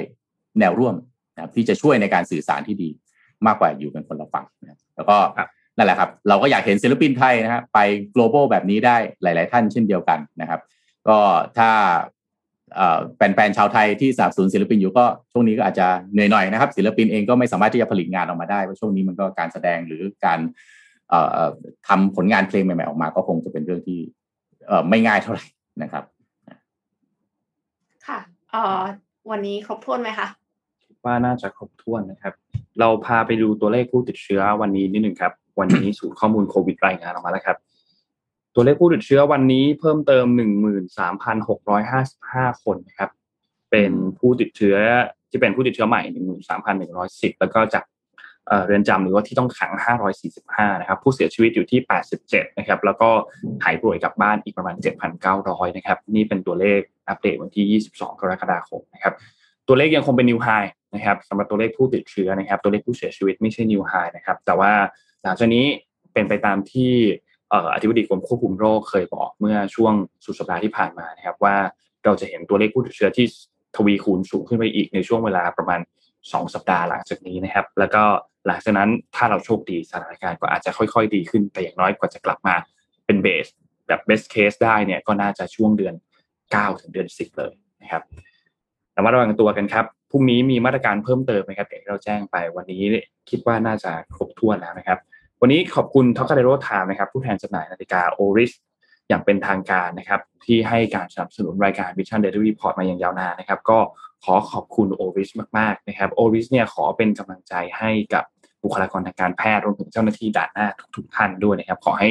[0.59, 0.95] แนวร่วม
[1.35, 2.91] นะครับที่จะช่วยในการสื่อสารที่ดี
[3.47, 7.79] มากกว่าอยู่กันคนละฝั่งนะครับแล้วก็ครับนั่นแหละครับ เราก็อยากเห็นศิลปินไทยนะฮะไป
[8.15, 10.61] global แบบนี้ได้หลาย ๆ ท่านเช่นเดียวกันนะครับ
[11.09, 11.19] ก็
[11.59, 12.20] ถ้าเอ่อ
[13.17, 20.41] แฟนๆชาวไทยที่สนับสนุนศิลปินอยู่ก็ช่วงนี้ก็อาจจะเหนื่อยหน่อยนะครับ ศิลปินเองก็ไม่สามารถที่จะผลิตงานออกมาได้เพราะช่วงนี้มันก็การแสดงหรือการ
[21.11, 21.51] เอ่อเอ่อ
[21.89, 23.99] ทำผลงานเพลงใหม่ๆออกมา ก็คงจะเป็นเรื่องที่
[24.67, 25.45] เอ่อไม่ง่ายเท่าไหร่
[25.83, 26.05] นะครับ
[28.07, 28.19] ค่ะ
[28.51, 28.83] เอ่อ
[29.31, 30.29] วันนี้ครบถ้วนไหมคะ
[31.05, 32.35] ว่าน่าจะครบถ้วนนะครับ
[32.81, 37.57] เราพาไปดูตัวเลขผู้ติดเชื้อวันนี้นิดหนึ่งครับ วันนี้ศูนย์ข้อมูลโควิดรายงานออกมาแล้วครับ
[38.61, 40.27] ตัวเลขผู้ติดเชื้อวันนี้เพิ่มเติม
[41.45, 43.11] 13,655 คนนะครับ
[43.71, 44.77] เป็นผู้ติดเชื้อ
[45.31, 46.03] ที่เป็นผู้ติดเชื้อใหม่
[46.71, 47.85] 13,110 แล้วก็จาก
[48.49, 49.73] เอ่อเรือนจำหรือว่าที่ต้องขัง
[50.27, 51.81] 545 นะครับ ผู้เสียชีวิตอยู่ที่
[52.21, 53.11] 87 นะครับ แล้วก็
[53.65, 54.75] หายป่วยกลับบ้านอีกประมาณ
[55.27, 59.15] 7,900 นะครับ นี่เป็นตัวเลขอัปเดตวันที่ 22 กรกฎาคมนะครับ
[59.69, 60.49] ตัวเลขยังคงเป็นนิวไฮ
[60.95, 64.73] นะครับสำหรับตัวเลขผู้ติดเชื้อนะครับ ตัวเลขผู้เสียชีวิตไม่ใช่นิวไฮนะครับ แต่ว่า
[65.23, 65.67] หลังจากนี้
[66.13, 66.93] เป็นไปตามที่
[67.29, 69.95] เอ่ออธิบดีกรมควบคุมโรคเคยบอกเมื่อช่วง
[70.25, 71.57] สุดสัปดาห์ที่ผ่านมานะครับว่า
[72.05, 73.27] เราจะเห็นตัวเลขผู้ติดเชื้อที่
[73.77, 75.81] ทวีคูณสูงขึ้นไปอีกในช่วงเวลาประมาณ
[76.19, 78.03] 2 สัปดาห์หลังจากนี้นะครับ แล้วก็
[78.47, 82.55] หลังจากนั้นถ้าเราโชคดีสถานการณ์ก็อาจจะค่อยๆ ดีขึ้นแต่อย่างน้อยกว่าจะกลับมา
[83.07, 83.47] เป็น best
[83.87, 85.95] แบบ best case ได้เนี่ยก็น่าจะช่วงเดือน
[86.39, 88.03] 9 ถึงเดือน 10 เลยนะครับ
[88.93, 92.81] แต่ว่าระวังตัวกันครับพรุ่งนี้มีมาตรการเพิ่มเติมนะครับอย่างที่เราแจ้งไปวันนี้
[93.31, 94.99] คิดว่าน่าจะครบถ้วนแล้วนะครับ
[95.43, 98.53] วันนี้ขอบคุณ Trocadero Time นะครับผู้แทนจำหน่ายนาฬิกา Oris
[99.09, 103.79] อย่างเป็นทางการนะครับที่ให้การสนับสนุนรายการ Vision Daily Report มาอย่างยาวนานนะครับ ก็
[104.25, 108.25] ขอขอบคุณโอริสมากๆนะครับโอริสเนี่ยขอเป็นกำลังใจให้กับ
[108.63, 110.67] บุคลากรทางการแพทย์รวมถึงเจ้าหน้าที่ด่านหน้า
[110.97, 112.09] ทุกๆท่านด้วยนะครับ ขอให้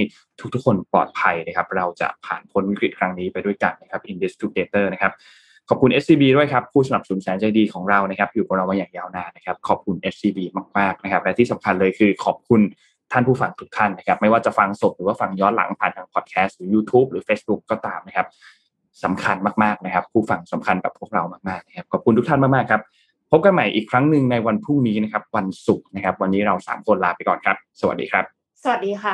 [0.54, 5.12] ทุกๆ คนปลอดภัยนะครับ เราจะผ่านพ้นวิกฤตครั้งนี้ไปด้วยกันนะครับ Index Together นะครับ
[5.70, 10.40] ขอบคุณ SCB ด้วยครับ ผู้สนับสนุนแสนใจดีของเรานะครับ อยู่กับเรามาอย่างยาวนานนะครับ ขอบคุณ SCB
[10.78, 12.62] มากๆนะครับ และที่สำคัญเลยคือขอบคุณ
[13.12, 18.28] ท่านผู้ฟังทุกท่านนะครับ ไม่ว่าจะฟังสดหรือว่าฟังย้อนหลังผ่านทางพอดแคสต์หรือ YouTube หรือ Facebook ก็ตามนะครับ
[19.04, 22.82] สำคัญมากๆนะครับ ผู้ฟังสำคัญกับพวกเรามากๆนะครับขอบคุณทุกท่านมากๆครับ
[23.32, 28.24] พบกันใหม่อีกครั้งหนึ่งในวันพรุ่งนี้นะครับ วันศุกร์นะครับ วันนี้เราสามคนลาไปก่อนครับ สวัสดีครับ
[28.64, 29.14] สวัสดีค่ะ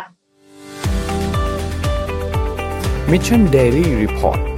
[3.12, 4.55] Mission Daily Report